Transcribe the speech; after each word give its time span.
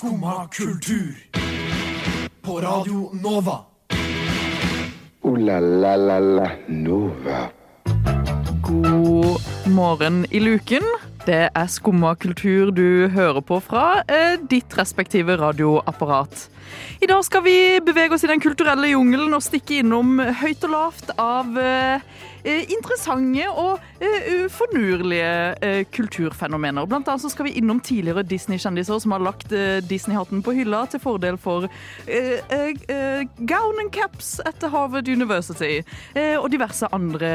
Skumma 0.00 0.48
kultur. 0.48 1.14
På 2.42 2.60
Radio 2.60 3.10
Nova. 3.22 3.58
O-la-la-la-la 5.22 6.50
Nova. 6.68 7.48
God 8.62 9.40
morgen 9.66 10.24
i 10.30 10.40
luken. 10.40 10.86
Det 11.26 11.50
er 11.54 11.66
Skumma 11.66 12.14
kultur 12.14 12.70
du 12.72 13.08
hører 13.12 13.44
på 13.44 13.60
fra 13.60 14.00
eh, 14.08 14.40
ditt 14.50 14.78
respektive 14.78 15.36
radioapparat. 15.36 16.48
I 17.00 17.08
dag 17.08 17.24
skal 17.24 17.44
vi 17.46 17.56
bevege 17.84 18.14
oss 18.14 18.24
i 18.24 18.30
den 18.30 18.42
kulturelle 18.42 18.90
jungelen 18.92 19.32
og 19.36 19.44
stikke 19.44 19.80
innom 19.80 20.18
høyt 20.20 20.66
og 20.68 20.74
lavt 20.74 21.12
av 21.16 21.56
eh, 21.58 22.02
eh, 22.44 22.66
interessante 22.72 23.46
og 23.48 23.80
eh, 24.02 24.44
ufornurlige 24.44 25.30
eh, 25.64 25.80
kulturfenomener. 25.92 26.88
Blant 26.90 27.08
annet 27.08 27.24
så 27.24 27.30
skal 27.32 27.48
vi 27.48 27.54
innom 27.60 27.80
tidligere 27.80 28.24
Disney-kjendiser 28.26 29.00
som 29.00 29.14
har 29.16 29.24
lagt 29.24 29.52
Disney-hatten 29.88 30.42
på 30.44 30.54
hylla 30.58 30.82
til 30.90 31.00
fordel 31.02 31.38
for 31.40 31.68
gown 33.50 33.80
and 33.80 33.92
caps 33.92 34.40
etter 34.46 34.70
Harvard 34.72 35.08
University. 35.08 35.80
Og 36.40 36.48
diverse 36.52 36.88
andre 36.94 37.30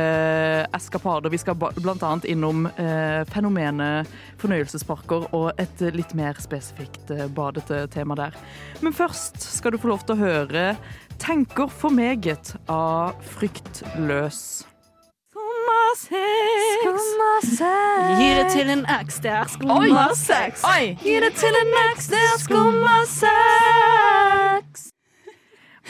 eskapader. 0.76 1.34
Vi 1.34 1.40
skal 1.42 1.58
blant 1.58 2.04
annet 2.06 2.28
innom 2.30 2.68
fenomenet 3.32 4.12
fornøyelsesparker 4.42 5.28
og 5.36 5.52
et 5.62 5.84
litt 5.96 6.14
mer 6.18 6.38
spesifikt 6.44 7.12
badete 7.36 7.86
tema 7.94 8.18
der. 8.20 8.38
Men 8.86 8.96
først 8.96 9.25
skal 9.42 9.72
du 9.72 9.78
få 9.82 9.88
lov 9.94 10.06
til 10.06 10.16
å 10.16 10.20
høre 10.20 10.78
'Tenker 11.18 11.70
for 11.72 11.90
meget' 11.90 12.56
av 12.70 13.16
Fryktløs. 13.24 14.66
Gi 18.20 18.28
det 18.36 18.50
til 18.52 18.70
en 18.70 18.86
X, 18.86 19.20
det 19.24 19.32
er 19.32 19.48
skummasex. 19.48 20.62
Gi 21.04 21.20
det 21.24 21.34
til 21.40 21.56
en 21.62 21.74
X, 21.96 22.08
det 22.12 22.20
er 22.20 22.38
skummasex. 22.44 23.24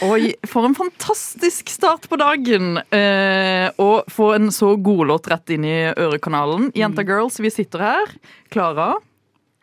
Oi, 0.06 0.34
for 0.46 0.66
en 0.68 0.76
fantastisk 0.76 1.70
start 1.72 2.10
på 2.12 2.18
dagen! 2.20 2.78
Eh, 2.92 3.70
å 3.80 4.04
få 4.12 4.34
en 4.36 4.52
så 4.52 4.76
god 4.84 5.08
låt 5.08 5.28
rett 5.32 5.50
inn 5.56 5.64
i 5.64 5.94
ørekanalen. 5.96 6.72
Jenta 6.76 7.02
Girls, 7.08 7.40
vi 7.40 7.50
sitter 7.50 7.80
her. 7.80 8.06
Klara, 8.52 8.96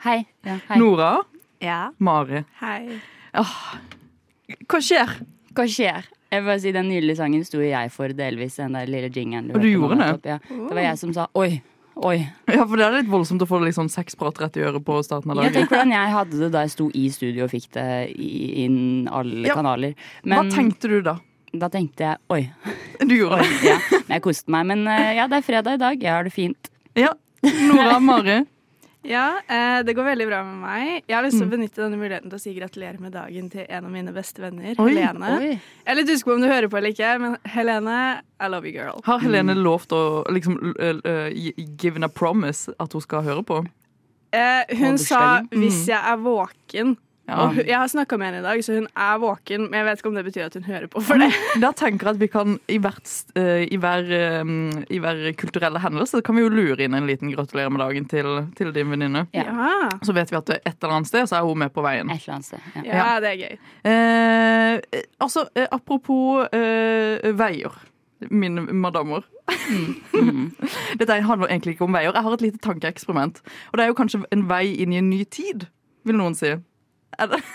Hei. 0.03 0.25
Ja, 0.43 0.57
hei. 0.69 0.79
Nora, 0.81 1.23
Ja, 1.63 1.93
Mari. 1.99 2.45
hei. 2.59 3.01
Hva 3.35 4.81
skjer? 4.85 5.13
Hva 5.57 5.65
skjer? 5.69 6.07
Jeg 6.33 6.41
vil 6.41 6.49
bare 6.49 6.61
si 6.63 6.73
Den 6.73 6.89
nydelige 6.89 7.19
sangen 7.21 7.45
sto 7.45 7.61
jeg 7.65 7.91
for 7.93 8.13
delvis. 8.17 8.57
Den 8.61 8.77
der 8.77 8.89
lille 8.89 9.11
jingeren. 9.13 9.51
Og 9.55 9.61
du 9.63 9.69
gjorde 9.69 9.99
det? 10.01 10.09
Opp, 10.17 10.27
Ja. 10.27 10.39
Det 10.49 10.73
var 10.77 10.83
jeg 10.87 10.99
som 11.01 11.13
sa 11.17 11.27
oi, 11.37 11.63
oi. 11.97 12.17
Ja, 12.49 12.65
for 12.67 12.77
Det 12.77 12.87
er 12.87 12.97
litt 13.03 13.11
voldsomt 13.13 13.43
å 13.45 13.49
få 13.49 13.61
litt 13.65 13.77
sånn 13.77 13.91
sexprat 13.93 14.39
rett 14.41 14.57
i 14.57 14.65
øret 14.65 14.85
på 14.85 14.97
starten 15.05 15.31
av 15.33 15.37
Jeg 15.43 15.53
dagen. 15.53 15.61
tenker 15.69 15.77
hvordan 15.77 15.93
jeg 15.93 16.13
hadde 16.17 16.39
det 16.41 16.51
da 16.53 16.61
jeg 16.65 16.71
sto 16.71 16.91
i 16.95 17.09
studio 17.13 17.45
og 17.45 17.51
fikk 17.53 17.69
det 17.73 17.89
inn 18.17 19.09
alle 19.13 19.49
Ja. 19.49 19.55
kanaler. 19.55 19.95
Hva 20.25 20.45
tenkte 20.51 20.89
du 20.89 21.01
da? 21.03 21.19
da 21.55 21.69
tenkte 21.69 22.01
jeg 22.01 22.17
oi. 22.31 22.51
Du 23.09 23.13
gjorde 23.17 23.41
oi 23.43 23.49
det. 23.49 23.65
ja. 23.69 23.77
Men 23.91 24.17
jeg 24.17 24.23
koste 24.23 24.49
meg. 24.49 24.67
Men 24.67 24.87
eh, 24.89 25.15
ja, 25.17 25.27
det 25.29 25.37
er 25.37 25.43
fredag 25.43 25.75
i 25.75 25.77
dag. 25.85 26.01
Jeg 26.01 26.13
har 26.13 26.25
det 26.25 26.33
fint. 26.33 26.71
Ja. 26.97 27.13
Nora, 27.43 27.99
Mari. 28.01 28.47
Ja, 29.03 29.41
eh, 29.51 29.83
det 29.83 29.97
går 29.99 30.05
veldig 30.05 30.27
bra 30.29 30.41
med 30.47 30.59
meg. 30.63 30.91
Jeg 31.11 31.17
har 31.17 31.25
lyst 31.27 31.41
til 31.41 31.49
å 31.49 31.51
benytte 31.51 31.83
denne 31.83 31.99
muligheten 31.99 32.31
til 32.31 32.39
å 32.39 32.43
si 32.43 32.55
gratulerer 32.55 33.01
med 33.03 33.15
dagen 33.17 33.49
til 33.51 33.67
en 33.67 33.89
av 33.89 33.91
mine 33.91 34.15
beste 34.15 34.45
venner, 34.45 34.77
Oi, 34.79 34.93
Helene. 34.95 35.33
Oi. 35.39 35.51
Jeg 35.57 35.91
er 35.91 35.99
litt 35.99 36.13
usikker 36.13 36.31
på 36.31 36.37
om 36.37 36.45
du 36.45 36.49
hører 36.51 36.71
på 36.71 36.79
eller 36.79 36.95
ikke, 36.95 37.13
men 37.23 37.37
Helene, 37.51 37.99
I 38.39 38.51
love 38.53 38.71
you, 38.71 38.75
girl. 38.77 39.03
Har 39.09 39.23
Helene 39.25 39.57
lovt 39.59 39.95
å 39.97 40.03
liksom 40.31 40.59
uh, 40.79 41.29
given 41.83 42.07
a 42.07 42.11
promise 42.11 42.71
at 42.79 42.95
hun 42.95 43.03
skal 43.03 43.27
høre 43.27 43.43
på? 43.47 43.65
Eh, 44.33 44.77
hun 44.79 44.97
sa 44.99 45.43
'hvis 45.51 45.89
jeg 45.91 45.99
er 45.99 46.17
våken'. 46.17 46.97
Ja. 47.33 47.47
Og 47.47 47.61
jeg 47.65 47.79
har 47.79 47.89
snakka 47.89 48.19
med 48.21 48.29
henne 48.29 48.43
i 48.43 48.45
dag, 48.45 48.63
så 48.65 48.77
hun 48.77 48.89
er 48.93 49.21
våken, 49.23 49.67
men 49.71 49.81
jeg 49.81 49.89
vet 49.89 50.03
ikke 50.03 50.11
om 50.11 50.19
det 50.19 50.25
betyr 50.27 50.45
at 50.51 50.57
hun 50.59 50.67
hører 50.69 50.89
på 50.93 51.03
for 51.05 51.23
det. 51.23 51.31
Da 51.63 51.73
tenker 51.77 52.11
jeg 52.11 52.17
at 52.17 52.21
vi 52.21 52.29
kan 52.33 52.59
i, 52.69 52.79
hvert, 52.83 53.13
eh, 53.41 53.65
i, 53.65 53.79
hver, 53.81 54.11
eh, 54.19 54.53
i 54.93 55.01
hver 55.03 55.23
kulturelle 55.41 55.81
hendelse 55.83 56.21
kan 56.27 56.37
vi 56.37 56.45
jo 56.45 56.53
lure 56.53 56.85
inn 56.85 56.97
en 56.99 57.09
liten 57.09 57.33
gratulerer 57.33 57.73
med 57.73 57.83
dagen 57.85 58.09
til, 58.11 58.31
til 58.59 58.73
din 58.77 58.93
venninne. 58.93 59.25
Ja. 59.37 59.49
Så 60.05 60.15
vet 60.17 60.33
vi 60.33 60.39
at 60.39 60.53
et 60.59 60.75
eller 60.75 60.99
annet 60.99 61.11
sted 61.11 61.31
så 61.31 61.41
er 61.41 61.49
hun 61.49 61.63
med 61.65 61.73
på 61.73 61.85
veien. 61.85 62.11
Et 62.13 62.21
eller 62.21 62.39
annet 62.39 62.51
sted. 62.51 62.69
Ja. 62.83 62.85
ja 62.93 63.09
det 63.23 63.33
er 63.33 63.41
gøy. 63.41 63.57
Eh, 63.93 65.03
altså, 65.23 65.47
eh, 65.57 65.69
apropos 65.73 66.47
eh, 66.53 67.33
veier, 67.39 67.79
mine 68.31 68.67
madammer. 68.73 69.25
Dette 70.99 71.23
handler 71.23 71.49
egentlig 71.49 71.77
ikke 71.77 71.89
om 71.89 71.97
veier. 71.97 72.13
Jeg 72.13 72.23
har 72.23 72.37
et 72.37 72.45
lite 72.45 72.63
tankeeksperiment. 72.63 73.41
Og 73.73 73.79
det 73.79 73.85
er 73.85 73.91
jo 73.91 73.99
kanskje 73.99 74.23
en 74.33 74.45
vei 74.51 74.67
inn 74.83 74.93
i 74.95 75.01
en 75.01 75.11
ny 75.11 75.25
tid, 75.25 75.67
vil 76.07 76.19
noen 76.19 76.37
si. 76.39 76.55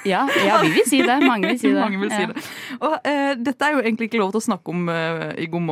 Ja, 0.06 0.22
ja, 0.46 0.60
vi 0.62 0.70
vil 0.76 0.86
si 0.88 1.00
det. 1.02 1.18
Mange 1.26 1.50
vil 1.52 1.60
si 1.60 1.72
det. 1.74 1.82
Mange 1.82 2.00
vil 2.02 2.12
si 2.14 2.22
Ja. 2.22 2.28
det. 2.32 2.44
Og 2.82 2.96
eh, 3.08 3.34
dette 3.42 3.66
er 3.68 3.76
jo 3.78 3.82
egentlig 3.84 4.10
ikke 4.12 4.22
lov 4.22 4.32
til 4.36 4.42
å 4.42 4.46
snakke 4.48 4.74
om 4.74 4.88
eh, 4.94 5.24
i 5.44 5.48
God 5.52 5.66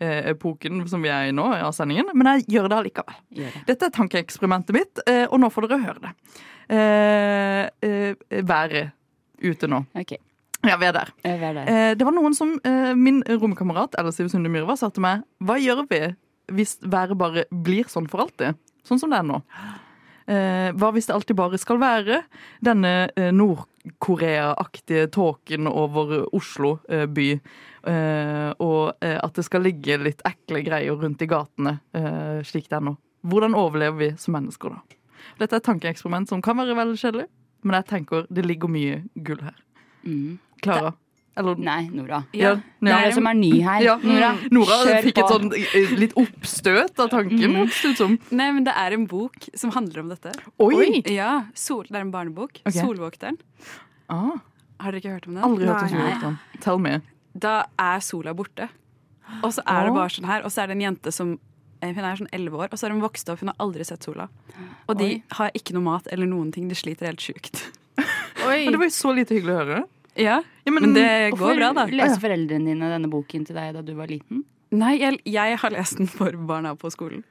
morgen-epoken 0.00 0.80
som 0.90 1.02
vi 1.04 1.10
er 1.12 1.28
i 1.30 1.34
nå, 1.36 1.44
av 1.56 1.72
sendingen, 1.76 2.10
men 2.14 2.30
jeg 2.34 2.46
gjør 2.56 2.70
det 2.72 2.78
allikevel. 2.80 3.18
Gjør 3.40 3.54
det. 3.56 3.62
Dette 3.70 3.88
er 3.88 3.94
tankeeksperimentet 3.96 4.76
mitt, 4.76 5.02
eh, 5.06 5.26
og 5.30 5.40
nå 5.42 5.50
får 5.52 5.68
dere 5.68 5.80
høre 5.84 6.08
det. 6.08 6.14
Eh, 6.70 7.64
eh, 7.86 8.42
været 8.46 8.92
ute 9.40 9.70
nå. 9.70 9.84
Okay. 9.96 10.20
Ja, 10.66 10.76
vi 10.76 10.90
er 10.90 10.92
der. 10.92 11.08
vi 11.24 11.30
er 11.32 11.54
der. 11.56 11.68
Eh, 11.72 11.92
det 11.96 12.04
var 12.04 12.12
noen 12.12 12.34
som, 12.36 12.50
eh, 12.68 12.90
Min 12.94 13.22
romkamerat 13.24 13.94
Ellisiv 13.98 14.28
Sunde 14.28 14.50
Myrva 14.52 14.74
sa 14.76 14.90
til 14.92 15.00
meg 15.00 15.22
Hva 15.40 15.54
gjør 15.56 15.86
vi 15.88 16.00
hvis 16.52 16.74
været 16.82 17.16
bare 17.16 17.46
blir 17.50 17.88
sånn 17.88 18.08
for 18.10 18.20
alltid? 18.26 18.58
Sånn 18.84 18.98
som 19.00 19.08
det 19.12 19.20
er 19.20 19.24
nå. 19.24 19.38
Eh, 20.30 20.70
hva 20.78 20.92
hvis 20.94 21.08
det 21.08 21.14
alltid 21.16 21.38
bare 21.38 21.58
skal 21.58 21.80
være 21.82 22.20
denne 22.62 22.92
eh, 23.18 23.32
Nord-Korea-aktige 23.34 25.08
tåken 25.10 25.66
over 25.70 26.20
Oslo 26.36 26.76
eh, 26.88 27.06
by? 27.10 27.28
Eh, 27.90 28.50
og 28.60 29.00
at 29.00 29.34
det 29.38 29.46
skal 29.46 29.64
ligge 29.64 29.96
litt 29.98 30.22
ekle 30.28 30.60
greier 30.66 30.98
rundt 31.00 31.24
i 31.24 31.28
gatene 31.30 31.78
eh, 31.96 32.40
slik 32.46 32.68
det 32.70 32.78
er 32.78 32.86
nå. 32.90 32.94
Hvordan 33.26 33.56
overlever 33.58 33.98
vi 33.98 34.10
som 34.20 34.36
mennesker 34.36 34.76
da? 34.76 34.98
Dette 35.40 35.56
er 35.56 35.60
et 35.60 35.66
tankeeksperiment 35.66 36.30
som 36.30 36.42
kan 36.44 36.58
være 36.60 36.76
veldig 36.78 37.00
kjedelig, 37.00 37.26
men 37.64 37.76
jeg 37.80 37.88
tenker 37.90 38.28
det 38.32 38.46
ligger 38.46 38.72
mye 38.72 39.02
gull 39.16 39.42
her. 39.44 39.58
Klara? 40.64 40.94
Mm. 40.94 41.09
Eller 41.38 41.54
Nei, 41.62 41.88
Nora. 41.94 42.24
ja, 42.34 42.56
Det 42.82 42.90
er 42.90 43.04
det 43.06 43.14
som 43.14 43.26
er 43.30 43.34
ny 43.38 43.50
her. 43.62 43.80
ja. 43.84 43.96
Nora, 44.02 44.30
Nora 44.50 44.78
kjør 44.84 45.02
fikk 45.06 45.18
et 45.22 45.30
sånn 45.30 45.52
eh, 45.56 45.92
litt 45.96 46.12
oppstøt 46.18 46.98
av 46.98 47.08
tanken. 47.12 47.70
som. 47.96 48.18
Nei, 48.30 48.50
men 48.52 48.64
det 48.64 48.74
er 48.76 48.92
en 48.96 49.06
bok 49.06 49.48
som 49.54 49.70
handler 49.70 50.00
om 50.02 50.08
dette. 50.10 50.32
Oi! 50.58 51.02
Ja, 51.06 51.44
sol, 51.54 51.84
Det 51.88 51.94
er 51.96 52.00
en 52.00 52.10
barnebok. 52.12 52.60
Okay. 52.66 52.82
'Solvokteren'. 52.82 53.38
Ah, 54.10 54.40
Har 54.80 54.90
dere 54.92 55.00
ikke 55.00 55.12
hørt 55.14 55.28
om 55.28 55.34
den? 55.34 55.44
aldri 55.44 55.66
hørt 55.66 55.82
om 55.82 55.88
Solvokteren. 55.88 56.38
Tell 56.60 56.78
me. 56.78 57.00
Da 57.38 57.64
er 57.78 58.00
sola 58.00 58.34
borte. 58.34 58.68
Og 59.44 59.52
så 59.54 59.62
er 59.66 59.84
det 59.86 59.94
bare 59.94 60.10
sånn 60.10 60.26
her. 60.26 60.42
Og 60.42 60.50
så 60.50 60.62
er 60.64 60.66
det 60.66 60.76
en 60.76 60.82
jente 60.82 61.12
som 61.12 61.38
eh, 61.80 61.92
hun 61.94 62.04
er 62.04 62.16
sånn 62.16 62.28
11 62.32 62.58
år, 62.58 62.68
og 62.72 62.76
så 62.78 62.88
har 62.88 62.90
hun 62.90 63.00
vokst 63.00 63.28
opp, 63.30 63.38
hun 63.40 63.48
har 63.48 63.56
aldri 63.62 63.84
sett 63.86 64.02
sola. 64.02 64.28
Og 64.88 64.98
de 64.98 65.04
Oi. 65.04 65.22
har 65.38 65.50
ikke 65.54 65.72
noe 65.72 65.82
mat 65.86 66.08
eller 66.10 66.26
noen 66.26 66.50
ting. 66.52 66.66
De 66.68 66.74
sliter 66.74 67.06
helt 67.06 67.20
sjukt. 67.22 67.70
Oi. 68.44 68.64
Men 68.66 68.72
det 68.74 68.78
var 68.82 68.86
jo 68.90 68.96
så 68.98 69.14
lite 69.14 69.38
hyggelig 69.38 69.54
å 69.54 69.60
høre. 69.64 69.84
Ja, 70.18 70.40
Ja, 70.66 70.72
men 70.72 70.94
det 70.94 71.04
Hvorfor 71.32 71.54
går 71.54 71.60
bra, 71.60 71.72
da. 71.72 71.84
leste 71.86 72.20
foreldrene 72.20 72.66
dine 72.72 72.88
denne 72.90 73.08
boken 73.10 73.44
til 73.46 73.56
deg 73.56 73.74
da 73.74 73.82
du 73.82 73.94
var 73.94 74.10
liten? 74.10 74.44
Nei, 74.70 74.96
jeg, 75.00 75.18
jeg 75.26 75.58
har 75.58 75.70
lest 75.74 75.98
den 75.98 76.06
for 76.10 76.30
barna 76.46 76.74
på 76.78 76.90
skolen. 76.92 77.24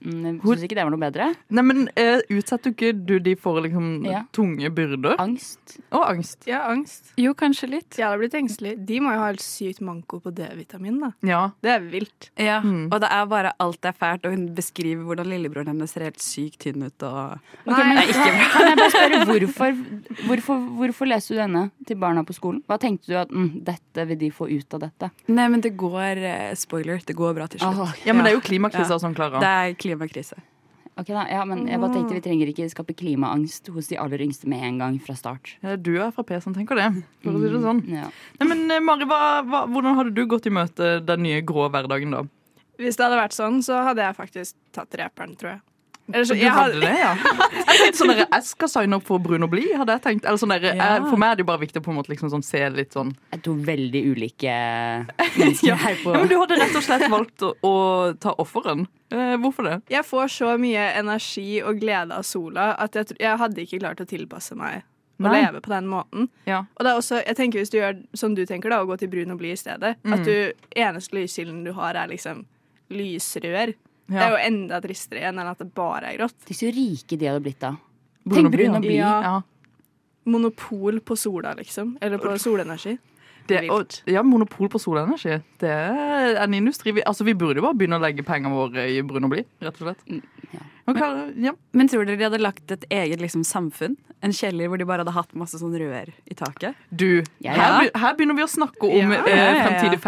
Mm, 0.00 0.40
Syns 0.42 0.62
ikke 0.64 0.76
det 0.78 0.84
var 0.86 0.90
noe 0.94 1.02
bedre? 1.02 1.26
Nei, 1.52 1.62
men 1.68 1.82
uh, 1.98 2.20
Utsetter 2.32 2.72
ikke 2.72 2.92
du 3.06 3.18
de 3.20 3.34
for 3.36 3.60
liksom 3.64 4.04
Ja. 4.08 4.22
tunge 4.32 4.70
byrder? 4.74 5.16
Angst? 5.22 5.76
Og 5.92 6.02
angst. 6.08 6.46
Ja, 6.48 6.62
angst. 6.70 7.12
Jo, 7.20 7.34
kanskje 7.34 7.68
litt. 7.70 7.98
Jeg 7.98 8.06
hadde 8.06 8.18
blitt 8.22 8.34
engstelig. 8.38 8.74
De 8.86 9.00
må 9.04 9.12
jo 9.12 9.20
ha 9.22 9.28
helt 9.30 9.42
sykt 9.44 9.80
manko 9.84 10.20
på 10.24 10.32
D-vitamin, 10.34 10.98
da. 11.02 11.12
Ja. 11.26 11.42
Det 11.62 11.70
er 11.76 11.80
vilt. 11.92 12.30
Ja, 12.40 12.60
Mm. 12.62 12.88
Og 12.92 13.00
det 13.02 13.08
er 13.10 13.26
bare 13.26 13.50
alt 13.60 13.84
er 13.84 13.92
fælt, 13.92 14.24
og 14.24 14.32
hun 14.36 14.44
beskriver 14.54 15.02
hvordan 15.04 15.26
lillebroren 15.26 15.66
hennes 15.72 15.90
ser 15.90 16.04
helt 16.06 16.20
sykt 16.22 16.60
tynn 16.62 16.84
ut. 16.86 17.02
Og 17.02 17.38
okay, 17.66 17.82
Nei. 17.82 17.94
men, 17.94 18.12
kan 18.52 18.68
jeg 18.68 18.76
bare 18.78 18.90
spørre 18.92 19.20
hvorfor, 19.26 19.80
hvorfor, 20.28 20.60
hvorfor 20.78 21.08
leste 21.10 21.34
du 21.34 21.40
denne 21.40 21.64
til 21.88 21.96
barna 22.00 22.22
på 22.28 22.34
skolen? 22.36 22.62
Hva 22.70 22.78
tenkte 22.82 23.10
du 23.10 23.16
at 23.18 23.30
mm, 23.34 23.48
dette 23.66 24.06
vil 24.08 24.18
de 24.20 24.30
få 24.34 24.48
ut 24.52 24.76
av 24.78 24.84
dette? 24.84 25.10
Nei, 25.32 25.48
men 25.52 25.60
det 25.64 25.72
går 25.80 26.22
eh, 26.22 26.54
Spoiler, 26.58 27.00
det 27.06 27.16
går 27.18 27.34
bra 27.36 27.46
til 27.50 27.60
slutt. 27.62 27.82
Åh, 27.82 27.94
ja, 28.06 28.12
men 28.14 28.24
det 28.26 28.32
er 28.32 28.36
jo 28.38 28.44
klimakrise 28.46 28.88
Ja. 28.88 28.94
og 28.98 29.02
sånn, 29.02 29.16
Klara. 29.18 29.40
Det 29.42 29.50
er 29.52 29.74
klimakrise. 29.82 30.38
ok 30.98 31.08
da, 31.08 31.22
ja, 31.30 31.44
men 31.48 31.64
jeg 31.70 31.80
bare 31.80 31.94
tenkte 31.94 32.14
Vi 32.18 32.22
trenger 32.24 32.50
ikke 32.52 32.68
skape 32.68 32.94
klimaangst 32.98 33.70
hos 33.72 33.88
de 33.88 33.96
aller 34.00 34.20
yngste 34.26 34.48
med 34.50 34.62
en 34.66 34.78
gang 34.82 34.98
fra 35.02 35.16
start. 35.18 35.54
Ja, 35.64 35.76
Du 35.76 35.94
er 35.96 36.12
Frp 36.12 36.34
som 36.44 36.54
tenker 36.54 36.76
det, 36.78 36.88
for 37.24 37.32
å 37.32 37.40
si 37.42 37.50
det 37.54 37.62
sånn. 37.64 37.82
Ja. 37.88 38.10
Nei, 38.40 38.48
men 38.50 38.64
eh, 38.70 38.82
Mari, 38.84 39.08
hva, 39.08 39.40
hva, 39.46 39.64
hvordan 39.72 39.98
hadde 39.98 40.14
du 40.16 40.24
gått 40.28 40.46
i 40.46 40.54
møte 40.54 40.94
den 41.04 41.24
nye 41.26 41.40
grå 41.42 41.68
hverdagen 41.72 42.12
da? 42.14 42.24
Hvis 42.80 42.96
det 42.98 43.04
hadde 43.06 43.20
vært 43.20 43.36
sånn, 43.36 43.60
så 43.64 43.82
hadde 43.88 44.02
jeg 44.04 44.16
faktisk 44.16 44.56
tatt 44.74 44.94
reperen, 44.98 45.36
tror 45.38 45.54
jeg. 45.56 45.60
Eller 46.12 46.24
så, 46.26 46.34
Du 46.34 46.40
jeg 46.42 46.50
hadde 46.52 46.80
det, 46.82 46.92
ja? 46.98 47.12
Jeg 47.72 47.78
tenkte 47.78 47.98
sånn 48.00 48.10
der, 48.10 48.22
jeg 48.26 48.44
skal 48.44 48.68
signe 48.68 48.96
opp 48.98 49.04
for 49.06 49.22
Brun 49.22 49.46
og 49.46 49.50
blid, 49.52 49.70
hadde 49.78 49.94
jeg 49.94 50.02
tenkt. 50.04 50.24
Eller 50.26 50.40
sånn 50.42 50.50
der, 50.52 50.64
Ja. 50.66 50.72
jeg, 50.98 51.04
for 51.08 51.16
meg 51.22 51.30
er 51.30 51.36
det 51.38 51.44
jo 51.44 51.48
bare 51.48 51.62
viktig 51.62 51.80
å 51.80 51.84
på 51.86 51.92
en 51.92 51.96
måte 52.00 52.10
liksom 52.12 52.30
sånn, 52.32 52.42
se 52.44 52.60
litt 52.74 52.92
sånn 52.92 53.12
Jeg 53.32 53.42
tok 53.46 53.62
veldig 53.68 54.02
ulike 54.10 54.56
mennesker 55.38 55.78
her 55.84 55.96
på 56.02 56.12
ja, 56.12 56.18
Men 56.24 56.28
du 56.32 56.36
hadde 56.40 56.58
rett 56.60 56.76
og 56.76 56.84
slett 56.84 57.06
valgt 57.12 57.44
å, 57.46 57.52
å 57.64 57.72
ta 58.20 58.34
offeren. 58.42 58.86
Eh, 59.14 59.36
hvorfor 59.40 59.68
det? 59.68 59.76
jeg 59.92 60.04
får 60.08 60.30
så 60.34 60.54
mye 60.60 60.84
energi 60.98 61.60
og 61.62 61.80
glede 61.80 62.16
av 62.18 62.24
sola 62.26 62.72
at 62.82 62.94
jeg, 62.98 63.14
jeg 63.22 63.38
hadde 63.38 63.62
ikke 63.64 63.80
klart 63.82 64.00
å 64.02 64.08
tilpasse 64.08 64.56
meg 64.58 64.82
å 65.22 65.28
Nei. 65.28 65.42
leve 65.44 65.60
på 65.62 65.70
den 65.70 65.86
måten. 65.86 66.26
Ja. 66.48 66.64
Og 66.74 66.82
det 66.82 66.90
er 66.90 66.98
også, 66.98 67.20
jeg 67.22 67.36
tenker 67.38 67.60
Hvis 67.62 67.70
du 67.70 67.76
gjør 67.78 68.00
som 68.18 68.34
du 68.34 68.42
tenker, 68.48 68.72
da, 68.72 68.80
å 68.82 68.88
gå 68.88 68.96
til 68.98 69.10
brun 69.12 69.30
og 69.30 69.38
blid 69.38 69.54
i 69.54 69.60
stedet 69.60 69.94
Mm. 70.02 70.16
At 70.16 70.24
du, 70.26 70.34
eneste 70.74 71.14
lyskilden 71.14 71.62
du 71.64 71.70
har, 71.76 71.94
er 71.94 72.08
liksom 72.10 72.42
lysrør. 72.90 73.74
Det 74.10 74.18
er 74.18 74.34
jo 74.34 74.40
enda 74.46 74.80
tristere 74.84 75.22
igjen 75.22 75.38
enn 75.38 75.50
at 75.52 75.62
det 75.62 75.68
bare 75.76 76.10
er 76.10 76.18
grått. 76.18 76.36
Tenk 76.48 76.58
så 76.58 76.70
rike 76.74 77.18
de 77.18 77.28
hadde 77.30 77.42
blitt 77.44 77.60
da. 77.62 77.74
Brun 78.24 78.44
Tenk 78.44 78.54
brun 78.54 78.76
og 78.78 78.84
blid. 78.84 78.98
Ja. 78.98 79.14
Ja. 79.22 79.36
Monopol 80.32 81.00
på 81.02 81.16
sola, 81.18 81.54
liksom. 81.58 81.96
Eller 82.00 82.20
på 82.22 82.34
solenergi. 82.38 82.96
Det, 83.48 83.62
og, 83.70 83.96
ja, 84.10 84.22
monopol 84.26 84.68
på 84.72 84.78
solenergi. 84.82 85.40
Det 85.62 85.70
er 85.72 86.36
en 86.42 86.54
industri 86.54 86.92
vi, 86.96 87.02
altså, 87.08 87.24
vi 87.26 87.34
burde 87.38 87.58
jo 87.60 87.66
bare 87.66 87.78
begynne 87.78 87.98
å 87.98 88.02
legge 88.04 88.24
pengene 88.26 88.54
våre 88.54 88.86
i 88.92 89.00
brun 89.06 89.26
og 89.28 89.34
blid, 89.34 89.48
rett 89.62 89.80
og 89.82 89.88
slett. 89.90 90.06
ja. 90.52 90.68
Men 90.86 90.96
men, 90.98 91.44
ja. 91.44 91.52
Men 91.78 91.86
tror 91.88 92.02
dere 92.04 92.18
de 92.18 92.24
hadde 92.26 92.40
lagt 92.42 92.72
et 92.74 92.84
eget 92.90 93.20
liksom, 93.22 93.44
samfunn? 93.46 93.94
En 94.22 94.32
kjeller 94.34 94.66
hvor 94.70 94.78
de 94.78 94.86
bare 94.86 95.04
hadde 95.04 95.14
hatt 95.14 95.30
masse 95.38 95.58
sånn 95.60 95.74
rør 95.78 96.10
i 96.30 96.34
taket? 96.38 96.74
Du, 96.90 97.22
Ja, 97.42 97.54
Her, 97.54 97.90
her 97.94 98.16
begynner 98.18 98.34
vi 98.38 98.42
å 98.42 98.50
snakke 98.50 98.88
om 98.90 99.14
Ja, 99.14 99.20
eh, 99.22 99.60
fremtidig 99.62 100.00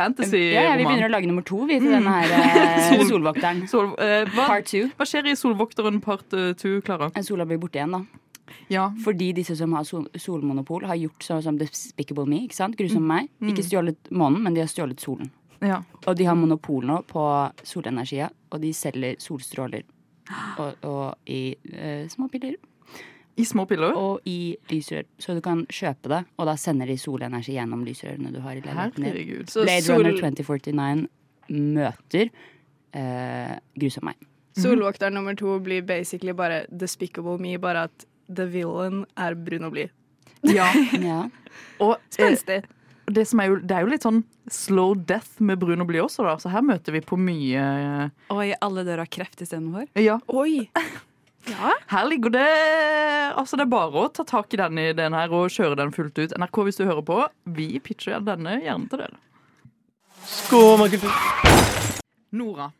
ja, 0.53 0.75
vi 0.75 0.85
begynner 0.87 1.07
å 1.07 1.13
lage 1.15 1.31
nummer 1.31 1.47
to 1.47 1.61
vi, 1.71 1.79
til 1.79 1.95
denne 1.95 2.11
her 2.11 2.35
eh, 2.35 2.83
Sol- 2.91 3.07
solvokteren. 3.09 3.63
Sol, 3.71 3.93
eh, 4.03 4.27
hva, 4.35 4.49
Part 4.51 4.67
two. 4.71 4.91
hva 4.99 5.07
skjer 5.09 5.31
i 5.31 5.37
Solvokteren 5.39 6.03
part 6.03 6.35
eh, 6.35 6.51
two, 6.59 6.81
Klara? 6.87 7.11
Sola 7.27 7.47
blir 7.47 7.63
borte 7.63 7.79
igjen, 7.79 7.95
da. 7.95 8.03
Ja. 8.69 8.91
Fordi 9.05 9.33
disse 9.37 9.57
som 9.57 9.73
har 9.77 9.87
sol 9.89 10.07
solmonopol, 10.21 10.85
har 10.89 10.99
gjort 11.01 11.25
sånn 11.25 11.43
som 11.43 11.59
Despicable 11.61 12.27
Me. 12.29 12.43
ikke 12.45 12.59
sant? 12.59 12.77
Grusom 12.79 13.07
meg. 13.09 13.31
Mm. 13.41 13.53
Ikke 13.53 13.65
stjålet 13.67 14.11
månen, 14.11 14.43
men 14.45 14.55
de 14.55 14.61
har 14.65 14.71
stjålet 14.71 15.01
solen. 15.01 15.31
ja. 15.65 15.83
Og 16.07 16.17
de 16.17 16.27
har 16.29 16.37
monopol 16.37 16.85
nå 16.85 17.01
på 17.09 17.25
solenergia, 17.65 18.29
og 18.53 18.61
de 18.61 18.73
selger 18.77 19.17
solstråler. 19.23 19.85
Og, 20.59 20.85
og 20.85 21.29
i 21.29 21.55
uh, 21.73 22.05
små 22.09 22.29
piller. 22.33 22.57
I 23.37 23.45
små 23.45 23.65
piller? 23.67 23.97
Og 23.99 24.21
i 24.31 24.55
lysrør. 24.71 25.05
Så 25.19 25.35
du 25.35 25.41
kan 25.45 25.65
kjøpe 25.67 26.11
det, 26.13 26.21
og 26.39 26.47
da 26.47 26.55
sender 26.61 26.87
de 26.87 26.97
solenergi 27.01 27.57
gjennom 27.57 27.83
lysrørene 27.85 28.31
du 28.33 28.39
har 28.45 28.55
i 28.55 28.63
leiligheten 28.63 29.03
din. 29.03 29.11
Herregud. 29.11 29.51
Blade 29.57 29.83
sol, 29.83 30.05
Runner 30.05 30.21
2049 30.21 31.09
møter 31.75 32.31
uh, 32.95 33.57
Grusom 33.81 34.09
meg. 34.09 34.23
solvokter 34.55 35.11
nummer 35.11 35.35
to 35.35 35.59
blir 35.61 35.83
basically 35.83 36.33
bare 36.33 36.65
Despicable 36.71 37.39
Me, 37.43 37.57
bare 37.59 37.89
at 37.89 38.07
the 38.29 38.47
villain 38.51 39.05
er 39.21 39.35
brun 39.37 39.69
og 39.69 39.75
blid. 39.77 39.93
Ja. 40.49 40.71
Ja. 41.09 41.23
Og 41.83 41.95
eh, 41.97 42.11
Spenstig. 42.13 42.63
det, 43.11 43.25
som 43.31 43.41
er 43.41 43.51
jo, 43.53 43.57
det 43.63 43.75
er 43.77 43.85
jo 43.87 43.91
litt 43.93 44.05
sånn 44.05 44.23
slow 44.51 44.95
death 44.97 45.41
med 45.45 45.59
brun 45.63 45.81
og 45.85 45.89
blid 45.89 46.03
også, 46.05 46.25
da. 46.27 46.35
Så 46.43 46.51
her 46.53 46.65
møter 46.67 46.93
vi 46.95 47.01
på 47.05 47.17
mye 47.21 47.63
eh, 47.65 48.13
Oi, 48.35 48.51
alle 48.65 48.85
dør 48.87 49.03
av 49.05 49.11
kreft 49.13 49.43
istedenfor? 49.45 49.89
Ja. 50.01 50.21
Oi! 50.33 50.69
Ja. 51.45 51.75
Her 51.91 52.07
ligger 52.09 52.33
det 52.33 52.45
Altså, 53.37 53.59
det 53.61 53.67
er 53.67 53.69
bare 53.75 54.01
å 54.01 54.09
ta 54.17 54.25
tak 54.25 54.55
i 54.57 54.57
denne 54.57 54.87
ideen 54.95 55.13
her 55.13 55.29
og 55.37 55.51
kjøre 55.53 55.77
den 55.77 55.91
fullt 55.93 56.17
ut. 56.17 56.33
NRK, 56.41 56.61
hvis 56.65 56.79
du 56.81 56.87
hører 56.89 57.05
på, 57.05 57.19
vi 57.53 57.67
pitcher 57.85 58.23
denne 58.25 58.55
gjerne 58.65 58.89
til 58.89 59.03
dere. 59.03 59.19
Skomakultur. 60.25 61.13
Nora. 62.33 62.71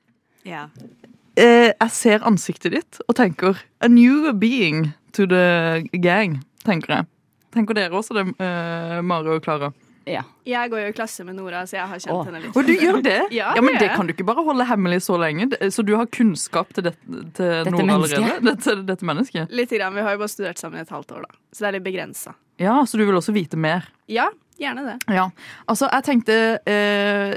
Ja. 0.49 0.67
Eh, 1.37 1.75
jeg 1.77 1.91
ser 1.93 2.25
ansiktet 2.25 2.73
ditt 2.73 3.01
og 3.05 3.17
tenker 3.19 3.61
A 3.85 3.89
new 3.93 4.31
being 4.33 4.95
to 5.15 5.27
the 5.31 5.85
gang, 6.03 6.41
tenker 6.67 6.99
jeg. 6.99 7.09
Tenker 7.55 7.77
dere 7.79 7.95
også 7.95 8.17
det, 8.17 8.29
uh, 8.41 9.01
Mari 9.07 9.37
og 9.37 9.43
Klara? 9.47 9.73
ja. 10.11 10.21
Jeg 10.45 10.69
går 10.69 10.81
jo 10.83 10.89
i 10.91 10.93
klasse 10.93 11.25
med 11.25 11.39
Nora, 11.39 11.63
så 11.65 11.79
jeg 11.79 11.89
har 11.89 12.01
kjent 12.03 12.13
Åh. 12.13 12.25
henne 12.29 12.41
litt. 12.43 12.57
Og 12.59 12.67
du 12.69 12.73
gjør 12.77 12.99
det? 13.01 13.21
Ja, 13.39 13.55
men 13.65 13.79
det 13.81 13.87
kan 13.95 14.05
du 14.05 14.13
ikke 14.13 14.27
bare 14.29 14.43
holde 14.45 14.67
hemmelig 14.69 14.99
så 15.07 15.17
lenge. 15.17 15.47
Så 15.73 15.81
du 15.87 15.95
har 15.97 16.05
kunnskap 16.13 16.75
til, 16.77 16.91
det, 16.91 16.93
til 17.39 17.71
Nora 17.73 17.87
mennesket. 17.89 18.19
allerede? 18.19 18.45
Dette, 18.51 18.75
dette 18.91 19.09
mennesket? 19.09 19.55
Litt 19.57 19.73
grann, 19.73 19.95
Vi 19.97 20.05
har 20.05 20.19
jo 20.19 20.21
bare 20.21 20.29
studert 20.35 20.61
sammen 20.61 20.83
i 20.83 20.85
et 20.85 20.93
halvt 20.93 21.15
år, 21.17 21.25
da. 21.25 21.39
Så 21.55 21.65
det 21.65 21.71
er 21.71 21.77
litt 21.79 21.87
begrensa. 21.87 22.35
Ja, 22.61 22.77
så 22.85 23.01
du 23.01 23.07
vil 23.09 23.17
også 23.17 23.33
vite 23.33 23.57
mer? 23.57 23.89
Ja, 24.13 24.29
gjerne 24.61 24.85
det. 24.91 24.99
Ja. 25.17 25.31
Altså, 25.65 25.89
jeg 25.89 26.05
tenkte 26.11 26.37
eh, 26.69 27.33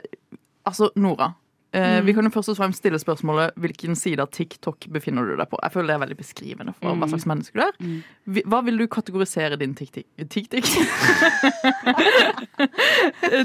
Altså, 0.68 0.92
Nora. 1.00 1.32
Eh, 1.78 2.00
Mm. 2.02 2.06
Vi 2.08 2.14
kan 2.18 2.24
jo 2.26 2.30
først 2.34 2.50
og 2.50 2.56
fremst 2.58 2.80
stille 2.82 2.98
spørsmålet 3.00 3.54
hvilken 3.62 3.94
side 3.96 4.20
av 4.24 4.32
TikTok 4.34 4.88
befinner 4.90 5.28
du 5.30 5.36
deg 5.38 5.46
på. 5.52 5.60
Jeg 5.62 5.72
føler 5.76 5.88
det 5.92 5.96
er 5.98 6.02
veldig 6.08 6.18
beskrivende 6.18 6.74
for 6.80 6.90
hva 6.96 7.06
Mm. 7.06 7.10
slags 7.12 7.26
menneske 7.30 7.54
du 7.54 7.62
er. 7.62 7.72
Mm. 7.80 8.02
Hva 8.50 8.64
vil 8.66 8.78
du 8.82 8.88
kategorisere 8.88 9.58
din 9.60 9.76
TikTok 9.76 10.04
TikTok? 10.30 10.64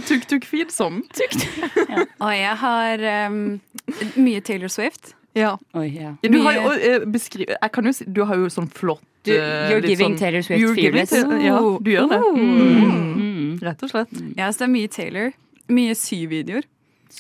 Tuk-tuk-feed 0.08 0.70
som? 0.73 1.02
Og 2.23 2.32
jeg 2.37 2.56
har 2.62 2.99
um, 3.29 3.61
mye 4.17 4.40
Taylor 4.44 4.69
Swift. 4.73 5.12
Ja. 5.37 5.55
Oi, 5.75 5.88
ja. 5.96 6.14
Du 6.23 6.38
har 6.44 6.52
jo 6.58 6.62
Mye- 6.69 6.81
eh, 6.84 7.05
beskri 7.08 7.46
Jeg 7.49 7.70
kan 7.73 7.84
jo 7.88 7.93
si 7.96 8.05
Du 8.05 8.19
har 8.29 8.37
jo 8.37 8.50
sånn 8.52 8.67
flott 8.69 9.00
Du, 9.25 9.31
eh, 9.32 9.70
you're 9.70 9.81
giving 9.81 10.12
sånn- 10.12 10.19
Taylor 10.20 10.43
Swift 10.44 10.75
fearless. 10.76 11.12
Ja, 11.40 11.56
du 11.81 11.88
gjør 11.90 12.08
det. 12.11 12.19
Mm. 12.37 13.17
Mm. 13.17 13.58
Rett 13.62 13.82
og 13.82 13.88
slett. 13.94 14.12
Ja, 14.37 14.50
så 14.52 14.58
det 14.58 14.67
er 14.69 14.73
mye 14.75 14.88
Taylor. 14.93 15.32
Mye 15.70 15.94
syvideoer. 15.96 16.64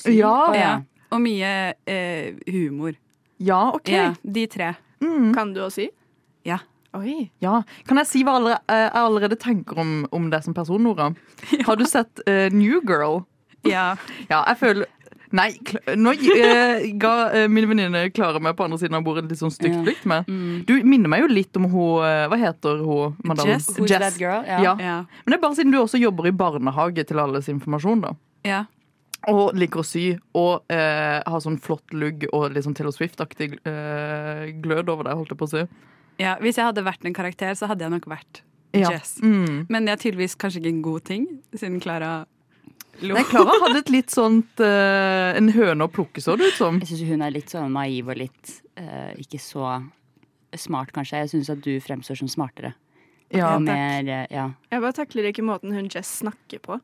Ja. 0.04 0.28
Å, 0.28 0.54
ja. 0.54 0.60
Ja. 0.60 0.82
Og 1.12 1.20
mye 1.20 1.52
eh, 1.86 2.34
humor. 2.48 2.94
Ja, 3.42 3.62
OK. 3.74 3.90
Ja, 3.92 4.12
de 4.22 4.46
tre. 4.48 4.72
Mm. 5.02 5.32
Kan 5.36 5.52
du 5.54 5.60
også 5.64 5.82
si? 5.82 5.88
Ja. 6.48 6.60
Oi. 6.96 7.30
Ja. 7.40 7.62
Kan 7.88 7.96
jeg 8.02 8.08
si 8.10 8.22
hva 8.26 8.34
allerede, 8.38 8.62
jeg 8.68 8.90
allerede 9.00 9.36
tenker 9.40 9.78
om, 9.80 9.92
om 10.12 10.26
deg 10.32 10.44
som 10.44 10.54
person, 10.56 10.82
Nora? 10.84 11.10
Har 11.68 11.78
du 11.80 11.84
sett 11.88 12.20
uh, 12.28 12.48
New 12.52 12.80
Girl? 12.88 13.22
Ja. 13.68 13.92
Ja, 14.32 14.42
jeg 14.50 14.58
føler 14.60 14.90
Nei, 15.32 15.46
kl- 15.64 15.94
nå 15.96 16.12
uh, 16.12 16.82
ga 17.00 17.12
uh, 17.32 17.46
min 17.48 17.64
venninne 17.70 18.02
Klara 18.12 18.36
meg 18.44 18.52
på 18.58 18.66
andre 18.66 18.76
siden 18.82 18.98
av 18.98 19.04
bordet 19.06 19.30
litt 19.32 19.40
sånn 19.40 19.52
stygt 19.54 19.78
Ja. 19.78 19.80
blikk 19.86 20.02
med. 20.10 20.28
Mm. 20.28 20.58
Du 20.68 20.74
minner 20.84 21.08
meg 21.08 21.22
jo 21.24 21.30
litt 21.32 21.56
om 21.56 21.64
hun 21.72 22.04
eh, 22.04 22.26
Hva 22.28 22.36
heter 22.42 22.82
hun? 22.84 23.14
madame? 23.24 23.54
Jess. 23.54 23.70
Who's 23.78 23.94
that 23.96 24.18
girl? 24.20 24.44
Ja. 24.44 24.58
Ja. 24.60 24.74
Ja. 24.76 24.96
Men 25.24 25.32
det 25.32 25.38
er 25.38 25.44
bare 25.46 25.56
siden 25.56 25.72
du 25.72 25.78
også 25.80 25.96
jobber 26.02 26.28
i 26.28 26.34
barnehage 26.36 27.06
til 27.08 27.22
alles 27.24 27.48
informasjon, 27.48 28.04
da. 28.04 28.12
ja. 28.44 28.62
Og 29.30 29.52
liker 29.54 29.82
å 29.82 29.86
sy 29.86 30.16
og 30.34 30.64
eh, 30.72 31.20
har 31.22 31.40
sånn 31.44 31.58
flott 31.62 31.92
lugg 31.94 32.24
og 32.32 32.50
litt 32.54 32.64
sånn 32.66 32.74
Taylor 32.74 32.94
Swift-aktig 32.96 33.58
eh, 33.68 34.48
glød 34.64 34.90
over 34.90 35.06
deg, 35.06 35.14
holdt 35.20 35.30
jeg 35.30 35.38
på 35.38 35.46
å 35.46 35.52
si. 35.52 35.62
ja. 36.18 36.34
Hvis 36.42 36.58
jeg 36.58 36.66
hadde 36.66 36.82
vært 36.82 37.06
en 37.06 37.14
karakter, 37.14 37.54
så 37.54 37.68
hadde 37.70 37.84
jeg 37.86 37.94
nok 37.94 38.08
vært 38.10 38.42
Ja. 38.74 38.90
Jess. 38.90 39.18
Mm. 39.22 39.66
Men 39.68 39.84
det 39.86 39.92
er 39.92 40.00
tydeligvis 40.00 40.34
kanskje 40.40 40.62
ikke 40.62 40.72
en 40.72 40.82
god 40.82 41.04
ting, 41.04 41.26
siden 41.54 41.78
Klara 41.84 42.12
lo. 43.02 43.14
Nei, 43.14 43.24
Klara 43.28 43.52
hadde 43.66 43.82
et 43.82 43.90
litt 43.92 44.10
sånt 44.10 44.60
eh, 44.64 45.36
En 45.36 45.50
høne 45.52 45.84
å 45.84 45.92
plukke, 45.92 46.22
så 46.24 46.38
det 46.40 46.52
ut 46.54 46.58
som. 46.58 46.78
Jeg 46.80 46.88
syns 46.94 47.10
hun 47.12 47.22
er 47.26 47.34
litt 47.34 47.52
sånn 47.52 47.72
naiv 47.76 48.08
og 48.08 48.16
litt 48.16 48.54
eh, 48.80 49.12
ikke 49.20 49.38
så 49.42 49.74
smart, 50.56 50.90
kanskje. 50.92 51.20
Jeg 51.24 51.30
syns 51.34 51.50
at 51.52 51.60
du 51.64 51.76
fremstår 51.80 52.18
som 52.20 52.28
smartere. 52.32 52.74
Ja, 53.32 53.54
takk 53.54 53.64
mer, 53.64 54.08
eh, 54.08 54.26
ja. 54.32 54.50
Jeg 54.72 54.82
bare 54.84 54.96
takler 54.96 55.28
ikke 55.30 55.44
måten 55.44 55.72
hun 55.72 55.88
Jess 55.92 56.18
snakker 56.22 56.60
på. 56.64 56.80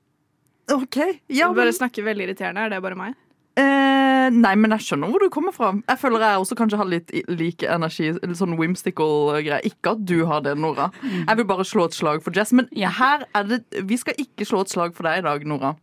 OK. 0.75 0.97
Ja, 1.29 1.49
men, 1.49 1.57
bare 1.57 1.73
snakker 1.73 2.05
veldig 2.05 2.29
irriterende. 2.29 2.67
Er 2.67 2.71
det 2.77 2.83
bare 2.83 2.97
meg? 2.99 3.15
eh, 3.59 4.29
nei, 4.31 4.53
men 4.61 4.71
jeg 4.77 4.85
skjønner 4.87 5.11
hvor 5.11 5.19
du 5.25 5.29
kommer 5.35 5.53
fra. 5.57 5.73
Jeg 5.89 5.99
føler 5.99 6.21
jeg 6.23 6.39
også 6.43 6.57
kanskje 6.59 6.79
har 6.79 6.87
litt 6.87 7.11
like 7.11 7.37
lik 7.41 7.63
energi. 7.67 8.13
Litt 8.13 8.37
sånn 8.39 8.57
whimsical 8.59 9.33
greie. 9.43 9.59
Ikke 9.67 9.95
at 9.97 10.05
du 10.07 10.25
har 10.29 10.41
det, 10.45 10.53
Nora. 10.61 10.91
Jeg 11.03 11.37
vil 11.41 11.49
bare 11.49 11.65
slå 11.67 11.89
et 11.89 11.97
slag 11.97 12.23
for 12.23 12.31
Jess. 12.37 12.53
Men 12.53 12.69
Ja. 12.73 12.91
her 12.91 13.25
er 13.35 13.45
det 13.45 13.65
Vi 13.89 13.97
skal 13.97 14.15
ikke 14.15 14.47
slå 14.47 14.61
et 14.63 14.69
slag 14.69 14.95
for 14.95 15.03
deg 15.09 15.19
i 15.19 15.27
dag, 15.27 15.45
Nora. 15.47 15.75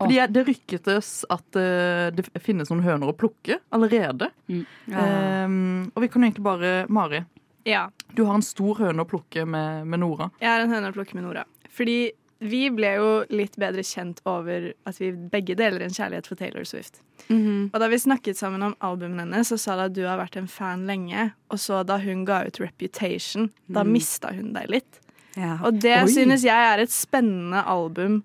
Fordi 0.00 0.14
jeg- 0.14 0.32
det 0.32 0.46
ryktes 0.46 1.24
at 1.30 1.56
eh, 1.56 2.10
det 2.10 2.26
finnes 2.42 2.68
noen 2.70 2.82
høner 2.82 3.08
å 3.12 3.16
plukke 3.16 3.58
allerede. 3.72 4.30
Mm. 4.48 4.66
Eh, 4.92 5.90
og 5.96 6.02
vi 6.02 6.08
kan 6.08 6.22
egentlig 6.22 6.42
bare 6.42 6.86
Mari, 6.88 7.24
Ja. 7.64 7.88
du 8.14 8.24
har 8.26 8.34
en 8.34 8.42
stor 8.42 8.74
høne 8.76 9.00
å 9.04 9.08
plukke 9.08 9.46
med, 9.46 9.86
med 9.86 10.00
Nora. 10.00 10.30
Jeg 10.40 10.48
har 10.48 10.60
en 10.60 10.70
høne 10.70 10.92
å 10.92 10.94
plukke 10.94 11.14
med 11.14 11.24
Nora. 11.24 11.44
Fordi 11.70 12.12
vi 12.44 12.68
ble 12.70 12.90
jo 12.98 13.08
litt 13.34 13.56
bedre 13.60 13.82
kjent 13.86 14.20
over 14.28 14.70
at 14.86 14.98
vi 15.00 15.10
begge 15.32 15.56
deler 15.58 15.82
en 15.86 15.94
kjærlighet 15.94 16.26
for 16.28 16.36
Taylor 16.40 16.64
Swift. 16.68 17.00
Mhm. 17.28 17.70
Og 17.72 17.80
da 17.80 17.88
vi 17.88 17.96
snakket 18.02 18.36
sammen 18.36 18.62
om 18.62 18.74
albumet 18.84 19.24
hennes, 19.24 19.48
så 19.48 19.58
sa 19.58 19.76
du 19.76 19.82
at 19.86 19.92
du 19.96 20.02
har 20.04 20.18
vært 20.20 20.36
en 20.36 20.46
fan 20.50 20.84
lenge. 20.86 21.32
Og 21.50 21.58
så 21.58 21.80
da 21.86 21.98
hun 21.98 22.24
ga 22.28 22.42
ut 22.46 22.60
Reputation, 22.60 23.50
da 23.70 23.82
Mm. 23.82 23.92
mista 23.92 24.32
hun 24.34 24.52
deg 24.52 24.68
litt. 24.68 25.00
Ja. 25.36 25.58
Og 25.64 25.80
det 25.80 25.96
Oi. 26.04 26.06
synes 26.12 26.44
jeg 26.44 26.54
er 26.54 26.78
et 26.82 26.90
spennende 26.94 27.64
album 27.66 28.22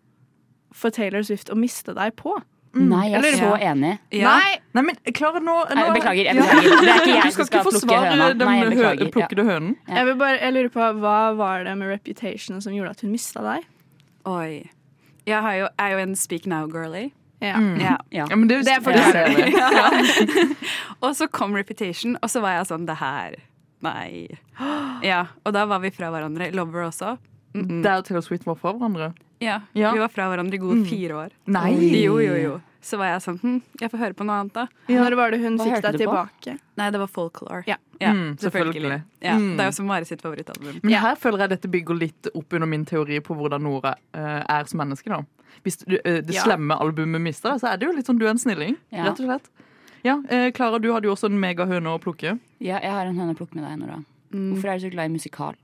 for 0.73 0.91
Taylor 0.91 1.23
Swift 1.23 1.49
å 1.49 1.55
miste 1.57 1.95
deg 1.95 2.15
på. 2.15 2.35
Nei, 2.75 3.07
jeg 3.09 3.13
er 3.15 3.25
Eller- 3.25 3.37
så 3.39 3.57
enig. 3.59 3.99
Ja. 4.11 4.37
Nei! 4.37 4.59
Nei, 4.75 4.81
men 4.83 4.95
Klara, 5.11 5.39
nå, 5.41 5.55
nå 5.69 5.73
Nei, 5.73 5.89
beklager, 5.99 6.23
jeg 6.25 6.35
beklager. 6.35 6.61
Det 6.61 6.89
er 6.89 6.99
ikke 7.01 7.15
jeg 7.17 7.23
Du 7.23 7.31
skal 7.31 7.31
som 7.31 7.41
ikke 7.41 7.45
skal 7.47 7.63
plukke 7.63 7.79
forsvare 7.79 8.11
høna. 8.11 8.27
den 8.37 8.47
Nei, 8.47 8.59
jeg 8.59 8.77
hø 8.77 9.09
plukkede 9.15 9.43
hønen. 9.47 9.75
Ja. 9.87 9.95
Jeg, 9.95 10.05
vil 10.05 10.15
bare, 10.21 10.37
jeg 10.39 10.53
lurer 10.53 10.69
på, 10.69 10.99
Hva 11.01 11.35
var 11.35 11.63
det 11.63 11.77
med 11.79 11.87
Reputation 11.89 12.61
som 12.61 12.73
gjorde 12.73 12.89
at 12.91 13.01
hun 13.01 13.11
mista 13.11 13.41
deg? 13.41 13.65
Oi. 14.25 14.69
Jeg 15.27 15.41
har 15.41 15.53
jo, 15.53 15.67
er 15.79 15.91
jo 15.93 15.97
en 16.03 16.15
speak 16.15 16.45
now-girly. 16.49 17.11
Ja. 17.39 17.55
Mm. 17.55 17.77
Ja. 17.79 17.97
Ja. 18.11 18.25
Ja, 18.29 18.35
men 18.35 18.47
det, 18.49 18.63
Det 18.65 18.73
er 18.75 18.81
for 18.83 18.91
du 18.91 18.99
deg. 18.99 19.11
ser 19.11 20.25
det 20.27 20.57
og 21.05 21.15
så 21.15 21.27
kom 21.31 21.55
Reputation, 21.55 22.17
og 22.21 22.29
så 22.29 22.41
var 22.43 22.57
jeg 22.57 22.67
sånn 22.67 22.87
Det 22.89 22.97
her 22.99 23.37
Nei. 23.79 24.27
Ja, 25.05 25.21
og 25.47 25.53
da 25.55 25.63
var 25.69 25.79
vi 25.79 25.87
fra 25.95 26.09
hverandre. 26.11 26.49
Lover 26.51 26.89
også. 26.89 27.13
Mm 27.55 27.67
-mm. 27.67 27.83
Der 27.83 28.01
Taylor 28.01 28.21
Swift 28.21 28.45
var 28.45 28.55
fra 28.55 28.73
hverandre. 28.73 29.13
Ja, 29.39 29.61
Ja. 29.73 29.93
Vi 29.93 29.99
var 29.99 30.07
fra 30.07 30.27
hverandre 30.27 30.55
i 30.55 30.57
gode 30.59 30.85
fire 30.85 31.15
år. 31.15 31.29
Nei! 31.45 32.03
Jo, 32.03 32.19
jo, 32.19 32.35
jo. 32.35 32.59
Så 32.81 32.97
var 32.99 33.09
jeg 33.11 33.23
sånn 33.25 33.39
hm, 33.41 33.55
Jeg 33.81 33.91
får 33.91 33.99
høre 33.99 34.15
på 34.15 34.25
noe 34.27 34.37
annet, 34.39 34.53
da. 34.55 34.63
Når 34.87 35.15
var 35.19 35.33
det 35.33 35.39
hun 35.41 35.57
Hva 35.59 35.65
fikk 35.67 35.81
deg 35.83 35.97
tilbake? 35.99 36.53
Nei, 36.79 36.89
det 36.95 37.01
var 37.01 37.09
folklore. 37.11 37.63
Ja. 37.67 37.75
Mm, 37.99 38.37
selvfølgelig. 38.39 39.01
Ja, 39.19 39.33
Mm. 39.35 39.57
Det 39.57 39.65
er 39.65 39.67
jo 39.67 39.75
som 39.75 39.85
Mari 39.89 40.05
sitt 40.07 40.21
favorittalbum. 40.23 40.79
Men 40.83 40.93
her 41.03 41.15
føler 41.19 41.43
jeg 41.43 41.49
dette 41.49 41.67
bygger 41.71 41.99
litt 41.99 42.29
opp 42.33 42.53
under 42.55 42.67
min 42.71 42.85
teori 42.87 43.19
på 43.19 43.35
hvordan 43.35 43.61
Nora 43.61 43.95
uh, 44.15 44.43
er 44.47 44.63
som 44.65 44.79
menneske. 44.79 45.09
da. 45.11 45.19
Hvis 45.65 45.81
du, 45.83 45.97
uh, 45.97 46.21
det 46.21 46.33
Ja. 46.33 46.43
slemme 46.43 46.79
albumet 46.79 47.21
mister 47.21 47.51
deg, 47.51 47.59
så 47.59 47.73
er 47.73 47.77
det 47.77 47.89
jo 47.89 47.91
litt 47.91 48.07
sånn 48.07 48.19
du 48.19 48.25
er 48.25 48.31
en 48.31 48.37
snilling. 48.39 48.77
Ja. 48.91 49.09
Rett 49.09 49.19
og 49.19 49.27
slett. 49.27 49.49
Ja, 50.03 50.15
Klara, 50.55 50.75
uh, 50.75 50.79
du 50.79 50.93
hadde 50.93 51.03
jo 51.09 51.11
også 51.11 51.27
en 51.27 51.39
megahøne 51.39 51.91
å 51.91 51.99
plukke. 51.99 52.39
Ja, 52.63 52.79
jeg 52.79 52.91
har 52.91 53.05
en 53.05 53.19
høne 53.19 53.35
å 53.35 53.37
plukke 53.37 53.55
med 53.59 53.67
deg, 53.67 53.79
Nora. 53.79 54.03
Mm. 54.31 54.53
Hvorfor 54.53 54.69
er 54.71 54.79
du 54.79 54.87
så 54.87 54.91
glad 54.93 55.09
i 55.09 55.13
musikal? 55.19 55.55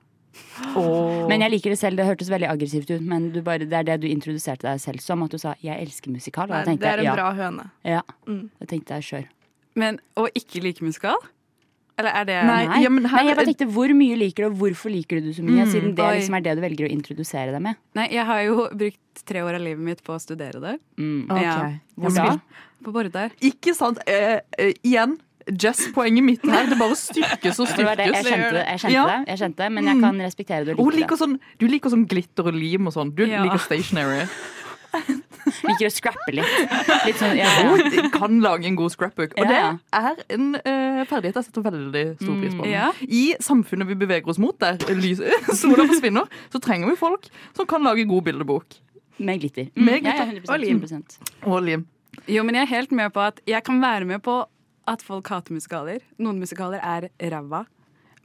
Og... 0.80 1.28
Men 1.30 1.44
jeg 1.46 1.56
liker 1.56 1.74
det 1.74 1.80
selv. 1.80 2.00
Det 2.00 2.08
hørtes 2.08 2.32
veldig 2.32 2.50
aggressivt 2.50 2.92
ut, 2.94 3.04
men 3.04 3.30
du 3.36 3.42
bare, 3.46 3.68
det 3.68 3.80
er 3.82 3.88
det 3.88 4.00
du 4.04 4.10
introduserte 4.10 4.68
deg 4.68 4.82
selv 4.84 5.04
som. 5.04 5.24
At 5.24 5.32
du 5.36 5.38
sa 5.42 5.56
'jeg 5.62 5.82
elsker 5.82 6.12
musikal'. 6.12 6.50
Og 6.50 6.56
Nei, 6.56 6.66
tenkte 6.66 6.86
det 6.86 6.94
er 6.94 7.04
en 7.04 7.12
ja. 7.12 7.16
bra 7.16 7.32
høne. 7.34 7.70
ja. 7.84 8.02
Mm. 8.28 8.50
Det 8.60 8.70
tenkte 8.70 9.00
jeg 9.00 9.04
sjøl. 9.04 9.26
Men 9.76 10.00
å 10.16 10.28
ikke 10.32 10.64
like 10.64 10.84
musikal? 10.84 11.18
Eller 11.98 12.12
er 12.12 12.26
det 12.28 12.40
Nei, 12.44 12.66
Nei, 12.68 12.82
ja, 12.84 12.90
men 12.90 13.06
her- 13.06 13.24
Nei, 13.24 13.28
jeg 13.30 13.38
bare 13.38 13.48
tenkte 13.48 13.68
hvor 13.72 13.92
mye 13.96 14.16
liker 14.20 14.44
du, 14.44 14.50
og 14.50 14.58
hvorfor 14.60 14.92
liker 14.92 15.20
du 15.20 15.30
det 15.30 15.36
så 15.38 15.44
mye? 15.44 15.64
Mm. 15.64 15.72
Siden 15.72 15.96
det 15.96 16.08
liksom 16.20 16.36
er 16.36 16.42
det 16.42 16.56
du 16.58 16.62
velger 16.62 16.88
å 16.88 16.92
introdusere 16.92 17.52
deg 17.56 17.62
med. 17.62 17.76
Nei, 17.96 18.08
jeg 18.12 18.26
har 18.26 18.42
jo 18.44 18.68
brukt 18.76 19.24
tre 19.26 19.40
år 19.40 19.56
av 19.56 19.62
livet 19.64 19.80
mitt 19.84 20.04
på 20.04 20.16
å 20.16 20.20
studere 20.20 20.60
det. 20.60 20.80
Mm. 21.00 21.32
Okay. 21.32 21.44
Ja. 21.44 21.72
Hvor 21.96 22.16
da? 22.16 22.40
På 22.84 22.92
Bårdar. 22.92 23.32
Ikke 23.42 23.74
sant? 23.74 24.00
Eh, 24.06 24.42
eh, 24.60 24.74
igjen, 24.84 25.18
Jess, 25.62 25.92
poenget 25.94 26.24
mitt 26.26 26.42
her. 26.50 26.66
Det 26.72 26.78
bare 26.80 26.96
styrkes 26.98 27.60
og 27.62 27.68
styrkes. 27.70 27.98
det 27.98 27.98
det, 27.98 28.06
jeg 28.16 28.26
kjente 28.26 28.52
det, 28.56 28.66
jeg 28.66 28.80
kjente 28.82 28.94
Ja. 28.96 29.06
det, 29.06 29.28
jeg 29.30 29.38
kjente 29.44 29.58
det, 29.64 29.72
men 29.72 29.86
jeg 29.92 30.00
kan 30.02 30.22
respektere 30.26 30.66
det 30.66 30.76
like 30.78 30.96
liker 30.96 31.16
det. 31.16 31.20
sånn, 31.22 31.40
du 31.60 31.68
liker 31.68 31.90
sånn 31.94 32.06
glitter 32.10 32.48
og 32.50 32.54
lim 32.58 32.88
og 32.88 32.94
sånn. 32.94 33.14
Du 33.16 33.26
Ja. 33.26 33.44
liker 33.44 33.58
stationary. 33.60 34.26
Liker 35.66 35.86
å 35.86 35.92
scrappe 35.94 36.32
litt. 36.34 36.54
Litt 37.06 37.18
sånn, 37.20 37.36
ja, 37.38 37.46
ja. 37.46 37.74
Hun 37.76 38.10
kan 38.14 38.40
lage 38.42 38.66
en 38.66 38.78
god 38.80 38.90
scrapbook. 38.94 39.36
Og 39.38 39.46
det 39.46 39.58
er 39.60 40.16
en 40.34 40.56
uh, 40.56 41.04
ferdighet 41.06 41.36
jeg 41.36 41.48
setter 41.50 41.66
veldig 41.68 42.04
stor 42.18 42.40
pris 42.40 42.56
på. 42.56 42.64
Mm, 42.66 42.72
ja. 42.72 42.88
I 43.06 43.36
samfunnet 43.44 43.88
vi 43.92 43.98
beveger 44.00 44.32
oss 44.32 44.40
mot, 44.42 44.58
der 44.58 44.80
sola 45.62 45.86
forsvinner, 45.86 46.32
så 46.50 46.62
trenger 46.64 46.90
vi 46.90 46.96
folk 46.98 47.28
som 47.54 47.68
kan 47.70 47.84
lage 47.86 48.08
god 48.10 48.24
bildebok. 48.32 48.80
Med 49.20 49.44
glitter. 49.44 49.70
Med 49.76 50.02
Ja, 50.02 50.16
ja, 50.16 50.26
glitter. 50.32 50.50
100%, 50.50 50.50
Og 50.56 50.60
lim. 50.64 50.82
100%. 50.82 51.20
Og 51.46 51.62
lim. 51.68 51.86
Jo, 52.32 52.44
men 52.48 52.56
jeg 52.56 52.64
er 52.66 52.72
helt 52.72 52.92
med 52.96 53.14
på 53.14 53.20
at 53.28 53.42
jeg 53.46 53.62
kan 53.68 53.82
være 53.84 54.06
med 54.08 54.24
på 54.26 54.40
at 54.88 55.02
folk 55.02 55.28
hater 55.28 55.54
musikaler. 55.56 56.00
Noen 56.20 56.40
musikaler 56.40 56.80
er 56.84 57.10
ræva. 57.32 57.66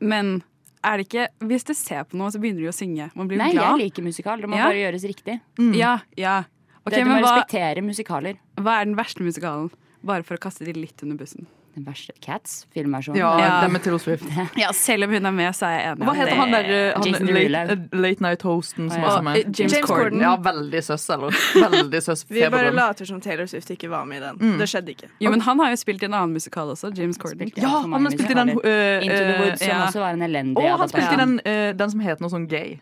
Men 0.00 0.43
er 0.85 0.97
det 0.97 1.07
ikke 1.09 1.29
Hvis 1.45 1.64
du 1.69 1.75
ser 1.75 2.05
på 2.09 2.17
noe, 2.17 2.31
så 2.33 2.40
begynner 2.40 2.64
du 2.64 2.69
å 2.71 2.76
synge. 2.76 3.11
Man 3.14 3.29
blir 3.29 3.38
Nei, 3.38 3.52
jeg 3.52 3.79
liker 3.83 4.02
musikal. 4.02 4.40
Det 4.40 4.49
må 4.49 4.57
Ja. 4.57 4.69
bare 4.71 4.81
gjøres 4.81 5.05
riktig. 5.05 5.40
Ja, 5.76 6.00
ja. 6.17 6.45
Okay, 6.87 6.97
det, 6.99 7.05
du 7.05 7.11
må 7.11 7.14
men 7.19 7.23
hva, 7.25 7.35
respektere 7.37 7.83
musikaler. 7.85 8.38
hva 8.57 8.81
er 8.81 8.85
den 8.87 8.97
verste 8.97 9.21
musikalen? 9.23 9.71
Bare 10.02 10.23
for 10.25 10.37
å 10.37 10.40
kaste 10.40 10.64
de 10.64 10.73
litt 10.73 11.02
under 11.02 11.17
bussen. 11.17 11.47
Den 11.74 11.84
verste 11.86 12.12
Cats, 12.20 12.66
filmversjonen. 12.74 13.18
Ja, 13.20 13.38
Ja. 13.38 13.60
det 13.62 13.72
med 13.72 13.82
Taylor 13.82 13.98
Swift. 13.98 14.24
Ja, 14.56 14.72
Selv 14.72 15.04
om 15.04 15.10
hun 15.14 15.26
er 15.26 15.30
med, 15.30 15.54
så 15.54 15.66
er 15.66 15.76
jeg 15.76 15.92
enig. 15.92 16.06
Hva 16.08 16.14
heter 16.18 16.34
han 16.40 16.54
der 16.54 16.64
eh, 16.64 16.96
han, 16.96 17.52
late, 17.52 17.76
eh, 17.76 18.00
late 18.00 18.24
Night 18.26 18.42
Hosten 18.42 18.90
som 18.90 19.04
Å, 19.04 19.12
er 19.20 19.22
ja. 19.22 19.34
James, 19.44 19.58
James 19.60 19.86
Corden. 19.86 20.02
Corden. 20.02 20.24
Ja, 20.24 20.32
veldig 20.36 20.82
søs, 20.82 21.06
eller? 21.14 21.38
Veldig 21.54 22.02
søs. 22.02 22.24
Vi 22.28 22.42
bare 22.50 22.72
later 22.74 23.06
som 23.06 23.20
Taylor 23.22 23.46
Swift 23.46 23.70
ikke 23.70 23.90
var 23.92 24.04
med 24.10 24.18
i 24.18 24.24
den. 24.26 24.42
Mm. 24.42 24.58
Det 24.58 24.68
skjedde 24.72 24.94
ikke. 24.96 25.10
Jo, 25.22 25.30
men 25.30 25.46
han 25.46 25.62
har 25.62 25.70
jo 25.70 25.80
spilt 25.84 26.02
i 26.02 26.10
en 26.10 26.18
annen 26.18 26.34
musikal 26.34 26.74
også. 26.74 26.90
James 26.96 27.18
Corden. 27.22 27.38
Spilt, 27.38 27.62
Ja, 27.62 27.68
han 27.86 27.92
har 27.94 28.10
spilt 28.16 28.34
i 28.34 28.38
den 28.42 28.54
eh, 28.58 29.06
Into 29.06 29.16
the 29.16 29.34
eh, 29.34 29.42
Woods, 29.44 29.62
som 29.62 29.68
ja. 29.70 29.80
også 29.86 30.02
var 30.02 30.18
en 30.18 30.22
elendig 30.26 30.58
Og 30.58 30.78
han 30.82 30.90
spilte 30.90 31.14
i 31.14 31.22
den, 31.22 31.38
uh, 31.46 31.70
den 31.78 31.90
som 31.94 32.00
heter 32.02 32.26
noe 32.26 32.34
sånn 32.34 32.50
gay. 32.50 32.80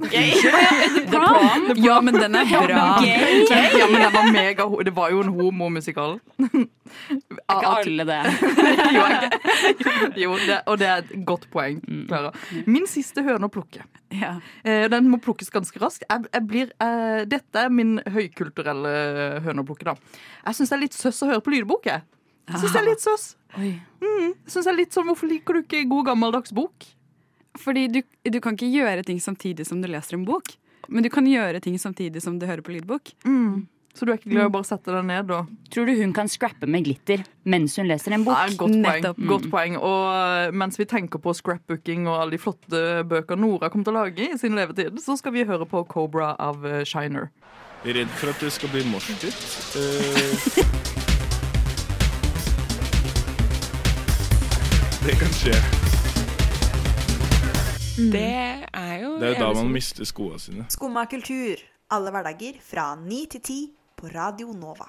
Prom? 1.12 1.66
Ja, 1.76 2.00
men 2.00 2.14
den 2.16 2.34
er 2.34 2.48
bra. 2.48 2.84
Ja, 3.04 3.86
men 3.90 4.00
den 4.00 4.12
var 4.14 4.28
mega 4.32 4.66
Det 4.84 4.94
var 4.96 5.10
jo 5.12 5.20
en 5.24 5.32
homomusikal. 5.36 6.18
Ikke 6.40 7.72
alle 7.72 8.06
det. 8.08 8.20
jo, 8.96 9.04
jo 10.24 10.36
det, 10.46 10.60
og 10.66 10.78
det 10.80 10.88
er 10.88 11.02
et 11.04 11.12
godt 11.28 11.48
poeng, 11.52 11.80
Clara. 12.08 12.32
Min 12.66 12.88
siste 12.90 13.24
høne 13.26 13.50
å 13.50 13.52
plukke. 13.52 13.84
Eh, 14.10 14.86
Den 14.90 15.10
må 15.10 15.20
plukkes 15.22 15.52
ganske 15.54 15.82
raskt. 15.82 16.06
Jeg, 16.08 16.26
jeg 16.32 16.46
blir, 16.50 16.72
uh, 16.82 17.22
dette 17.30 17.66
er 17.66 17.70
min 17.74 17.98
høykulturelle 18.10 18.94
høne 19.44 19.62
å 19.62 19.68
plukke. 19.68 19.92
da 19.92 19.96
Jeg 20.48 20.58
syns 20.60 20.72
det 20.72 20.78
er 20.78 20.84
litt 20.86 20.96
søss 20.98 21.22
å 21.26 21.30
høre 21.30 21.44
på 21.44 21.54
lydbok. 21.54 21.86
Jeg 21.90 22.02
Jeg 22.50 22.62
synes 22.64 22.72
det 22.72 22.80
er 22.80 22.88
litt 22.88 23.04
søss. 23.04 23.26
Mm, 23.56 24.32
Jeg 24.32 24.50
synes 24.50 24.64
det 24.64 24.72
er 24.72 24.80
litt 24.80 24.96
sånn, 24.96 25.06
Hvorfor 25.12 25.30
liker 25.30 25.54
du 25.54 25.62
ikke 25.62 25.84
god 25.90 26.10
gammeldags 26.10 26.54
bok? 26.56 26.88
Fordi 27.58 27.88
du, 27.90 28.02
du 28.22 28.40
kan 28.40 28.54
ikke 28.54 28.70
gjøre 28.70 29.02
ting 29.06 29.18
samtidig 29.22 29.66
som 29.66 29.80
du 29.82 29.88
leser 29.90 30.18
en 30.18 30.26
bok. 30.28 30.54
Men 30.88 31.02
du 31.06 31.10
kan 31.12 31.26
gjøre 31.26 31.60
ting 31.62 31.78
samtidig 31.78 32.22
som 32.22 32.38
du 32.38 32.46
hører 32.46 32.62
på 32.66 32.72
lydbok. 32.74 33.12
Så 33.94 34.06
du 34.06 34.12
er 34.12 34.20
ikke 34.20 34.30
glad 34.30 34.44
i 34.44 34.48
å 34.48 34.52
bare 34.54 34.68
sette 34.68 34.92
deg 34.94 35.02
ned 35.08 35.32
og 35.34 35.48
Tror 35.74 35.88
du 35.88 35.92
hun 35.98 36.12
kan 36.14 36.28
scrappe 36.30 36.66
med 36.70 36.84
glitter 36.86 37.24
mens 37.50 37.74
hun 37.78 37.88
leser 37.90 38.14
en 38.14 38.24
bok? 38.26 38.38
Ja, 38.38 38.46
godt 38.54 38.76
poeng. 38.86 39.02
Mm. 39.18 39.26
Godt 39.30 39.48
poeng. 39.50 39.74
Og 39.82 40.02
eh, 40.14 40.54
mens 40.62 40.78
vi 40.78 40.86
tenker 40.90 41.18
på 41.22 41.34
scrapbooking 41.34 42.06
og 42.06 42.20
alle 42.20 42.36
de 42.36 42.42
flotte 42.42 43.02
bøker 43.10 43.36
Nora 43.40 43.70
kommer 43.70 43.84
til 43.88 43.94
å 43.96 44.04
lage 44.04 44.22
i 44.30 44.38
sin 44.38 44.54
levetid, 44.58 44.94
så 45.02 45.18
skal 45.18 45.34
vi 45.34 45.46
høre 45.48 45.66
på 45.68 45.82
Cobra 45.90 46.28
av 46.38 46.56
Shiner. 46.86 47.30
Jeg 47.82 47.94
er 47.94 48.02
Redd 48.02 48.12
for 48.20 48.28
at 48.30 48.38
det 48.44 48.52
skal 48.54 48.68
bli 48.74 48.82
morsomt. 48.92 49.22
Uh... 49.74 49.80
det 55.06 55.14
kan 55.18 55.32
skje. 55.40 55.79
Det 58.12 58.66
er 58.72 58.94
jo 59.02 59.10
Det 59.20 59.28
er 59.28 59.34
jo 59.34 59.40
da 59.44 59.52
man 59.60 59.72
mister 59.74 60.04
skoene 60.08 60.38
sine. 60.40 60.64
Skumma 60.72 61.04
kultur. 61.10 61.60
Alle 61.90 62.12
hverdager 62.14 62.60
fra 62.62 62.94
9 62.96 63.26
til 63.34 63.40
10 63.40 63.58
på 63.98 64.10
Radio 64.14 64.52
Nova. 64.56 64.86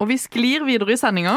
Og 0.00 0.08
vi 0.10 0.16
sklir 0.18 0.64
videre 0.66 0.92
i 0.92 0.96
sendinga. 0.98 1.36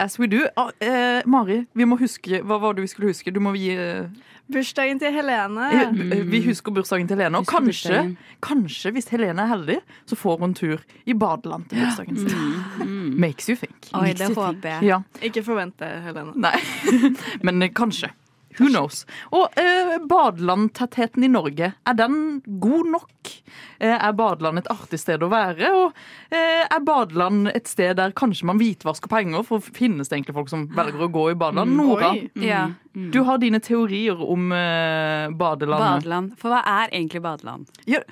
As 0.00 0.18
we 0.20 0.26
do. 0.28 0.42
Ah, 0.56 0.70
eh, 0.84 1.22
Mari, 1.26 1.62
vi 1.74 1.84
må 1.88 1.96
huske 1.98 2.42
Hva 2.44 2.58
var 2.60 2.74
det 2.76 2.82
vi 2.84 2.90
skulle 2.92 3.08
huske? 3.08 3.32
Du 3.32 3.40
må 3.40 3.54
gi 3.56 3.70
eh, 3.72 4.08
Bursdagen 4.52 4.98
til 5.00 5.12
Helene. 5.12 5.66
eh, 6.12 6.22
Vi 6.28 6.40
husker 6.44 6.72
bursdagen 6.72 7.08
til 7.08 7.16
Helene. 7.16 7.38
Og 7.42 7.46
kanskje, 7.48 8.16
kanskje, 8.44 8.92
hvis 8.96 9.08
Helene 9.12 9.42
er 9.44 9.50
heldig, 9.52 9.78
så 10.08 10.16
får 10.16 10.38
hun 10.40 10.54
tur 10.54 10.78
i 11.06 11.12
badeland 11.12 11.68
til 11.68 11.80
bursdagen 11.84 12.16
sin. 12.16 13.20
Makes 13.20 13.48
you 13.48 13.56
think. 13.56 13.90
Oi, 13.94 14.12
det 14.12 14.30
håper 14.36 14.68
jeg. 14.78 14.84
Ja. 14.88 15.00
Ikke 15.22 15.42
forvent 15.44 15.76
det, 15.80 15.90
Helene. 16.06 16.32
Nei, 16.36 16.54
men 17.44 17.62
eh, 17.62 17.68
kanskje. 17.76 18.12
Who 18.58 18.68
knows? 18.72 19.04
Og 19.34 19.54
eh, 19.60 19.96
badelandtettheten 20.10 21.24
i 21.26 21.30
Norge, 21.30 21.72
er 21.86 21.98
den 21.98 22.16
god 22.62 22.88
nok? 22.94 23.32
Eh, 23.78 23.94
er 23.94 24.14
badeland 24.18 24.58
et 24.62 24.70
artig 24.72 24.98
sted 25.02 25.22
å 25.22 25.28
være? 25.30 25.68
Og 25.78 26.00
eh, 26.34 26.64
er 26.66 26.82
badeland 26.86 27.50
et 27.54 27.70
sted 27.70 27.96
der 28.00 28.14
kanskje 28.18 28.48
man 28.50 28.58
hvitvasker 28.58 29.10
penger? 29.12 29.44
For 29.46 29.62
finnes 29.62 30.10
det 30.10 30.18
egentlig 30.18 30.34
folk 30.40 30.50
som 30.52 30.66
velger 30.74 31.06
å 31.06 31.10
gå 31.14 31.28
i 31.32 31.38
badeland? 31.38 31.76
Nora, 31.78 32.12
mm, 32.16 32.42
Ja. 32.44 32.64
du 32.94 33.22
har 33.28 33.38
dine 33.38 33.60
teorier 33.62 34.18
om 34.18 34.50
eh, 34.52 35.28
badeland. 35.38 35.86
Badeland. 36.02 36.34
For 36.40 36.50
hva 36.54 36.64
er 36.82 36.90
egentlig 36.98 37.22
badeland? 37.24 37.70
Ja, 37.86 38.02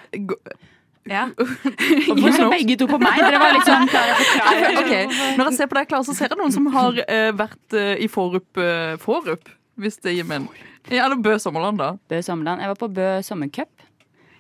Ja. 1.07 1.29
Hvorfor 1.37 2.33
så 2.35 2.49
begge 2.51 2.75
to 2.81 2.89
på 2.91 2.99
meg? 2.99 3.15
Dere 3.23 3.39
var 3.39 3.53
litt 3.55 3.69
sånn 3.69 3.87
klare 3.91 4.17
for 4.19 4.41
klare. 4.41 4.71
Ok, 4.81 5.13
Når 5.39 5.51
jeg 5.53 5.59
ser 5.61 5.69
på 5.71 5.77
deg, 5.79 5.87
Klara, 5.93 6.03
så 6.09 6.15
ser 6.19 6.33
jeg 6.33 6.39
noen 6.41 6.55
som 6.55 6.67
har 6.75 6.99
eh, 7.07 7.29
vært 7.39 7.77
eh, 7.79 7.93
i 8.03 8.09
Forup, 8.11 8.59
eh, 8.59 8.97
Forup, 8.99 9.47
hvis 9.81 9.99
det 10.03 10.15
gir 10.17 10.25
mening. 10.29 10.49
Ja, 10.91 11.05
eller 11.07 11.17
Bø 11.21 11.37
Sommerland, 11.43 11.79
da. 11.83 11.93
Bø 12.09 12.21
sommerland. 12.23 12.61
Jeg 12.63 12.69
var 12.73 12.79
på 12.81 12.89
Bø 12.95 13.09
sommercup. 13.27 13.73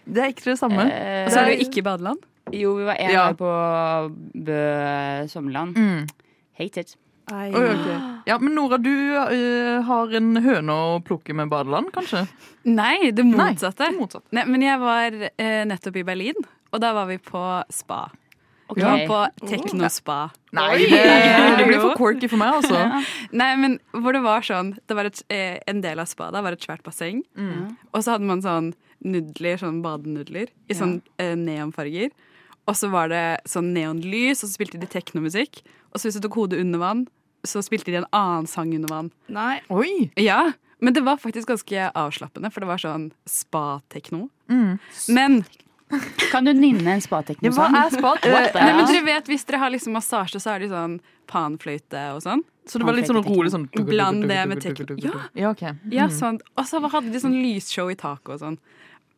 Det 0.06 0.22
er 0.22 0.30
ikke 0.30 0.44
det 0.52 0.58
samme. 0.60 0.84
Eh, 0.86 1.24
Og 1.26 1.32
så 1.34 1.40
er 1.40 1.48
det 1.50 1.56
jo 1.58 1.64
ikke 1.68 1.82
badeland. 1.82 2.20
jo, 2.54 2.74
vi 2.78 2.84
var 2.86 2.94
én 3.02 3.10
Ja. 3.12 3.32
på 3.32 3.48
Bø 4.46 4.60
sommerland. 5.28 5.76
Mm. 5.76 6.06
Hate 6.58 6.80
it. 6.80 6.96
Ai. 7.32 7.48
okay. 7.50 7.96
Ja, 8.28 8.36
men 8.38 8.54
Nora, 8.54 8.78
du 8.78 8.90
uh, 8.92 9.82
har 9.82 10.12
en 10.14 10.36
høne 10.44 10.70
å 10.70 11.00
plukke 11.02 11.34
med 11.34 11.48
badeland, 11.50 11.88
kanskje? 11.94 12.20
Nei, 12.70 13.10
det 13.10 13.24
Nei, 13.26 13.34
motsatte. 13.50 13.88
det 13.90 13.98
motsatte. 13.98 14.30
Nei, 14.36 14.44
men 14.46 14.62
jeg 14.62 14.78
var 14.78 15.16
uh, 15.26 15.64
nettopp 15.66 15.96
i 15.98 16.04
Berlin, 16.06 16.38
og 16.70 16.80
da 16.84 16.92
var 16.94 17.08
vi 17.10 17.18
på 17.18 17.42
spa. 17.74 18.04
Ok. 18.66 18.78
Vi 18.80 18.82
var 18.82 19.04
på 19.06 19.46
teknospa. 19.46 20.18
Nei, 20.56 20.86
det, 20.90 21.02
det 21.58 21.66
blir 21.68 21.82
for 21.82 21.94
quirky 21.98 22.30
for 22.30 22.40
meg, 22.40 22.58
altså. 22.58 23.02
Nei, 23.30 23.52
men 23.60 23.78
hvor 23.94 24.16
det 24.16 24.24
var 24.24 24.46
sånn 24.46 24.74
det 24.88 24.96
var 24.98 25.08
et, 25.10 25.20
eh, 25.30 25.60
En 25.70 25.82
del 25.84 26.02
av 26.02 26.10
spadet 26.10 26.42
var 26.42 26.56
et 26.56 26.66
svært 26.66 26.82
basseng. 26.86 27.22
Og 27.92 28.02
så 28.02 28.16
hadde 28.16 28.26
man 28.26 28.42
sånn 28.44 28.72
nudler, 29.06 29.58
sånn 29.60 29.82
badenudler, 29.84 30.50
i 30.66 30.74
sånn 30.74 30.98
eh, 31.22 31.36
neonfarger. 31.38 32.10
Og 32.66 32.74
så 32.74 32.90
var 32.90 33.12
det 33.12 33.24
sånn 33.46 33.70
neonlys, 33.76 34.42
og 34.42 34.48
så 34.48 34.56
spilte 34.56 34.80
de 34.82 34.88
teknomusikk. 34.90 35.62
Og 35.92 36.00
så 36.00 36.08
hvis 36.08 36.18
du 36.18 36.24
tok 36.26 36.40
hodet 36.40 36.62
under 36.64 36.82
vann, 36.82 37.04
så 37.46 37.62
spilte 37.62 37.92
de 37.92 38.00
en 38.00 38.08
annen 38.16 38.48
sang 38.50 38.72
under 38.74 38.90
vann. 38.90 39.12
Nei. 39.30 39.60
Oi! 39.70 40.08
Ja, 40.18 40.56
men 40.82 40.96
det 40.96 41.04
var 41.06 41.20
faktisk 41.22 41.52
ganske 41.52 41.90
avslappende, 41.96 42.50
for 42.52 42.64
det 42.64 42.70
var 42.72 42.82
sånn 42.82 43.06
spa-tekno. 43.30 44.26
Mm. 44.50 44.76
Men 45.14 45.38
Kan 46.32 46.44
du 46.44 46.52
nynne 46.52 46.96
en 46.96 47.00
Ja, 47.00 47.50
hva 47.54 47.68
er 47.70 47.92
spa? 47.94 48.14
Nei, 48.24 48.50
men 48.54 48.80
Ja. 48.80 48.86
dere 48.86 49.04
vet, 49.04 49.26
Hvis 49.30 49.46
dere 49.46 49.58
har 49.62 49.70
liksom 49.70 49.94
massasje, 49.94 50.40
så 50.42 50.54
er 50.54 50.58
det 50.60 50.70
sånn 50.70 51.00
panfløyte 51.28 52.14
og 52.14 52.22
sånn. 52.22 52.42
Så 52.66 52.78
det 52.78 52.86
var 52.86 52.94
litt 52.94 53.06
sånn 53.06 53.22
rolig 53.22 53.52
sånn 53.54 53.68
Bland 53.70 54.26
det 54.26 54.40
med 54.48 54.60
tekno. 54.60 54.96
Ja. 54.98 55.28
Ja, 55.34 55.52
mm. 55.54 55.92
Ja, 55.92 56.08
sånn. 56.08 56.40
Og 56.58 56.66
så 56.66 56.82
hadde 56.82 57.12
de 57.12 57.20
sånn 57.22 57.36
lysshow 57.38 57.90
i 57.90 57.94
taket 57.94 58.34
og 58.34 58.40
sånn. 58.40 58.58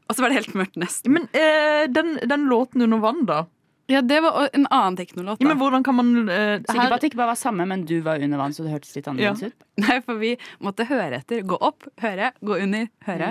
Og 0.08 0.16
så 0.16 0.20
var 0.20 0.28
det 0.28 0.40
helt 0.44 0.54
mørkt 0.56 0.76
nesten. 0.76 1.12
Men 1.12 1.28
eh, 1.32 1.87
den, 1.88 2.18
den 2.28 2.48
låten 2.48 2.82
under 2.84 2.98
vann, 2.98 3.25
da? 3.28 3.46
Ja, 3.88 4.02
det 4.04 4.20
var 4.20 4.50
en 4.52 4.66
annen 4.66 4.96
teknolåt. 4.96 5.40
Ja, 5.40 5.48
men 5.48 5.56
hvordan 5.60 5.84
kan 5.84 5.96
man 5.96 6.28
eh, 6.28 6.60
Sikker 6.60 6.90
på 6.90 6.96
at 6.96 7.00
det 7.00 7.08
ikke 7.08 7.22
bare 7.22 7.32
var 7.32 7.40
samme, 7.40 7.64
men 7.68 7.87
du 7.88 8.00
var 8.04 8.20
under 8.20 8.40
vann, 8.40 8.52
så 8.52 8.66
det 8.66 8.75
hørtes 8.75 8.92
litt 8.98 9.08
annerledes 9.08 9.48
ut? 9.48 9.64
Nei, 9.80 10.00
for 10.04 10.20
vi 10.20 10.34
måtte 10.60 10.84
høre 10.88 11.22
etter. 11.22 11.40
Gå 11.48 11.56
opp, 11.56 11.88
høre, 12.04 12.34
gå 12.44 12.58
under, 12.66 12.90
høre. 13.08 13.30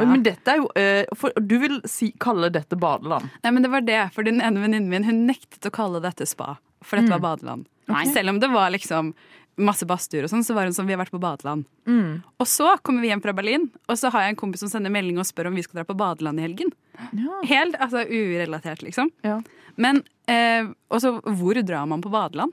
Oi, 0.00 0.06
Men 0.10 0.22
dette 0.26 0.50
er 0.50 0.56
jo 0.58 0.68
eh, 0.74 1.04
Du 1.46 1.54
vil 1.62 1.76
si, 1.86 2.08
kalle 2.18 2.48
dette 2.50 2.74
badeland? 2.80 3.28
Nei, 3.44 3.52
men 3.54 3.62
det 3.62 3.70
var 3.70 3.80
det, 3.86 4.00
for 4.14 4.26
den 4.26 4.40
ene 4.42 4.60
venninnen 4.64 4.88
min 4.90 5.04
hun 5.06 5.26
nektet 5.28 5.68
å 5.68 5.72
kalle 5.74 6.00
dette 6.02 6.26
spa, 6.26 6.56
for 6.82 6.96
dette 6.98 7.12
Mm. 7.12 7.20
var 7.20 7.36
badeland. 7.36 7.66
Okay. 7.88 8.12
Selv 8.12 8.28
om 8.32 8.40
det 8.40 8.48
var 8.50 8.70
liksom 8.74 9.12
masse 9.56 9.86
badstuer 9.86 10.24
og 10.26 10.30
sånn, 10.32 10.42
så 10.42 10.54
var 10.56 10.64
hun 10.66 10.72
sånn, 10.74 10.86
vi 10.88 10.94
har 10.96 10.98
vært 11.04 11.12
på 11.14 11.20
badeland. 11.22 11.64
Mm. 11.86 12.22
Og 12.40 12.46
så 12.50 12.72
kommer 12.82 13.04
vi 13.04 13.12
hjem 13.12 13.22
fra 13.22 13.32
Berlin, 13.36 13.68
og 13.88 13.94
så 14.00 14.10
har 14.10 14.24
jeg 14.24 14.34
en 14.34 14.40
kompis 14.40 14.64
som 14.64 14.68
sender 14.72 14.90
melding 14.90 15.18
og 15.22 15.28
spør 15.28 15.46
om 15.46 15.54
vi 15.54 15.62
skal 15.62 15.78
dra 15.78 15.84
på 15.86 15.94
badeland 15.96 16.40
i 16.40 16.42
helgen. 16.42 16.72
Ja. 17.14 17.38
Helt 17.46 17.76
altså, 17.78 18.02
urelatert, 18.08 18.82
liksom. 18.82 19.12
Ja. 19.22 19.36
Men 19.76 20.02
eh, 20.26 20.66
også, 20.90 21.20
hvor 21.22 21.54
drar 21.62 21.86
man 21.86 22.02
på 22.02 22.10
badeland? 22.10 22.50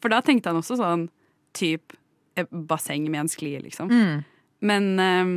For 0.00 0.12
da 0.14 0.20
tenkte 0.22 0.52
han 0.52 0.60
også 0.62 0.76
sånn 0.78 1.08
typ 1.58 1.96
eh, 2.36 2.46
basseng 2.52 3.10
med 3.10 3.24
en 3.24 3.32
sklie, 3.32 3.58
liksom. 3.64 3.90
Mm. 3.90 4.24
Men 4.62 4.88
eh, 5.00 5.34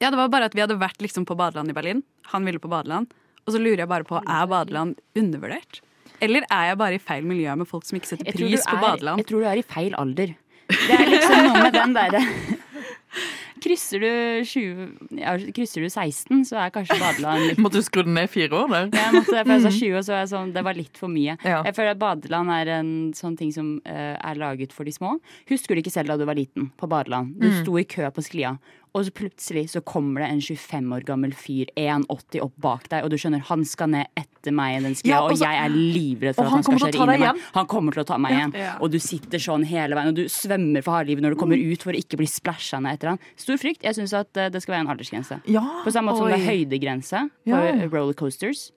ja, 0.00 0.10
det 0.10 0.16
var 0.18 0.28
bare 0.32 0.48
at 0.50 0.54
vi 0.56 0.62
hadde 0.64 0.78
vært 0.80 1.00
liksom 1.04 1.26
på 1.28 1.36
badeland 1.38 1.70
i 1.70 1.76
Berlin. 1.76 2.02
Han 2.32 2.44
ville 2.48 2.58
på 2.62 2.70
badeland. 2.72 3.10
Og 3.44 3.52
så 3.52 3.60
lurer 3.60 3.84
jeg 3.84 3.88
bare 3.90 4.06
på, 4.08 4.16
er 4.24 4.46
badeland 4.48 4.96
undervurdert? 5.18 5.82
Eller 6.24 6.46
er 6.48 6.70
jeg 6.70 6.78
bare 6.80 6.96
i 6.96 7.02
feil 7.02 7.24
miljø 7.28 7.52
med 7.60 7.68
folk 7.68 7.84
som 7.84 7.98
ikke 7.98 8.08
setter 8.14 8.32
pris 8.32 8.64
på 8.64 8.76
er, 8.78 8.80
badeland? 8.80 9.20
jeg 9.20 9.28
tror 9.28 9.44
du 9.44 9.48
er 9.50 9.60
i 9.60 9.66
feil 9.66 9.94
alder. 10.00 10.32
Det 10.70 10.94
er 10.96 11.08
liksom 11.10 11.42
noe 11.50 11.62
med 11.66 11.74
den 11.76 11.92
derre 11.92 12.20
Krysser 13.64 14.00
du 14.02 14.08
20 14.44 15.18
ja, 15.20 15.34
Krysser 15.56 15.84
du 15.84 15.88
16, 15.88 16.40
så 16.48 16.58
er 16.60 16.72
kanskje 16.74 16.96
badeland 17.00 17.44
litt 17.48 17.60
Måtte 17.62 17.80
du 17.80 17.84
skru 17.86 18.02
den 18.04 18.16
ned 18.16 18.28
fire 18.32 18.52
år 18.58 18.72
der? 18.72 18.88
Jeg 18.96 19.12
måtte, 19.14 19.36
for 19.38 19.52
jeg 19.54 19.62
sa 19.64 19.72
20, 19.72 19.94
og 20.00 20.06
så 20.08 20.14
var 20.16 20.26
sånn, 20.32 20.50
det 20.56 20.64
var 20.66 20.76
litt 20.76 21.00
for 21.00 21.12
mye. 21.12 21.36
Ja. 21.46 21.60
Jeg 21.68 21.76
føler 21.76 21.94
at 21.94 22.00
badeland 22.02 22.52
er 22.56 22.72
en 22.78 22.90
sånn 23.16 23.36
ting 23.40 23.52
som 23.54 23.70
uh, 23.86 24.16
er 24.18 24.40
laget 24.40 24.74
for 24.76 24.88
de 24.88 24.92
små. 24.96 25.14
Husker 25.52 25.76
du 25.78 25.84
ikke 25.84 25.94
selv 25.94 26.12
da 26.12 26.18
du 26.20 26.26
var 26.28 26.36
liten, 26.40 26.70
på 26.80 26.88
badeland? 26.90 27.36
Du 27.40 27.46
Mm. 27.48 27.60
sto 27.62 27.76
i 27.80 27.84
kø 27.88 28.08
på 28.16 28.24
sklia, 28.26 28.56
og 28.94 29.04
så 29.04 29.10
plutselig 29.10 29.64
så 29.72 29.80
kommer 29.82 30.22
det 30.22 30.28
en 30.30 30.40
25 30.40 30.92
år 30.94 31.04
gammel 31.04 31.32
fyr, 31.34 31.66
1,80 31.76 32.40
opp 32.44 32.52
bak 32.62 32.88
deg, 32.88 33.02
og 33.04 33.10
du 33.10 33.16
skjønner, 33.18 33.40
han 33.48 33.64
skal 33.66 33.88
ned 33.90 34.06
etter 34.16 34.52
meg 34.54 34.76
i 34.76 34.82
den 34.84 34.94
sklia, 34.94 35.10
Ja, 35.16 35.22
og 35.24 35.32
og 35.32 35.38
jeg 35.42 35.58
er 35.64 35.68
livredd 35.74 36.36
for 36.36 36.44
at 36.44 36.50
han 36.52 36.62
han 36.62 36.62
skal 36.62 36.78
kjøre 36.78 36.94
inn 36.94 37.02
i 37.02 37.06
meg. 37.06 37.20
igjen. 37.24 37.40
Han 37.54 37.66
kommer 37.66 37.92
til 37.92 38.02
å 38.04 38.06
ta 38.06 38.18
meg 38.18 38.32
igjen. 38.36 38.54
Ja. 38.54 38.76
Og 38.80 38.90
du 38.94 38.98
sitter 39.02 39.38
sånn 39.42 39.64
hele 39.66 39.94
veien, 39.98 40.08
og 40.08 40.14
du 40.14 40.24
svømmer 40.30 40.84
for 40.84 40.92
harde 40.94 41.08
livet 41.10 41.22
når 41.26 41.34
du 41.34 41.40
kommer 41.42 41.56
Mm. 41.58 41.72
ut 41.72 41.82
for 41.82 41.92
å 41.92 41.98
ikke 41.98 42.16
bli 42.22 42.26
splæsja 42.30 42.80
ned 42.82 42.94
etter 42.94 43.08
han. 43.08 43.18
Stor 43.36 43.56
frykt. 43.58 43.82
Jeg 43.82 43.94
syns 43.98 44.12
at 44.14 44.36
eh, 44.36 44.48
det 44.48 44.62
skal 44.62 44.74
være 44.78 44.86
en 44.86 44.92
aldersgrense. 44.96 45.40
Ja. 45.50 45.64
På 45.84 45.90
samme 45.90 46.12
måte 46.12 46.18
som 46.22 46.28
det 46.30 46.38
er 46.38 46.48
høydegrense 46.52 47.30
Ja. 47.46 47.56
for 47.56 47.88
rollercoasters. 47.98 48.70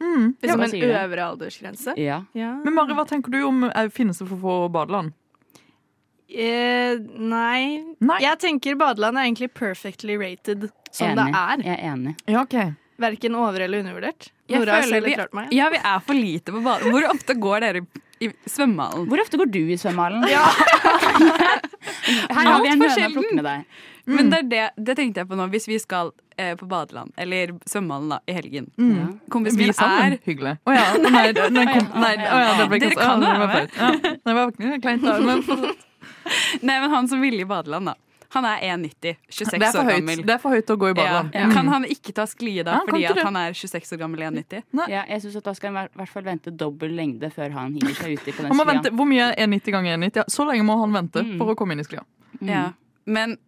Mm. 0.00 0.36
Liksom 0.40 0.60
er 0.62 0.74
en 0.74 1.10
øvre 1.10 1.22
aldersgrense. 1.34 1.94
Ja. 1.98 2.22
Men 2.34 2.74
Mari, 2.74 2.94
hva 2.94 3.04
tenker 3.08 3.30
du 3.34 3.42
om 3.42 3.64
finnes 3.90 4.18
det 4.20 4.28
for 4.28 4.36
få 4.38 4.70
badeland? 4.70 5.12
Eh, 6.28 6.98
nei. 7.18 7.94
Nei. 8.04 8.18
Jeg 8.20 8.38
tenker 8.42 8.76
badeland 8.76 9.16
er 9.16 9.24
egentlig 9.28 9.48
perfectly 9.56 10.16
rated 10.20 10.68
som 10.92 11.08
enig. 11.08 11.16
det 11.16 11.40
er. 11.40 11.62
Jeg 11.64 11.78
er 11.78 11.92
enig. 11.94 12.14
Ja, 12.28 12.42
okay. 12.42 12.72
Verken 13.00 13.34
over- 13.38 13.60
eller 13.64 13.78
undervurdert. 13.84 14.30
Jeg 14.48 14.58
Nora 14.60 14.72
har 14.74 14.82
selv 14.82 15.04
vi- 15.06 15.14
klart 15.14 15.32
meg. 15.32 15.52
Ja, 15.52 15.68
vi 15.70 15.76
er 15.78 16.00
for 16.00 16.14
lite 16.14 16.52
på 16.52 16.60
badeland. 16.64 16.92
Hvor 16.92 17.08
ofte 17.14 17.34
går 17.38 17.60
dere 17.60 17.80
i, 18.20 18.28
svømmehallen? 18.46 19.06
Hvor 19.08 19.20
ofte 19.22 19.38
går 19.38 19.50
du 19.50 19.60
i 19.70 19.76
svømmehallen? 19.78 20.24
Her 22.28 22.44
har 22.44 22.62
vi 22.62 22.68
en 22.72 22.80
høne 22.82 23.06
å 23.06 23.12
plukke 23.14 23.34
med 23.38 23.44
deg. 23.44 23.64
Men 24.08 24.30
det 24.32 24.38
er 24.38 24.46
det, 24.48 24.62
det 24.88 24.96
tenkte 24.96 25.20
jeg 25.22 25.28
på 25.28 25.36
nå. 25.36 25.46
Hvis 25.52 25.66
vi 25.68 25.78
skal 25.78 26.12
eh, 26.40 26.54
på 26.56 26.66
badeland, 26.68 27.12
eller 27.20 27.52
svømmehallen 27.68 28.08
da, 28.14 28.18
i 28.26 28.32
helgen. 28.36 28.70
Mm. 28.80 29.18
Kompisen 29.30 29.58
Vi 29.60 29.64
min 29.68 29.74
sammen? 29.76 30.12
er 30.16 30.18
Hyggelig. 30.24 30.54
Å 30.64 30.76
ja. 30.76 30.86
Nei, 31.04 31.10
nei, 31.32 31.48
nei, 31.50 31.64
nei, 31.76 32.14
å 32.16 32.38
ja, 32.40 32.54
det 32.58 32.68
ble 32.72 32.78
Dere 32.80 32.90
ikke 32.90 33.02
kan 33.04 33.20
jo 33.20 33.26
det 33.26 33.38
være 33.38 33.52
med. 33.52 33.68
Ja. 33.76 33.90
Nei, 33.92 34.18
det 34.24 34.34
var 34.38 34.44
ikke 34.48 34.80
kleint. 34.86 35.02
da, 35.04 35.18
Men 35.20 35.38
Nei, 36.66 36.76
men 36.80 36.90
han 36.90 37.08
som 37.08 37.20
ville 37.24 37.40
i 37.42 37.48
badeland, 37.48 37.86
da. 37.92 37.94
Han 38.36 38.44
er 38.44 38.58
1,90. 38.60 39.14
26 39.32 39.54
det 39.56 39.66
er 39.68 39.76
år 39.80 39.86
høyt. 39.88 39.94
gammel. 40.02 40.18
Det 40.28 40.32
er 40.34 40.40
for 40.42 40.52
høyt 40.52 40.68
å 40.68 40.76
gå 40.76 40.90
i 40.90 40.96
badeland. 40.98 41.30
Ja. 41.32 41.46
Kan 41.54 41.68
han 41.72 41.86
ikke 41.88 42.12
ta 42.12 42.26
sklie 42.28 42.60
da, 42.66 42.74
Ja, 42.76 42.80
fordi 42.84 43.06
at 43.08 43.20
han 43.24 43.36
er 43.40 43.54
26 43.56 43.94
år 43.96 44.00
gammel 44.02 44.20
1,90? 44.26 44.62
Ja, 44.92 45.04
jeg 45.08 45.22
synes 45.24 45.38
at 45.40 45.44
Da 45.48 45.54
skal 45.56 45.72
han 45.72 45.88
i 45.88 45.96
hvert 45.96 46.12
fall 46.12 46.26
vente 46.26 46.52
dobbel 46.52 46.92
lengde 46.92 47.30
før 47.32 47.54
han 47.56 47.72
hiver 47.78 47.94
seg 47.96 48.18
uti 48.18 48.34
på 48.36 48.44
den 48.44 48.52
Han 48.52 48.60
sklia. 48.60 48.92
Hvor 49.00 49.08
mye 49.08 49.30
er 49.32 49.46
1,90 49.46 49.72
ganger 49.78 49.96
1,90? 49.96 50.20
Ja, 50.20 50.24
så 50.28 50.44
lenge 50.50 50.66
må 50.68 50.76
han 50.82 50.92
vente 50.92 51.24
Mm. 51.24 51.38
for 51.40 51.54
å 51.54 51.56
komme 51.56 51.72
inn 51.72 51.80
i 51.80 51.88
sklia. 51.88 52.04
Ja. 52.44 52.66
Men 53.06 53.38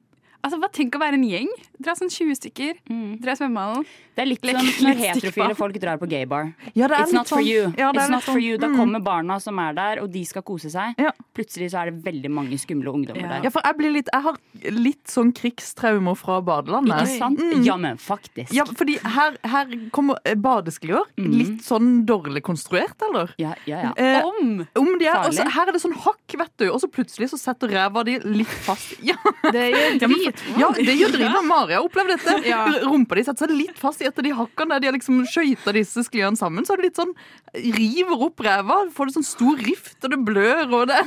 altså, 0.43 0.59
hva 0.61 0.69
tenk 0.73 0.95
å 0.97 1.01
være 1.03 1.15
en 1.19 1.25
gjeng? 1.25 1.49
Dra 1.81 1.95
sånn 1.97 2.11
20 2.13 2.37
stykker. 2.39 2.79
Mm. 2.91 3.21
Dra 3.23 3.35
svømmehallen. 3.39 3.85
Det 4.17 4.23
er 4.25 4.29
litt 4.29 4.43
sånn 4.45 4.67
som 4.69 4.87
når 4.91 4.99
heterofile 5.01 5.55
folk 5.57 5.77
drar 5.81 5.97
på 6.01 6.09
gaybar. 6.11 6.51
Ja, 6.77 6.89
det 6.91 6.97
er 6.99 7.05
It's 7.07 7.13
not 7.17 7.29
for 7.29 7.39
sånn- 7.41 7.47
you. 7.49 7.63
Ja, 7.79 7.91
det 7.93 8.03
er 8.03 8.07
It's 8.07 8.11
not 8.11 8.23
for 8.23 8.33
sånn- 8.35 8.43
you. 8.45 8.59
Da 8.59 8.69
mm. 8.69 8.77
kommer 8.77 9.01
barna 9.01 9.39
som 9.41 9.59
er 9.59 9.73
der, 9.73 10.03
og 10.03 10.11
de 10.13 10.25
skal 10.25 10.43
kose 10.43 10.69
seg. 10.71 10.95
Ja. 10.99 11.13
Plutselig 11.35 11.71
så 11.73 11.81
er 11.81 11.91
det 11.91 12.03
veldig 12.05 12.31
mange 12.31 12.59
skumle 12.61 12.93
ungdommer 12.93 13.23
Ja. 13.23 13.29
der. 13.39 13.45
Ja, 13.45 13.51
for 13.51 13.63
jeg, 13.65 13.77
blir 13.79 13.93
litt, 13.93 14.09
jeg 14.13 14.23
har 14.23 14.37
litt 14.71 15.05
sånn 15.09 15.33
krigstraumer 15.33 16.17
fra 16.17 16.41
badelandet. 16.43 17.07
Ikke 17.07 17.19
sant? 17.19 17.39
Mm. 17.41 17.65
Ja, 17.65 17.77
men 17.77 17.97
faktisk. 17.97 18.53
Ja, 18.53 18.65
fordi 18.65 18.99
her, 19.01 19.37
her 19.45 19.67
kommer 19.91 20.17
eh, 20.27 20.35
badesklier. 20.35 21.05
Mhm. 21.17 21.33
Litt 21.39 21.63
sånn 21.65 22.05
dårlig 22.05 22.43
konstruert, 22.43 23.01
eller? 23.09 23.33
Ja, 23.39 23.55
ja, 23.67 23.83
ja. 23.89 23.93
Eh, 23.97 24.23
Om! 24.25 24.67
om 24.77 24.99
de 24.99 25.07
er, 25.07 25.15
Farlig. 25.15 25.41
og 25.41 25.53
her 25.53 25.69
er 25.69 25.73
det 25.73 25.81
sånn 25.81 25.97
hakk, 25.97 26.37
vet 26.37 26.53
du, 26.59 26.69
og 26.71 26.81
så 26.81 26.91
plutselig 26.91 27.31
så 27.31 27.39
setter 27.41 27.69
ræva 27.73 28.05
di 28.05 28.19
litt 28.19 28.47
fast. 28.67 28.99
Ja, 29.03 29.15
Det 29.51 29.73
gjør 29.73 30.01
Ja. 30.01 30.30
Ja 30.61 30.69
det 30.77 30.95
gjør 30.99 31.13
dritt. 31.15 31.37
Mari 31.47 31.75
har 31.77 31.85
opplevd 31.87 32.13
dette. 32.15 32.35
Ja. 32.49 32.65
Rumpa 32.85 33.17
de 33.19 33.25
setter 33.27 33.47
seg 33.49 33.57
litt 33.57 33.79
fast 33.81 34.03
i 34.03 34.09
et 34.09 34.19
av 34.19 34.25
de 34.27 34.33
hakkene 34.37 34.75
der 34.77 34.81
de 34.85 34.89
har 34.91 34.97
liksom 34.99 35.23
skøyta 35.29 35.75
disse 35.77 36.05
skliene 36.07 36.39
sammen. 36.39 36.67
Så 36.67 36.75
er 36.75 36.81
det 36.83 36.91
litt 36.91 37.01
sånn 37.01 37.15
River 37.55 38.25
opp 38.29 38.43
ræva, 38.47 38.77
får 38.95 39.11
det 39.11 39.15
sånn 39.17 39.27
stor 39.27 39.59
rift, 39.67 39.97
og 40.07 40.13
det 40.13 40.19
blør, 40.29 40.61
og 40.79 40.85
det, 40.91 41.01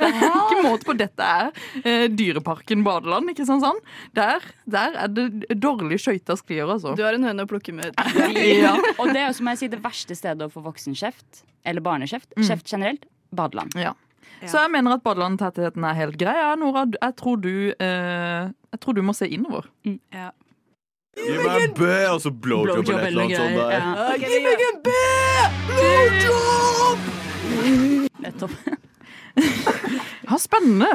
det 0.00 0.08
er 0.08 0.22
ikke 0.24 0.62
måte 0.64 0.88
på. 0.88 0.94
Dette 0.96 1.26
er 1.28 1.50
eh, 1.84 2.06
Dyreparken 2.08 2.84
badeland, 2.86 3.28
ikke 3.34 3.44
sant 3.48 3.64
sånn? 3.66 3.80
Der, 4.16 4.40
der 4.64 4.96
er 5.04 5.12
det 5.12 5.26
dårlig 5.60 6.00
skøyta 6.00 6.36
sklier, 6.40 6.64
altså. 6.72 6.94
Du 6.96 7.04
har 7.04 7.18
en 7.18 7.26
høne 7.28 7.44
å 7.44 7.50
plukke 7.50 7.74
med. 7.76 7.92
Ja. 8.32 8.72
Og 8.96 9.12
det 9.12 9.20
er 9.20 9.28
jo 9.28 9.36
som 9.36 9.50
jeg 9.52 9.60
sier, 9.60 9.72
det 9.76 9.82
verste 9.84 10.16
stedet 10.16 10.48
å 10.48 10.52
få 10.52 10.64
voksenkjeft, 10.64 11.44
eller 11.68 11.84
barnekjeft, 11.84 12.30
Mm. 12.32 12.46
kjeft 12.48 12.72
generelt, 12.72 13.04
badeland. 13.36 13.76
Ja. 13.76 13.92
Så 14.50 14.62
jeg 14.64 14.70
mener 14.74 14.96
at 14.96 15.02
badelandtettheten 15.04 15.84
er 15.86 15.98
helt 15.98 16.16
grei. 16.20 16.36
Ja, 16.38 16.54
Nora, 16.58 16.86
jeg 16.96 17.16
tror 17.20 17.36
du, 17.42 17.72
eh, 17.72 18.42
jeg 18.72 18.80
tror 18.82 18.92
du 18.96 19.02
må 19.06 19.12
se 19.16 19.28
innover. 19.28 19.68
Ja. 19.86 20.30
Gi 21.12 21.36
meg 21.36 21.66
en 21.68 21.74
B, 21.76 21.88
og 22.08 22.20
så 22.24 22.30
blowjob 22.32 22.88
eller 22.88 22.98
et 22.98 23.06
eller 23.10 23.22
annet 23.26 23.36
sånt 23.36 23.56
der. 23.60 23.70
Ja, 23.76 24.16
Gi 24.16 24.38
meg 24.46 24.58
en 24.68 24.80
nettopp. 28.22 28.52
Ja, 30.22 30.36
spennende. 30.38 30.88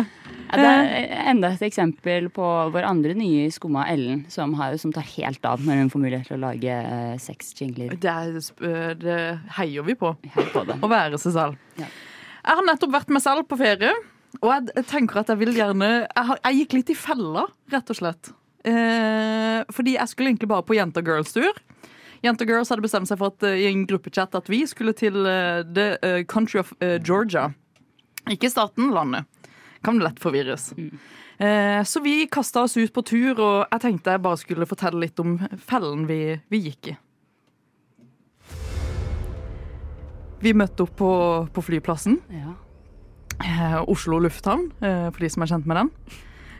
Ja, 0.47 0.57
det 0.57 0.67
er 0.69 1.25
enda 1.29 1.49
et 1.51 1.61
eksempel 1.65 2.29
på 2.33 2.45
vår 2.73 2.85
andre 2.87 3.11
nye 3.17 3.47
i 3.47 3.51
Skumma, 3.53 3.83
Ellen, 3.91 4.23
som, 4.31 4.53
har, 4.57 4.77
som 4.81 4.93
tar 4.95 5.05
helt 5.17 5.43
av 5.45 5.61
når 5.65 5.81
hun 5.81 5.91
får 5.93 6.01
mulighet 6.01 6.29
til 6.31 6.37
å 6.37 6.43
lage 6.45 6.77
uh, 6.87 7.17
sexjingler. 7.21 7.97
Det, 7.99 8.13
er, 8.13 8.95
det 9.01 9.17
heier 9.59 9.85
vi 9.85 9.97
på. 9.99 10.13
Heier 10.37 10.53
på 10.53 10.63
det. 10.69 10.79
Å 10.79 10.89
være 10.89 11.19
seg 11.21 11.35
selv. 11.35 11.59
Ja. 11.81 11.89
Jeg 12.47 12.55
har 12.55 12.63
nettopp 12.63 12.93
vært 12.93 13.09
meg 13.11 13.23
selv 13.23 13.43
på 13.49 13.57
ferie, 13.59 13.91
og 14.39 14.51
jeg, 14.53 14.85
tenker 14.87 15.19
at 15.19 15.31
jeg 15.33 15.39
vil 15.41 15.51
gjerne 15.57 15.87
jeg, 16.05 16.23
har, 16.29 16.39
jeg 16.45 16.61
gikk 16.61 16.75
litt 16.77 16.91
i 16.93 16.95
fella, 16.95 17.43
rett 17.73 17.91
og 17.91 17.99
slett. 17.99 18.29
Eh, 18.67 19.63
fordi 19.75 19.97
jeg 19.97 20.11
skulle 20.11 20.31
egentlig 20.31 20.49
bare 20.51 20.63
på 20.67 20.77
Jenta 20.77 21.03
Girls-tur. 21.03 21.59
Jenta 22.23 22.47
Girls 22.47 22.71
hadde 22.71 22.85
bestemt 22.85 23.09
seg 23.11 23.19
for 23.19 23.35
at, 23.35 23.43
eh, 23.47 23.65
i 23.65 23.67
en 23.69 23.83
gruppechat 23.89 24.35
at 24.39 24.47
vi 24.51 24.61
skulle 24.69 24.95
til 24.97 25.19
uh, 25.27 25.59
the 25.67 25.89
uh, 25.99 26.21
country 26.23 26.61
of 26.63 26.71
uh, 26.79 26.95
Georgia. 27.03 27.49
Ikke 28.31 28.51
staten, 28.51 28.93
landet. 28.95 29.27
Kan 29.85 29.99
lett 30.03 30.19
forvirres. 30.19 30.71
Eh, 31.37 31.83
så 31.83 31.99
vi 31.99 32.27
kasta 32.31 32.63
oss 32.65 32.77
ut 32.77 32.93
på 32.93 33.03
tur, 33.05 33.39
og 33.39 33.57
jeg 33.71 33.83
tenkte 33.83 34.15
jeg 34.15 34.23
bare 34.25 34.39
skulle 34.41 34.69
fortelle 34.69 35.03
litt 35.03 35.19
om 35.21 35.37
fellen 35.67 36.07
vi, 36.09 36.21
vi 36.49 36.63
gikk 36.69 36.93
i. 36.93 36.95
Vi 40.41 40.53
møtte 40.53 40.85
opp 40.85 40.95
på, 40.99 41.11
på 41.53 41.63
flyplassen. 41.65 42.19
Ja. 42.33 42.53
Eh, 43.43 43.77
Oslo 43.89 44.19
lufthavn, 44.21 44.71
eh, 44.81 45.07
for 45.13 45.19
de 45.25 45.29
som 45.33 45.43
er 45.45 45.51
kjent 45.53 45.65
med 45.69 45.77
den. 45.77 45.91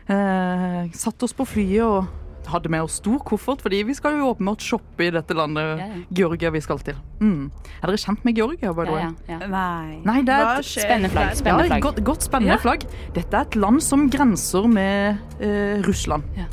Eh, 0.08 0.88
satt 0.96 1.22
oss 1.26 1.34
på 1.36 1.44
flyet 1.46 1.82
og 1.84 2.06
hadde 2.48 2.70
med 2.72 2.80
oss 2.86 2.94
stor 3.02 3.18
koffert, 3.28 3.60
fordi 3.60 3.82
vi 3.84 3.92
skal 3.98 4.14
jo 4.16 4.30
åpenbart 4.30 4.62
shoppe 4.64 5.04
i 5.04 5.10
dette 5.12 5.34
landet 5.36 5.66
Ja, 5.82 5.84
ja. 5.90 5.98
Georgia 6.16 6.50
vi 6.54 6.62
skal 6.64 6.78
til. 6.80 6.96
Mm. 7.20 7.50
Er 7.82 7.90
dere 7.90 8.00
kjent 8.00 8.24
med 8.24 8.38
Georgia? 8.38 8.72
by 8.72 8.86
the 8.88 8.94
Ja, 8.94 8.94
way? 8.94 9.02
ja, 9.28 9.38
ja. 9.42 9.48
Nei. 9.52 9.98
Nei, 10.06 10.22
det 10.24 10.32
er 10.32 10.62
et 10.62 10.64
Spennende 10.70 11.10
flagg. 11.12 11.34
Spennende 11.36 11.66
flagg. 11.68 11.82
godt, 11.84 12.00
godt 12.08 12.22
spennende 12.24 12.54
Ja. 12.56 12.62
flagg. 12.62 12.86
Dette 13.14 13.36
er 13.36 13.40
et 13.42 13.56
land 13.56 13.82
som 13.84 14.08
grenser 14.08 14.66
med 14.66 15.18
eh, 15.40 15.82
Russland. 15.84 16.22
Ja. 16.38 16.46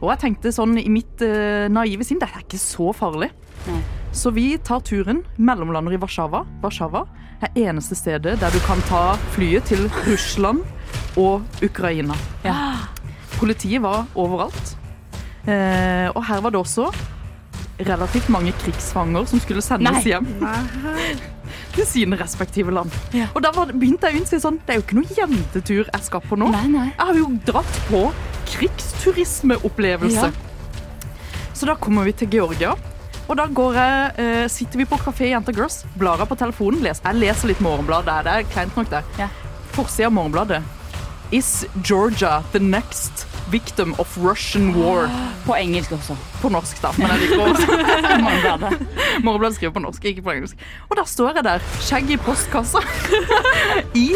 Og 0.00 0.10
jeg 0.14 0.18
tenkte 0.22 0.52
sånn 0.54 0.78
i 0.78 0.88
mitt 0.88 1.20
eh, 1.20 1.66
naive 1.68 2.04
sinn, 2.06 2.20
dette 2.22 2.36
er 2.38 2.46
ikke 2.46 2.56
så 2.62 2.92
farlig. 2.94 3.30
Nei. 3.66 3.80
Så 4.12 4.30
vi 4.30 4.58
tar 4.58 4.80
turen, 4.80 5.22
mellomlander 5.36 5.92
i 5.92 5.98
Warszawa. 6.00 6.42
Warszawa 6.62 7.04
er 7.40 7.54
eneste 7.68 7.94
stedet 7.96 8.40
der 8.40 8.52
du 8.52 8.58
kan 8.66 8.82
ta 8.88 9.14
flyet 9.36 9.70
til 9.70 9.86
Russland 10.06 10.64
og 11.16 11.46
Ukraina. 11.64 12.16
Politiet 13.38 13.82
var 13.82 14.04
overalt. 14.18 14.76
Eh, 15.46 16.10
og 16.12 16.24
her 16.26 16.42
var 16.42 16.52
det 16.52 16.60
også 16.60 16.90
relativt 17.80 18.28
mange 18.28 18.52
krigsfanger 18.60 19.24
som 19.30 19.40
skulle 19.40 19.62
sendes 19.64 20.02
Nei. 20.02 20.10
hjem 20.10 20.26
til 21.74 21.86
sine 21.88 22.18
respektive 22.20 22.74
land. 22.74 22.92
Og 23.32 23.40
da 23.40 23.54
begynte 23.54 24.10
jeg 24.10 24.18
å 24.18 24.20
innse 24.20 24.42
sånn, 24.42 24.60
det 24.66 24.74
er 24.74 24.82
jo 24.82 24.84
ikke 24.84 24.98
noe 25.00 25.16
jentetur 25.16 25.86
jeg 25.86 26.04
skal 26.04 26.26
på 26.26 26.36
nå. 26.36 26.50
Nei, 26.52 26.66
nei. 26.74 26.86
Jeg 26.90 27.06
har 27.06 27.22
jo 27.22 27.30
dratt 27.46 27.82
på 27.88 28.04
krigsturismeopplevelse. 28.52 30.28
Ja. 30.28 31.46
Så 31.56 31.68
da 31.70 31.78
kommer 31.78 32.04
vi 32.08 32.18
til 32.20 32.28
Georgia. 32.36 32.74
Og 33.30 33.36
da 33.38 33.46
går 33.46 33.76
jeg, 33.78 34.14
uh, 34.18 34.46
sitter 34.50 34.80
vi 34.82 34.88
på 34.90 34.98
kafé 34.98 35.28
Jenta 35.30 35.54
Girls, 35.54 35.84
blar 35.94 36.18
på 36.26 36.34
telefonen. 36.34 36.82
Les, 36.82 36.98
jeg 36.98 37.18
leser 37.22 37.52
litt 37.52 37.62
Morgenbladet. 37.62 38.16
Det 38.26 38.32
er 38.34 38.48
kleint 38.50 38.74
nok, 38.74 38.90
det. 38.90 39.04
Ja. 39.20 39.28
Forsida 39.76 40.08
av 40.10 40.16
Morgenbladet. 40.16 40.64
Is 41.30 41.64
Georgia 41.86 42.42
the 42.50 42.58
next 42.58 43.28
victim 43.52 43.94
of 44.02 44.16
Russian 44.18 44.74
war? 44.74 45.06
På 45.46 45.54
engelsk 45.54 45.94
også. 45.94 46.16
På 46.42 46.50
norsk, 46.50 46.82
da. 46.82 46.90
Men 46.98 47.14
jeg 47.14 47.28
liker 47.28 47.38
Morgenbladet. 48.24 48.82
Morgenbladet 49.22 49.60
skriver 49.60 49.76
på 49.78 49.84
norsk, 49.86 50.10
ikke 50.10 50.26
på 50.26 50.34
engelsk. 50.34 50.66
Og 50.88 50.98
da 50.98 51.06
står 51.06 51.38
jeg 51.38 51.46
der, 51.46 51.68
skjegg 51.86 52.10
i 52.10 52.18
postkassa, 52.26 52.82
i 54.04 54.08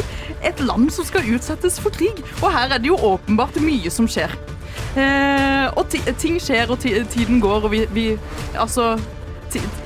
et 0.43 0.59
land 0.59 0.91
som 0.91 1.07
skal 1.07 1.31
utsettes 1.37 1.79
for 1.79 1.95
krig. 1.95 2.19
Og 2.43 2.51
her 2.51 2.75
er 2.75 2.83
det 2.83 2.91
jo 2.91 2.99
åpenbart 3.15 3.63
mye 3.63 3.95
som 3.95 4.11
skjer. 4.11 4.35
Eh, 4.97 5.67
og 5.75 5.89
ting 5.91 6.37
skjer, 6.39 6.71
og 6.71 6.79
tiden 6.81 7.41
går, 7.43 7.65
og 7.67 7.73
vi, 7.73 7.81
vi 7.91 8.05
Altså 8.55 8.93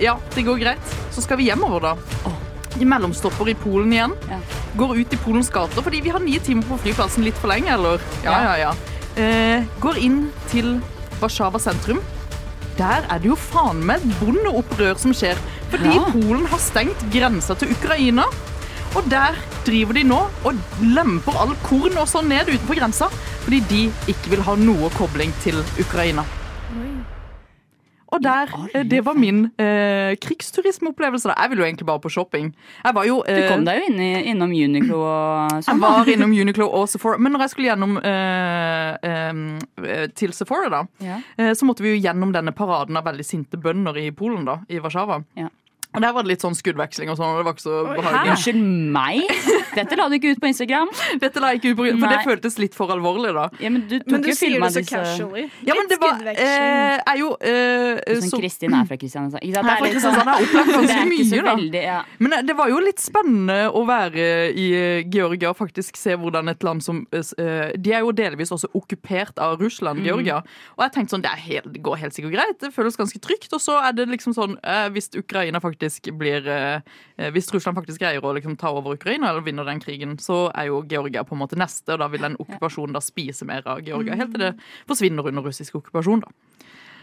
Ja, 0.00 0.16
det 0.34 0.44
går 0.46 0.60
greit. 0.60 0.92
Så 1.12 1.22
skal 1.24 1.36
vi 1.40 1.48
hjemover, 1.48 1.80
da. 1.80 2.32
I 2.80 2.86
mellomstopper 2.88 3.48
i 3.50 3.54
Polen 3.58 3.92
igjen. 3.92 4.14
Ja. 4.30 4.38
Går 4.78 5.00
ut 5.00 5.12
i 5.12 5.18
Polens 5.24 5.50
gater 5.52 5.82
fordi 5.84 6.00
vi 6.04 6.12
har 6.14 6.22
ni 6.24 6.38
timer 6.38 6.64
på 6.68 6.78
flyplassen 6.84 7.24
litt 7.26 7.36
for 7.40 7.50
lenge, 7.52 7.72
eller? 7.74 8.00
Ja, 8.24 8.36
ja, 8.46 8.54
ja. 8.68 8.74
Eh, 9.18 9.64
går 9.82 9.98
inn 10.04 10.28
til 10.52 10.78
Warszawa 11.20 11.58
sentrum. 11.60 12.00
Der 12.78 13.02
er 13.10 13.18
det 13.18 13.26
jo 13.32 13.34
faen 13.36 13.80
meg 13.84 14.04
bondeopprør 14.20 15.00
som 15.02 15.12
skjer. 15.16 15.40
Fordi 15.72 15.96
Ja. 15.96 16.04
Polen 16.12 16.46
har 16.46 16.58
stengt 16.62 17.00
grensa 17.12 17.56
til 17.58 17.72
Ukraina. 17.74 18.24
Og 18.98 19.06
der 19.12 19.36
driver 19.66 19.94
de 19.94 20.02
nå 20.08 20.18
og 20.48 20.58
lemper 20.82 21.36
all 21.38 21.52
korn 21.68 21.94
og 22.00 22.08
sånn 22.10 22.26
ned 22.32 22.48
utenfor 22.50 22.78
grensa. 22.80 23.06
Fordi 23.44 23.60
de 23.70 23.84
ikke 24.10 24.32
vil 24.34 24.42
ha 24.48 24.56
noe 24.58 24.90
kobling 24.98 25.30
til 25.44 25.60
Ukraina. 25.80 26.24
Og 28.08 28.22
der, 28.24 28.48
eh, 28.72 28.84
Det 28.88 29.02
var 29.04 29.12
min 29.14 29.50
eh, 29.60 30.16
krigsturismeopplevelse. 30.16 31.28
da. 31.28 31.34
Jeg 31.42 31.50
ville 31.50 31.60
jo 31.62 31.66
egentlig 31.68 31.86
bare 31.86 32.00
på 32.00 32.08
shopping. 32.10 32.54
Jeg 32.84 32.94
var 32.94 33.04
jo 33.04 33.22
Du 33.26 33.30
eh, 33.32 33.48
kom 33.50 33.64
deg 33.66 33.82
jo 33.82 33.92
inn 33.92 34.00
i, 34.00 34.22
innom 34.30 34.50
Uniqlo 34.50 34.96
og 34.96 35.50
jeg 35.52 35.64
sånn. 35.66 35.80
var 35.80 36.06
innom 36.08 36.32
Uniqlo 36.42 36.70
og 36.72 36.88
Sephora, 36.88 37.18
men 37.18 37.32
når 37.32 37.40
jeg 37.44 37.50
skulle 37.50 37.68
gjennom 37.68 37.98
eh, 38.02 38.96
eh, 39.04 40.06
til 40.16 40.32
Sephora, 40.32 40.70
da, 40.70 40.82
Ja. 41.04 41.20
eh, 41.36 41.52
så 41.52 41.68
måtte 41.68 41.82
vi 41.84 41.92
jo 41.98 42.00
gjennom 42.08 42.32
denne 42.32 42.52
paraden 42.56 42.96
av 42.96 43.04
veldig 43.04 43.24
sinte 43.28 43.60
bønder 43.60 43.94
i 44.00 44.10
Polen, 44.10 44.44
da, 44.46 44.60
i 44.70 44.78
Warszawa. 44.80 45.22
Ja. 45.36 45.48
Og 45.98 46.04
Der 46.06 46.14
var 46.14 46.22
det 46.26 46.30
litt 46.32 46.44
sånn 46.44 46.54
skuddveksling 46.56 47.10
og 47.12 47.18
sånn, 47.18 47.32
og 47.34 47.40
det 47.42 47.46
var 47.48 47.56
ikke 47.56 47.64
så 47.66 47.78
behagelig. 47.98 48.32
Unnskyld 48.36 48.62
meg? 48.94 49.32
Dette 49.74 49.98
la 49.98 50.06
du 50.08 50.14
ikke 50.18 50.32
ut 50.36 50.40
på 50.42 50.48
Instagram. 50.52 50.92
Dette 51.22 51.42
la 51.42 51.50
jeg 51.52 51.60
ikke 51.60 51.72
ut 51.74 51.78
på 51.80 51.86
Instagram, 51.88 52.02
for 52.04 52.14
det 52.14 52.20
føltes 52.28 52.58
litt 52.62 52.76
for 52.78 52.92
alvorlig, 52.94 53.32
da. 53.36 53.48
Ja, 53.62 53.70
men 53.74 53.84
du 53.90 53.96
tok 53.98 54.12
Men 54.14 54.24
du 54.24 54.28
jo 54.30 54.36
sier 54.38 54.54
filma 54.54 54.70
det 54.70 54.78
så 54.78 54.82
disse 54.84 54.94
casually. 54.94 55.44
Ja, 55.66 55.74
men 55.78 55.90
det 55.90 55.98
var 56.00 56.14
skuddveksling. 56.14 56.48
eh, 56.48 57.12
er 57.12 57.20
jo 57.20 57.30
eh, 57.40 58.14
Sånn 58.22 58.30
så- 58.32 58.40
Kristin 58.42 58.74
er 58.78 58.84
fra 58.88 58.96
Kristiansand. 59.00 59.42
Ikke 59.42 59.54
sant? 59.58 59.68
Her 59.68 59.82
fra 59.82 59.90
Kristiansand 59.92 60.28
har 60.32 60.46
opplevd 60.46 60.66
det 60.68 60.76
ganske 60.78 60.98
er 60.98 61.12
ikke 61.12 61.28
så 61.28 61.34
mye, 61.34 61.42
da. 61.42 61.54
veldig 61.58 61.82
ja. 61.84 61.98
Men 62.18 62.32
eh, 62.38 62.42
det 62.48 62.56
var 62.62 62.68
jo 62.72 62.78
litt 62.86 63.02
spennende 63.02 63.58
å 63.74 63.84
være 63.88 64.28
i 64.54 64.66
eh, 64.78 65.02
Georgia 65.12 65.50
og 65.52 65.58
faktisk 65.58 65.96
se 65.98 66.14
hvordan 66.18 66.48
et 66.54 66.62
land 66.66 66.82
som 66.84 67.02
eh, 67.12 67.72
De 67.78 67.92
er 67.94 68.00
jo 68.06 68.12
delvis 68.12 68.52
også 68.54 68.70
okkupert 68.78 69.38
av 69.42 69.58
Russland, 69.60 70.04
Georgia. 70.06 70.40
Og 70.78 70.84
jeg 70.86 70.92
tenkte 70.94 71.16
sånn, 71.16 71.22
det, 71.24 71.32
er 71.34 71.42
helt, 71.48 71.72
det 71.74 71.82
går 71.82 71.96
helt 72.02 72.14
sikkert 72.16 72.34
greit, 72.36 72.58
det 72.62 72.72
føles 72.74 72.96
ganske 72.98 73.18
trygt. 73.24 73.52
Og 73.56 73.60
så 73.62 73.78
er 73.82 73.92
det 73.96 74.08
liksom 74.10 74.34
sånn, 74.36 74.56
eh, 74.62 74.88
hvis 74.94 75.08
Ukraina 75.18 75.60
faktisk 75.60 75.87
blir 76.18 76.46
eh, 76.48 76.80
eh, 77.16 77.30
Hvis 77.34 77.50
Russland 77.54 77.78
faktisk 77.78 78.02
greier 78.02 78.24
å 78.24 78.34
liksom 78.36 78.56
ta 78.60 78.72
over 78.74 78.96
Ukraina 78.96 79.30
eller 79.30 79.44
vinner 79.46 79.66
den 79.68 79.80
krigen, 79.82 80.16
så 80.22 80.48
er 80.54 80.70
jo 80.70 80.82
Georgia 80.88 81.24
på 81.24 81.36
en 81.36 81.42
måte 81.42 81.58
neste, 81.58 81.94
og 81.94 82.02
da 82.02 82.08
vil 82.12 82.24
den 82.24 82.38
okkupasjonen 82.38 82.96
da 82.96 83.02
spise 83.04 83.48
mer 83.48 83.66
av 83.66 83.82
Georgia. 83.86 84.16
Helt 84.18 84.34
til 84.34 84.46
det 84.46 84.54
forsvinner 84.88 85.26
under 85.30 85.48
russisk 85.48 85.80
okkupasjon, 85.80 86.24
da. 86.26 86.32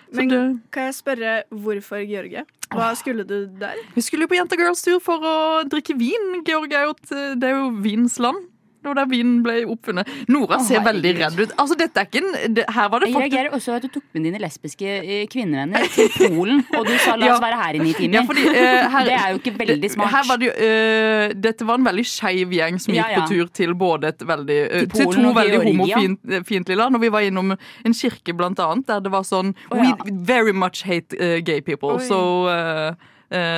Så 0.06 0.21
Men 0.21 0.30
det, 0.30 0.41
kan 0.71 0.86
jeg 0.88 0.95
spørre 1.00 1.32
hvorfor 1.50 2.04
Georgia? 2.06 2.45
Hva 2.69 2.91
skulle 2.98 3.26
du 3.26 3.48
der? 3.60 3.80
vi 3.95 4.04
skulle 4.06 4.28
jo 4.28 4.32
på 4.32 4.38
Jenta 4.38 4.58
Girls-tur 4.60 5.00
for 5.04 5.24
å 5.26 5.38
drikke 5.69 5.98
vin. 5.98 6.43
Georgia 6.45 6.84
er 6.84 6.91
jo, 6.91 6.93
et, 6.93 7.15
det 7.41 7.50
er 7.50 7.58
jo 7.58 7.71
vins 7.82 8.19
land. 8.21 8.45
Var 8.86 9.10
vinen 9.10 9.41
ble 9.45 9.63
oppfunnet. 9.65 10.10
Nora 10.30 10.60
ser 10.62 10.76
ser 10.76 10.86
veldig 10.86 11.13
redd 11.19 11.39
ut. 11.39 11.54
Altså, 11.62 11.78
dette 11.80 12.02
er 12.02 12.10
ikke 12.10 12.21
en 12.21 12.56
det, 12.56 12.65
Her 12.76 12.89
var 12.91 13.04
det 13.04 13.10
Jeg 13.12 13.21
reagerer 13.24 13.56
også 13.56 13.76
at 13.78 13.86
du 13.86 13.89
tok 13.93 14.06
med 14.15 14.28
dine 14.28 14.41
lesbiske 14.41 14.95
eh, 15.00 15.24
kvinnevenner 15.32 15.88
til 15.93 16.10
Polen, 16.15 16.62
og 16.76 16.88
du 16.88 16.93
sa 17.04 17.15
la 17.15 17.32
oss 17.34 17.36
Ja. 17.36 17.39
være 17.43 17.60
her 17.62 17.80
i 17.80 17.84
ni 17.84 17.93
timer. 17.93 18.19
Ja, 18.19 18.24
fordi, 18.30 18.45
uh, 18.50 18.91
her- 18.95 19.06
det 19.10 19.15
er 19.15 19.30
jo 19.34 19.39
ikke 19.41 19.56
veldig 19.60 19.91
smart. 19.91 20.30
Var 20.30 20.41
det 20.41 20.52
eh, 20.67 21.34
dette 21.48 21.67
var 21.67 21.80
en 21.80 21.89
veldig 21.89 22.06
skeiv 22.10 22.54
gjeng 22.56 22.80
som 22.82 22.93
gikk 22.95 23.15
på 23.15 23.28
tur 23.32 23.52
til 23.62 23.76
både 23.76 24.13
et 24.13 24.28
veldig 24.28 24.60
uh, 24.65 24.78
Til 24.86 24.93
Til 24.95 25.12
to 25.17 25.34
veldig 25.39 25.60
homofiendtlige 25.65 26.78
land. 26.78 26.95
Og 26.95 27.02
vi 27.02 27.12
var 27.13 27.26
innom 27.26 27.56
en 27.56 27.93
kirke, 27.93 28.36
blant 28.36 28.60
annet, 28.60 28.88
der 28.88 29.04
det 29.06 29.12
var 29.12 29.26
sånn 29.28 29.54
oh. 29.71 29.78
We 29.80 29.93
very 30.26 30.54
much 30.54 30.84
hate 30.86 31.15
gay 31.45 31.62
people. 31.62 31.98
Oi. 32.00 32.06
Så, 32.06 32.19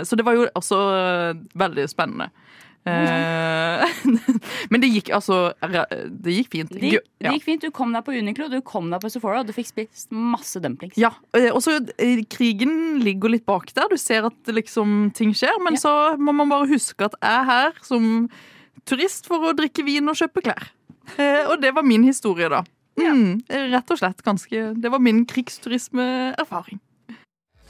så 0.07 0.15
det 0.15 0.25
var 0.25 0.35
jo 0.35 0.47
også 0.55 0.77
veldig 1.55 1.87
spennende. 1.89 2.29
Eh, 2.87 3.95
men 4.71 4.83
det 4.83 4.89
gikk 4.93 5.09
altså 5.17 5.37
Det 5.59 6.33
gikk 6.33 6.51
fint. 6.53 6.71
Det 6.71 6.91
gikk, 6.93 7.07
det 7.19 7.33
gikk 7.35 7.45
fint. 7.47 7.65
Du 7.67 7.73
kom 7.75 7.91
deg 7.95 8.05
på 8.07 8.15
Uniqlo, 8.15 8.47
du 8.51 8.59
kom 8.65 8.89
deg 8.93 9.01
på 9.03 9.11
Sephora, 9.11 9.41
og 9.43 9.49
du 9.49 9.53
fikk 9.55 9.69
spist 9.73 10.13
masse 10.15 10.61
dumplings. 10.63 10.97
Ja, 10.99 11.11
eh, 11.37 11.49
og 11.51 11.59
så 11.65 11.77
eh, 11.97 12.23
krigen 12.31 13.01
ligger 13.03 13.33
litt 13.33 13.45
bak 13.49 13.73
der. 13.75 13.89
Du 13.91 13.97
ser 14.01 14.29
at 14.29 14.53
liksom 14.53 15.11
ting 15.17 15.35
skjer, 15.37 15.59
men 15.63 15.77
Ja. 15.77 15.83
så 15.83 15.93
må 16.21 16.33
man 16.35 16.49
bare 16.53 16.69
huske 16.71 17.09
at 17.09 17.17
jeg 17.21 17.33
er 17.33 17.45
her 17.51 17.83
som 17.85 18.29
turist 18.87 19.27
for 19.27 19.49
å 19.49 19.55
drikke 19.57 19.83
vin 19.85 20.07
og 20.07 20.15
kjøpe 20.19 20.45
klær. 20.47 20.69
Eh, 21.17 21.43
og 21.47 21.61
det 21.61 21.73
var 21.75 21.83
min 21.87 22.03
historie, 22.07 22.49
da. 22.51 22.63
Mm, 22.97 23.43
rett 23.69 23.91
og 23.93 23.99
slett 23.99 24.23
ganske 24.25 24.61
Det 24.81 24.89
var 24.89 24.97
min 24.99 25.21
krigsturismeerfaring. 25.29 26.79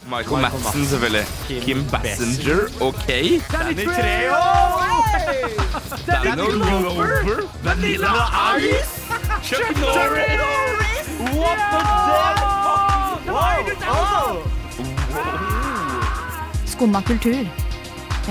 Michael 0.08 0.41
Madsen, 0.45 0.86
selvfølgelig. 0.86 1.25
Kim 1.65 1.84
Bassinger, 1.91 2.67
OK. 2.86 3.10
Danny 3.51 3.89
Treho! 3.89 5.07
Danny 5.27 6.47
Glover. 6.51 7.43
Vanilla 7.63 8.29
Ice. 8.55 9.07
Chuck 9.43 9.75
Norris. 9.75 11.07
What 11.35 11.59
the 11.71 11.81
Skumma 16.65 17.01
kultur. 17.01 17.43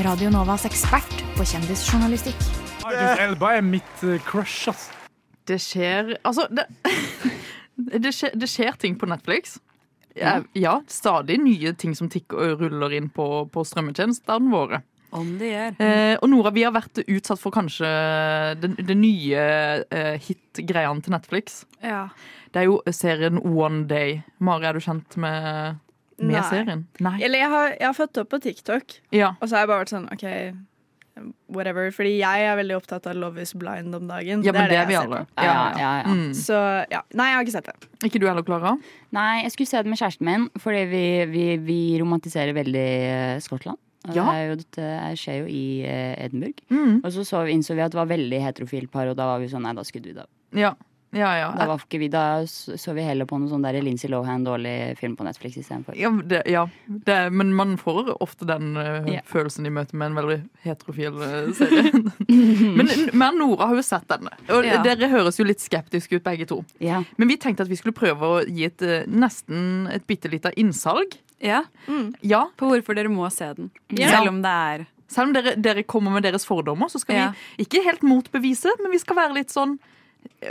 Radio 0.05 0.31
Novas 0.31 0.65
ekspert 0.65 1.25
på 1.37 1.45
kjendisjournalistikk. 1.45 2.41
Idris 2.87 3.21
Elba 3.27 3.53
er 3.59 3.65
mitt 3.67 4.05
eh, 4.07 4.17
crush, 4.25 4.69
ass. 4.71 4.89
Det 5.47 5.61
skjer 5.61 6.17
Altså, 6.23 6.47
det, 6.49 6.65
det, 8.05 8.13
skjer, 8.15 8.33
det 8.33 8.49
skjer 8.49 8.73
ting 8.81 8.97
på 8.97 9.09
Netflix. 9.11 9.59
Ja, 10.17 10.39
ja, 10.57 10.79
stadig 10.89 11.37
nye 11.45 11.75
ting 11.77 11.93
som 11.99 12.09
tikker 12.09 12.55
og 12.55 12.61
ruller 12.65 12.95
inn 12.97 13.11
på, 13.13 13.45
på 13.53 13.65
strømmetjenestene 13.69 14.53
våre. 14.53 14.81
Om 15.13 15.39
det 15.39 15.51
gjør. 15.53 15.77
Eh, 15.81 16.17
og 16.23 16.29
Nora, 16.33 16.51
vi 16.53 16.65
har 16.67 16.73
vært 16.75 16.99
utsatt 17.07 17.39
for 17.41 17.55
kanskje 17.55 17.89
den, 18.61 18.75
den 18.81 19.01
nye 19.01 19.45
eh, 19.91 20.17
hit-greiene 20.27 21.03
til 21.07 21.15
Netflix. 21.15 21.65
Ja. 21.85 22.09
Det 22.53 22.63
er 22.63 22.69
jo 22.71 22.81
serien 22.91 23.39
One 23.43 23.85
Day. 23.91 24.23
Mari, 24.39 24.67
er 24.67 24.73
du 24.79 24.81
kjent 24.85 25.17
med, 25.21 25.77
med 26.19 26.37
Nei. 26.39 26.45
serien? 26.51 26.87
Nei. 27.05 27.19
Eller 27.23 27.45
jeg 27.45 27.51
har, 27.55 27.69
jeg 27.79 27.87
har 27.91 27.97
fått 27.99 28.19
opp 28.23 28.31
på 28.35 28.41
TikTok, 28.45 28.99
Ja. 29.15 29.35
og 29.41 29.49
så 29.49 29.57
har 29.57 29.65
jeg 29.67 29.73
bare 29.73 29.85
vært 29.85 29.93
sånn 29.95 30.09
OK, 30.13 30.27
whatever. 31.49 31.89
Fordi 31.97 32.17
jeg 32.19 32.45
er 32.49 32.57
veldig 32.59 32.77
opptatt 32.77 33.07
av 33.09 33.17
Love 33.17 33.41
is 33.45 33.55
blind 33.57 33.95
om 33.97 34.07
dagen. 34.11 34.43
ja, 34.45 34.53
men 34.53 34.67
det 34.69 34.77
er 34.77 34.85
det, 34.85 34.85
vi 34.91 34.97
ser 34.99 35.07
alle. 35.07 35.23
på. 35.25 35.45
Ja, 35.47 35.57
ja, 35.81 35.93
ja. 36.03 36.13
Mm. 36.13 36.29
Så 36.37 36.61
ja. 36.93 37.03
Nei, 37.17 37.31
jeg 37.31 37.39
har 37.39 37.47
ikke 37.47 37.57
sett 37.57 37.71
det. 37.71 37.91
Ikke 38.11 38.21
du 38.21 38.27
heller, 38.29 38.45
Klara? 38.47 38.75
Nei, 39.17 39.43
jeg 39.47 39.55
skulle 39.55 39.71
se 39.71 39.81
det 39.83 39.93
med 39.93 40.01
kjæresten 40.01 40.29
min, 40.29 40.49
fordi 40.61 40.83
vi, 40.93 41.05
vi, 41.33 41.47
vi 41.65 41.79
romantiserer 42.03 42.53
veldig 42.57 42.87
eh, 43.09 43.37
Skottland. 43.45 43.81
Ja. 44.15 44.27
Det, 44.27 44.35
er 44.37 44.61
dette 44.61 44.91
skjer 45.21 45.41
jo 45.43 45.47
i 45.51 45.65
eh, 45.87 46.13
Edinburgh. 46.27 46.63
Mm. 46.71 47.01
Og 47.03 47.09
så, 47.15 47.25
så 47.27 47.47
innså 47.51 47.77
vi 47.77 47.85
at 47.85 47.95
det 47.95 48.01
var 48.01 48.11
veldig 48.11 48.43
heterofilt 48.43 48.93
par, 48.93 49.11
og 49.11 49.19
da 49.19 49.31
var 49.33 49.43
vi 49.43 49.51
sånn 49.53 49.67
nei, 49.67 49.75
da 49.77 49.87
skudde 49.87 50.13
vi 50.13 50.19
det. 50.19 50.29
Ja. 50.57 50.77
Ja, 51.17 51.39
ja. 51.39 51.55
Da, 51.57 51.67
var 51.71 51.81
ikke 51.81 52.01
vi, 52.01 52.09
da 52.13 52.23
så 52.47 52.93
vi 52.97 53.05
heller 53.07 53.29
på 53.29 53.39
noe 53.41 53.49
sånn 53.49 53.65
der 53.65 53.79
Lindsay 53.85 54.11
Lohan-dårlig 54.11 54.97
film 54.99 55.15
på 55.17 55.25
Netflix 55.25 55.57
istedenfor. 55.61 55.97
Ja, 55.99 56.11
det, 56.11 56.43
ja. 56.51 56.67
Det, 56.87 57.19
men 57.33 57.55
man 57.57 57.77
får 57.81 58.11
ofte 58.23 58.49
den 58.49 58.75
uh, 58.77 59.07
yeah. 59.09 59.25
følelsen 59.29 59.69
i 59.69 59.73
møte 59.73 59.97
med 59.97 60.11
en 60.11 60.19
veldig 60.19 60.39
heterofil 60.67 61.23
eh, 61.25 61.53
serie. 61.57 61.93
men 62.79 62.91
meg 63.17 63.39
Nora 63.39 63.71
har 63.71 63.79
jo 63.79 63.87
sett 63.87 64.09
denne, 64.11 64.35
og 64.51 64.67
Ja. 64.67 64.83
dere 64.85 65.09
høres 65.13 65.39
jo 65.41 65.47
litt 65.47 65.63
skeptiske 65.63 66.19
ut 66.19 66.27
begge 66.27 66.49
to. 66.51 66.61
Ja. 66.83 67.03
Men 67.17 67.31
vi 67.31 67.39
tenkte 67.41 67.65
at 67.65 67.73
vi 67.73 67.79
skulle 67.81 67.97
prøve 67.97 68.33
å 68.33 68.43
gi 68.45 68.67
et, 68.69 68.83
eh, 68.85 69.07
nesten 69.09 69.87
et 69.93 70.05
bitte 70.11 70.31
lite 70.33 70.53
innsalg 70.59 71.17
Ja. 71.41 71.65
Ja. 72.23 72.47
På 72.57 72.71
hvorfor 72.71 72.95
dere 72.97 73.09
må 73.13 73.27
se 73.33 73.53
den. 73.55 73.71
Ja. 73.91 74.09
Selv 74.15 74.29
om 74.33 74.43
det 74.43 74.51
er 74.51 74.87
Selv 75.09 75.29
om 75.29 75.33
dere, 75.37 75.53
dere 75.55 75.83
kommer 75.87 76.11
med 76.11 76.25
deres 76.25 76.45
fordommer, 76.47 76.89
så 76.91 76.99
skal 76.99 77.15
Ja. 77.15 77.27
vi 77.59 77.65
ikke 77.65 77.83
helt 77.85 78.03
motbevise, 78.03 78.69
men 78.83 78.91
vi 78.91 78.99
skal 78.99 79.17
være 79.17 79.35
litt 79.35 79.49
sånn 79.55 79.79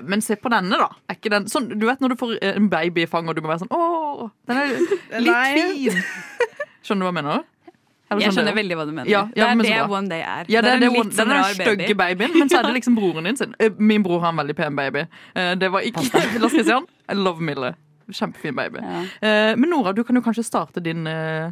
men 0.04 0.21
se 0.21 0.36
på 0.39 0.48
denne, 0.50 0.71
da. 0.80 0.88
Er 1.10 1.15
ikke 1.17 1.30
den, 1.30 1.50
sånn, 1.52 1.67
du 1.78 1.86
vet 1.86 2.00
når 2.00 2.10
du 2.10 2.15
får 2.15 2.38
eh, 2.41 2.54
en 2.56 2.69
baby 2.69 3.02
i 3.04 3.06
fanget, 3.12 3.30
og 3.30 3.36
du 3.36 3.41
må 3.41 3.50
være 3.52 3.65
sånn 3.65 3.74
Å, 3.76 4.32
den 4.48 4.58
er 4.58 5.19
litt 5.19 5.91
fin. 5.91 6.00
Skjønner 6.86 7.04
du 7.04 7.06
hva 7.06 7.12
jeg 7.12 7.17
mener? 7.24 7.43
Eller 8.10 8.21
Jeg 8.21 8.30
sånn 8.30 8.38
skjønner 8.38 8.54
det- 8.54 8.60
veldig 8.62 8.76
hva 8.80 8.86
du 8.86 8.91
mener. 8.93 9.10
Ja, 9.12 9.21
ja, 9.36 9.50
det 9.56 9.65
er 9.65 9.84
det. 9.84 9.91
One 9.91 10.08
Day 10.08 10.21
er. 10.21 10.45
Ja, 10.48 10.62
det, 10.62 10.71
er 10.76 10.80
det, 10.80 10.89
sånn 10.93 11.10
den 11.17 11.32
er 11.32 11.41
den 11.41 11.56
stygge 11.58 11.95
baby. 11.98 12.15
babyen, 12.15 12.39
men 12.39 12.48
så 12.50 12.60
er 12.60 12.63
det 12.69 12.74
liksom 12.78 12.95
broren 12.95 13.24
din 13.28 13.36
sin. 13.36 13.56
Eh, 13.60 13.69
Min 13.78 14.04
bror 14.06 14.21
har 14.21 14.30
en 14.30 14.38
veldig 14.38 14.56
pen 14.56 14.76
baby. 14.78 15.04
Eh, 15.36 15.56
Det 15.56 15.71
var 15.74 15.82
ikke 15.82 16.06
Lars 16.39 16.52
Christian. 16.56 16.86
I 17.10 17.13
love 17.19 17.41
Mille. 17.41 17.74
Kjempefin 18.12 18.56
baby. 18.56 18.80
Eh, 19.22 19.56
Men 19.56 19.70
Nora, 19.70 19.94
du 19.94 20.04
kan 20.04 20.15
jo 20.15 20.22
kanskje 20.22 20.44
starte 20.46 20.84
din, 20.84 21.08
eh, 21.08 21.52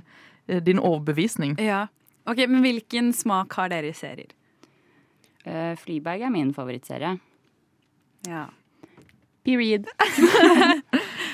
din 0.62 0.80
overbevisning. 0.80 1.58
Ja. 1.60 1.88
Ok, 2.26 2.38
Men 2.48 2.62
hvilken 2.64 3.14
smak 3.14 3.54
har 3.54 3.70
dere 3.70 3.90
i 3.92 3.94
serier? 3.94 4.32
Uh, 5.44 5.76
Flyberg 5.76 6.22
er 6.24 6.30
min 6.32 6.54
favorittserie. 6.56 7.18
Ja. 8.28 8.46
Period. 9.44 9.90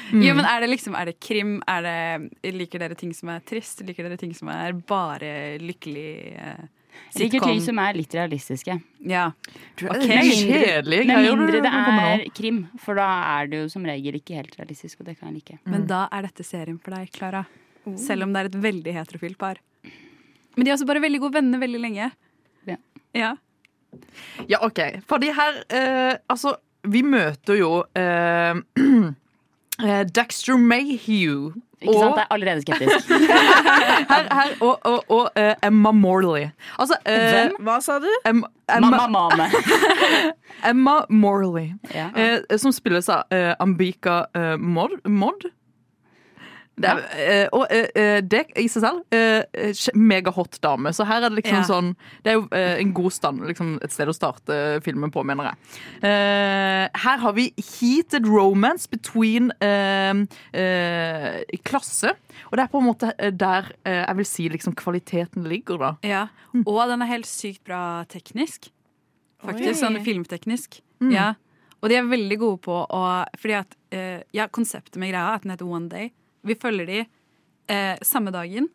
Mm. 0.09 0.23
Jo, 0.25 0.33
men 0.33 0.45
er 0.49 0.63
det 0.63 0.71
liksom, 0.71 0.95
er 0.97 1.05
det 1.05 1.19
krim? 1.21 1.59
Er 1.69 1.83
det, 1.85 2.53
liker 2.55 2.81
dere 2.81 2.95
ting 2.97 3.11
som 3.13 3.29
er 3.29 3.43
trist? 3.45 3.83
Liker 3.85 4.07
dere 4.07 4.17
ting 4.17 4.31
som 4.33 4.49
er 4.49 4.73
bare 4.89 5.59
lykkelig 5.61 6.13
eh, 6.33 6.63
Jeg 7.13 7.25
liker 7.25 7.45
ting 7.47 7.61
som 7.63 7.79
er 7.81 7.97
litt 7.97 8.13
realistiske. 8.15 8.75
Ja. 9.09 9.29
Okay. 9.79 10.11
er 10.13 10.83
mindre, 10.85 10.99
Med 11.09 11.25
mindre 11.25 11.61
det 11.65 11.71
er 11.73 12.25
krim, 12.35 12.59
for 12.81 12.99
da 12.99 13.07
er 13.39 13.49
det 13.49 13.63
jo 13.63 13.71
som 13.73 13.87
regel 13.87 14.19
ikke 14.19 14.37
helt 14.37 14.55
realistisk, 14.59 15.01
og 15.01 15.09
det 15.09 15.17
kan 15.17 15.31
jeg 15.31 15.41
like. 15.41 15.59
Men 15.69 15.87
da 15.89 16.05
er 16.13 16.27
dette 16.29 16.45
serien 16.45 16.77
for 16.81 16.95
deg, 16.95 17.09
Klara. 17.15 17.45
Selv 17.97 18.27
om 18.27 18.33
det 18.33 18.43
er 18.43 18.49
et 18.51 18.57
veldig 18.61 18.93
heterofilt 18.93 19.39
par. 19.41 19.61
Men 20.55 20.65
de 20.65 20.71
er 20.71 20.75
også 20.75 20.87
bare 20.89 21.01
veldig 21.01 21.21
gode 21.23 21.39
venner 21.39 21.61
veldig 21.61 21.79
lenge. 21.81 22.09
Ja. 22.67 22.75
Ja. 23.17 23.35
Ja, 24.49 24.59
OK. 24.65 24.79
Fordi 25.09 25.31
her 25.33 25.63
eh, 25.73 26.17
Altså, 26.29 26.55
vi 26.83 27.01
møter 27.01 27.57
jo 27.57 27.71
eh, 27.97 28.59
eh, 29.85 30.03
Dexter 30.15 30.57
Mayhew. 30.57 31.53
Ikke 31.81 31.93
sant? 31.95 32.17
Jeg 32.17 32.25
er 32.25 32.33
allerede 32.35 32.61
skeptisk. 32.61 33.09
her, 34.11 34.25
her, 34.35 34.55
og 34.59 34.79
og, 34.83 35.03
og 35.09 35.29
uh, 35.39 35.53
Emma 35.63 35.91
Morley. 35.91 36.49
Altså 36.79 36.97
uh, 37.05 37.13
Hvem? 37.13 37.55
Hva 37.63 37.77
sa 37.81 37.99
du? 38.03 38.09
Em, 38.27 38.43
Emma, 38.77 38.89
Mamma 38.89 39.29
Mame. 39.29 39.47
Emma 40.71 40.97
Morley. 41.09 41.71
Ja. 41.95 42.09
uh, 42.15 42.57
som 42.57 42.75
spilles 42.75 43.09
av 43.09 43.23
Ambika 43.59 44.25
Mod. 44.59 44.99
Mod? 45.07 45.47
Det 46.79 46.89
er, 46.89 47.01
eh, 47.19 47.47
og 47.55 47.65
eh, 47.73 47.87
eh, 47.95 48.19
det 48.23 48.45
i 48.59 48.67
seg 48.71 48.85
selv 48.85 49.97
megahot 49.99 50.59
dame. 50.63 50.93
Så 50.95 51.05
her 51.07 51.25
er 51.25 51.29
det 51.29 51.41
liksom 51.41 51.59
Ja. 51.59 51.67
sånn 51.67 51.95
Det 52.23 52.31
er 52.31 52.37
jo 52.37 52.47
en 52.51 52.93
god 52.93 53.11
stand, 53.11 53.41
liksom 53.47 53.79
et 53.83 53.91
sted 53.91 54.07
å 54.07 54.15
starte 54.15 54.81
filmen 54.83 55.11
på, 55.11 55.23
mener 55.25 55.51
jeg. 55.51 55.55
Her 56.01 57.17
har 57.17 57.33
vi 57.33 57.51
heated 57.57 58.27
romance 58.27 58.87
between 58.87 59.51
uh, 59.61 60.25
uh, 60.55 61.41
klasse. 61.63 62.13
Og 62.49 62.57
det 62.57 62.63
er 62.63 62.71
på 62.71 62.79
en 62.79 62.87
måte 62.87 63.13
der 63.31 63.71
jeg 63.83 64.15
vil 64.15 64.25
si 64.25 64.47
liksom 64.49 64.75
kvaliteten 64.75 65.47
ligger, 65.47 65.77
da. 65.77 65.95
ja. 66.03 66.27
Og 66.65 66.87
den 66.89 67.01
er 67.01 67.05
helt 67.05 67.27
sykt 67.27 67.63
bra 67.63 68.03
teknisk. 68.09 68.71
Faktisk. 69.43 69.69
Oi. 69.69 69.79
Sånn 69.79 69.99
filmteknisk. 70.03 70.81
Mm. 70.99 71.11
Ja. 71.13 71.33
Og 71.81 71.89
de 71.89 71.95
er 71.95 72.07
veldig 72.09 72.37
gode 72.39 72.59
på 72.59 72.75
å 72.75 73.03
Fordi 73.39 73.53
at 73.55 73.75
Ja, 74.35 74.47
konseptet 74.47 74.97
med 74.97 75.13
greia 75.13 75.29
er 75.29 75.35
at 75.39 75.43
den 75.43 75.51
heter 75.51 75.67
One 75.67 75.89
Day. 75.89 76.11
Vi 76.45 76.55
følger 76.55 76.85
de 76.89 76.99
eh, 77.69 77.95
samme 78.05 78.31
dagen. 78.31 78.69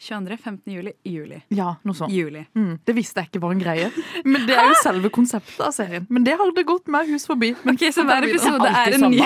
22., 0.00 0.36
15. 0.40 0.72
juli, 0.72 0.92
juli. 1.04 1.42
Ja, 1.52 1.74
noe 1.84 1.92
sånt. 1.96 2.12
Juli. 2.12 2.40
Mm, 2.56 2.78
det 2.88 2.94
visste 2.96 3.20
jeg 3.20 3.28
ikke 3.28 3.42
var 3.42 3.52
en 3.52 3.60
greie. 3.60 3.90
Men 4.32 4.46
det 4.48 4.54
er 4.56 4.70
jo 4.70 4.78
selve 4.80 5.10
konseptet 5.12 5.60
av 5.60 5.74
serien. 5.76 6.06
Men 6.08 6.24
det 6.24 6.38
hadde 6.40 6.64
gått 6.64 6.88
meg 6.88 7.10
hus 7.12 7.28
forbi. 7.28 7.50
Men 7.68 7.76
Ok, 7.76 7.84
Så 7.92 8.06
hver 8.08 8.24
episode 8.24 8.64
er 8.70 8.78
Alltid 8.80 8.96
en 8.96 9.12
ny. 9.12 9.20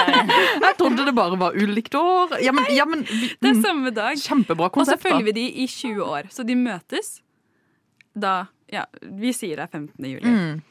Jeg 0.64 0.78
trodde 0.80 1.04
det 1.04 1.14
bare 1.18 1.36
var 1.42 1.58
ulikt 1.60 1.98
år. 2.00 2.32
Ja, 2.40 2.54
men, 2.56 2.64
ja, 2.72 2.88
men 2.88 3.04
vi, 3.04 3.28
Det 3.36 3.50
er 3.50 3.58
mm, 3.58 3.62
samme 3.68 3.92
dag. 3.92 4.16
Kjempebra 4.24 4.70
konsept. 4.72 4.96
Og 4.96 5.04
så 5.04 5.08
følger 5.10 5.28
vi 5.28 5.36
de 5.36 5.46
i 5.66 5.68
20 5.68 6.08
år. 6.08 6.32
Så 6.32 6.48
de 6.48 6.56
møtes 6.64 7.18
da 8.16 8.46
Ja, 8.72 8.86
vi 9.20 9.30
sier 9.36 9.60
det 9.60 9.68
er 9.68 9.74
15. 9.76 10.08
juli. 10.08 10.32
Mm, 10.32 10.62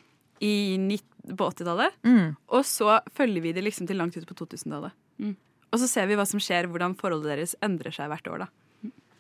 I 0.42 0.98
på 1.38 1.52
80-tallet. 1.54 1.94
mm. 2.04 2.26
Og 2.50 2.66
så 2.66 2.98
følger 3.14 3.46
vi 3.46 3.54
det 3.54 3.62
liksom 3.64 3.86
til 3.88 4.02
langt 4.02 4.18
ut 4.18 4.26
på 4.26 4.34
2000-tallet. 4.42 4.98
Og 5.76 5.82
så 5.82 5.90
ser 5.92 6.08
vi 6.08 6.16
hva 6.16 6.24
som 6.24 6.40
skjer, 6.40 6.70
hvordan 6.72 6.94
forholdet 6.96 7.34
deres 7.34 7.54
endrer 7.66 7.92
seg 7.92 8.08
hvert 8.08 8.30
år. 8.32 8.46
da. 8.46 8.52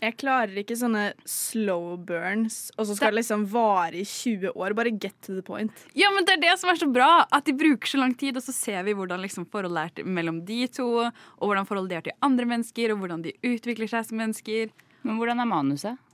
Jeg 0.03 0.15
klarer 0.21 0.59
ikke 0.59 0.75
sånne 0.77 1.03
slow 1.27 1.95
burns, 2.07 2.69
og 2.77 2.87
så 2.87 2.95
skal 2.95 3.11
det 3.11 3.23
liksom 3.23 3.45
vare 3.51 3.97
i 3.99 4.05
20 4.05 4.53
år. 4.53 4.75
Bare 4.77 4.91
get 4.91 5.15
to 5.25 5.33
the 5.33 5.43
point. 5.43 5.71
Ja, 5.97 6.11
men 6.13 6.27
Det 6.27 6.35
er 6.37 6.43
det 6.45 6.53
som 6.61 6.69
er 6.71 6.79
så 6.79 6.87
bra! 6.91 7.25
At 7.33 7.47
de 7.47 7.55
bruker 7.57 7.89
så 7.89 7.99
lang 7.99 8.13
tid, 8.15 8.37
og 8.37 8.43
så 8.45 8.53
ser 8.55 8.83
vi 8.87 8.93
hvordan 8.95 9.23
liksom 9.23 9.47
forholdet 9.51 9.81
er 9.83 9.95
til, 9.97 10.07
mellom 10.07 10.43
de 10.45 10.61
to, 10.67 10.87
og 11.09 11.43
hvordan 11.43 11.67
forholdet 11.67 11.91
de 11.91 11.99
er 11.99 12.07
til 12.07 12.17
andre 12.27 12.47
mennesker, 12.53 12.93
og 12.93 13.01
hvordan 13.01 13.25
de 13.25 13.35
utvikler 13.43 13.91
seg 13.91 14.05
som 14.07 14.21
mennesker. 14.21 14.71
Men 15.03 15.19
hvordan 15.19 15.41
er 15.41 15.49
manuset? 15.49 16.04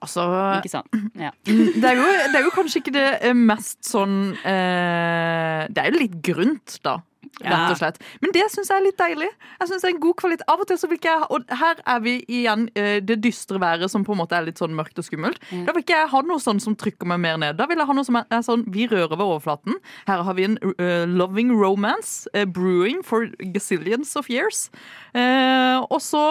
Altså, 0.00 0.24
Ikke 0.58 0.72
sant? 0.72 0.98
Ja. 1.18 1.30
det 1.44 1.84
er, 1.84 1.98
jo, 1.98 2.08
det 2.32 2.40
er 2.40 2.46
jo 2.46 2.54
kanskje 2.54 2.82
ikke 2.82 2.96
det 2.96 3.06
eh, 3.20 3.36
mest 3.36 3.84
sånn 3.84 4.32
eh, 4.40 5.68
Det 5.68 5.82
er 5.82 5.92
jo 5.92 6.00
litt 6.00 6.18
grunt, 6.24 6.80
da. 6.86 7.00
Rett 7.40 7.72
og 7.72 7.78
slett. 7.78 8.00
Men 8.20 8.32
det 8.34 8.42
syns 8.52 8.68
jeg 8.68 8.76
er 8.76 8.84
litt 8.84 8.98
deilig. 9.00 9.28
Jeg 9.60 9.70
synes 9.70 9.84
det 9.84 9.88
er 9.88 9.94
en 9.94 10.02
god 10.02 10.16
kvalitet. 10.20 10.44
Av 10.50 10.60
og 10.60 10.68
til 10.68 10.78
så 10.80 10.90
vil 10.90 10.98
ikke 10.98 11.14
jeg 11.14 11.28
Og 11.36 11.54
her 11.60 11.80
er 11.94 12.02
vi 12.04 12.14
igjen 12.28 12.66
eh, 12.76 12.98
det 13.04 13.20
dystre 13.24 13.60
været 13.62 13.92
som 13.92 14.04
på 14.04 14.12
en 14.14 14.20
måte 14.20 14.36
er 14.36 14.44
litt 14.48 14.60
sånn 14.60 14.74
mørkt 14.76 15.00
og 15.00 15.06
skummelt. 15.06 15.40
Da 15.48 15.72
vil 15.72 15.84
ikke 15.84 16.02
jeg 16.02 16.10
ha 16.12 16.22
noe 16.26 16.42
sånn 16.42 16.60
som 16.62 16.76
trykker 16.76 17.08
meg 17.08 17.22
mer 17.24 17.40
ned. 17.40 17.56
Da 17.60 17.68
vil 17.70 17.80
jeg 17.80 17.88
ha 17.88 17.96
noe 17.96 18.08
som 18.08 18.20
er, 18.20 18.28
sånn 18.44 18.66
Vi 18.72 18.88
rører 18.90 19.16
ved 19.16 19.24
overflaten. 19.26 19.80
Her 20.10 20.24
har 20.26 20.36
vi 20.36 20.48
en 20.50 20.58
uh, 20.60 21.06
loving 21.08 21.54
romance 21.56 22.28
Uh, 22.34 22.44
brewing 22.44 23.00
for 23.02 23.26
gazillions 23.54 24.14
of 24.16 24.28
years. 24.30 24.68
Uh, 25.14 25.80
og 25.90 26.00
så 26.04 26.22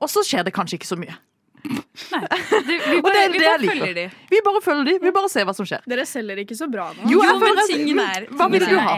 Og 0.00 0.10
så 0.10 0.22
skjer 0.26 0.44
det 0.44 0.54
kanskje 0.54 0.78
ikke 0.78 0.88
så 0.90 0.98
mye. 1.00 1.16
Nei, 1.64 2.20
Det, 2.66 2.76
vi 2.90 3.00
bare, 3.00 3.14
det 3.14 3.32
vi 3.32 3.38
det 3.38 3.46
bare 3.46 3.58
følger 3.64 3.94
de. 3.96 4.04
Vi 4.30 4.40
bare 4.44 4.60
følger 4.64 4.84
de. 4.88 4.94
Vi 5.04 5.12
bare 5.16 5.30
ser 5.32 5.46
hva 5.48 5.54
som 5.56 5.68
skjer. 5.68 5.84
Dere 5.88 6.04
selger 6.08 6.42
ikke 6.42 6.56
så 6.58 6.68
bra 6.70 6.90
nå. 6.96 7.08
Jo, 7.10 7.22
Jo, 7.24 7.38
men 7.40 7.60
tingen 7.70 8.02
er- 8.04 8.26
Hva 8.30 8.48
vil 8.52 8.66
du 8.66 8.76
ha? 8.78 8.96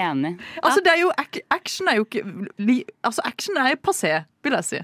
Altså, 0.62 0.82
det 0.82 0.92
er 0.94 1.00
jo, 1.04 1.12
action 1.50 1.88
er 1.92 2.00
jo 2.00 2.06
ikke 2.08 2.24
li, 2.58 2.84
Altså, 3.04 3.22
action 3.24 3.56
er 3.62 3.76
passé, 3.76 4.24
vil 4.42 4.58
jeg 4.58 4.64
si. 4.64 4.82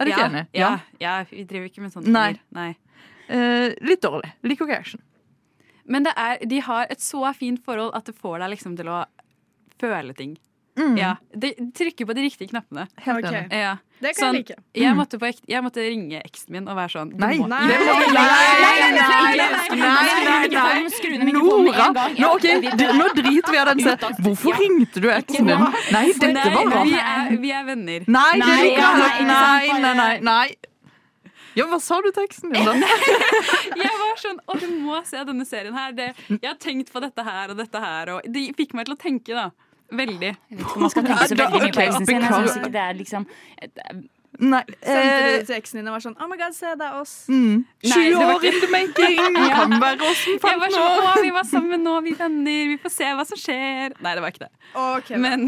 Er 0.00 0.04
du 0.08 0.12
ikke 0.14 0.22
ja, 0.24 0.28
enig? 0.30 0.46
Ja, 0.56 0.70
ja, 1.00 1.24
vi 1.28 1.44
driver 1.44 1.68
ikke 1.68 1.82
med 1.84 1.92
sånt. 1.92 2.06
Nei. 2.08 2.40
Nei. 2.56 2.70
Uh, 3.30 3.68
litt 3.84 4.00
dårlig. 4.02 4.32
Liker 4.42 4.66
ikke 4.66 4.78
action. 4.80 5.02
Men 5.84 6.06
det 6.06 6.14
er, 6.16 6.38
de 6.46 6.60
har 6.64 6.86
et 6.90 7.02
så 7.02 7.20
fint 7.36 7.60
forhold 7.64 7.92
at 7.94 8.06
det 8.08 8.14
får 8.16 8.38
deg 8.40 8.54
liksom 8.54 8.76
til 8.78 8.88
å 8.88 9.02
føle 9.80 10.14
ting. 10.16 10.38
Mm. 10.78 10.96
Ja, 10.96 11.16
De 11.36 11.50
trykker 11.76 12.06
på 12.06 12.14
de 12.14 12.20
riktige 12.22 12.48
knappene. 12.52 12.86
Helt 13.04 13.24
Ok. 13.26 13.32
Ja. 13.52 13.74
Det 14.00 14.14
kan 14.16 14.30
Sånn, 14.30 14.34
jeg 14.38 14.46
like. 14.48 14.54
jeg, 14.80 14.94
måtte 14.96 15.18
på, 15.20 15.26
ek- 15.28 15.44
jeg 15.50 15.60
måtte 15.62 15.82
ringe 15.84 16.22
eksen 16.24 16.50
min 16.54 16.68
og 16.68 16.76
være 16.78 16.88
sånn 16.94 17.10
Nei. 17.20 17.34
må- 17.36 17.48
Nei. 17.50 17.66
Nei, 17.66 17.76
Nora! 21.32 21.92
Nå, 22.18 22.28
okay, 22.34 22.60
nå 22.96 23.06
driter 23.16 23.52
vi 23.52 23.58
av 23.60 23.66
den. 23.70 23.78
Hvorfor 24.24 24.52
ringte 24.58 25.00
du 25.02 25.08
eksen 25.12 25.46
din? 25.50 25.58
Nei, 25.92 26.06
dette 26.12 26.50
var 26.54 26.64
bra. 26.70 26.82
vi 26.86 26.94
er, 26.96 27.36
vi 27.44 27.50
er 27.54 27.64
venner. 27.68 28.00
Nei, 28.08 28.32
det 28.40 28.46
ikke. 28.70 28.80
ikke 28.80 29.24
Nei, 29.30 29.66
nei, 29.84 29.94
nei. 30.00 30.16
nei. 30.26 30.48
Ja, 31.58 31.64
hva 31.66 31.80
sa 31.82 31.96
du 32.00 32.08
til 32.14 32.24
eksen 32.28 32.48
din, 32.54 32.64
da? 32.64 32.72
Jeg 33.80 33.90
var 34.00 34.14
sånn 34.22 34.38
Å, 34.46 34.48
du 34.60 34.66
må 34.86 35.00
se 35.06 35.18
denne 35.26 35.44
serien 35.48 35.74
her. 35.74 35.90
Det, 35.96 36.06
jeg 36.30 36.46
har 36.46 36.58
tenkt 36.62 36.88
på 36.94 36.98
dette 37.02 37.22
her 37.26 37.46
og 37.52 37.56
dette 37.58 37.78
her. 37.82 38.04
Og 38.16 38.20
det 38.30 38.42
fikk 38.58 38.72
meg 38.78 38.84
til 38.86 38.94
å 38.94 38.98
tenke, 39.00 39.32
da. 39.34 39.48
Veldig. 39.90 40.30
Jeg 40.50 40.56
vet 40.58 40.64
ikke 40.64 40.76
om 40.76 40.82
man 40.86 40.90
skal 40.90 41.04
tenke 41.04 41.26
så 41.28 41.36
veldig 41.40 41.60
mye 41.64 41.72
på 41.74 41.84
eksen 41.88 42.06
sin. 42.06 42.22
Jeg 42.22 42.32
synes 42.32 42.56
ikke 42.60 42.72
det 42.72 42.80
er 42.86 42.96
liksom 43.00 43.26
Nei. 44.40 44.60
Sendte 44.80 44.92
eh, 44.94 45.40
du 45.42 45.46
til 45.50 45.56
eksen 45.58 45.80
din 45.80 45.88
og 45.90 45.94
var 45.98 46.02
sånn 46.04 46.14
Oh 46.22 46.28
my 46.30 46.36
god, 46.40 46.54
se, 46.56 46.70
det 46.78 46.86
er 46.86 46.94
oss. 46.96 47.14
mm. 47.28 47.56
20 47.84 48.22
år 48.24 48.44
in 48.48 48.54
the 48.62 48.68
making! 48.72 49.18
Kan 49.52 49.74
være 49.82 50.06
oss 50.06 50.22
som 50.22 50.38
fant 50.40 50.62
var 50.62 50.72
sånn, 50.72 50.86
år. 50.86 51.08
å, 51.10 51.24
vi 51.26 51.32
var 51.34 51.48
sammen 51.50 51.82
nå, 51.84 51.96
vi 52.06 52.14
er 52.14 52.20
venner, 52.22 52.62
vi 52.70 52.78
får 52.80 52.94
se 52.94 53.10
hva 53.18 53.26
som 53.28 53.40
skjer. 53.42 53.96
Nei, 54.00 54.14
det 54.16 54.22
var 54.24 54.32
ikke 54.32 54.46
det. 54.46 54.50
Ok, 54.80 55.10
Men 55.20 55.44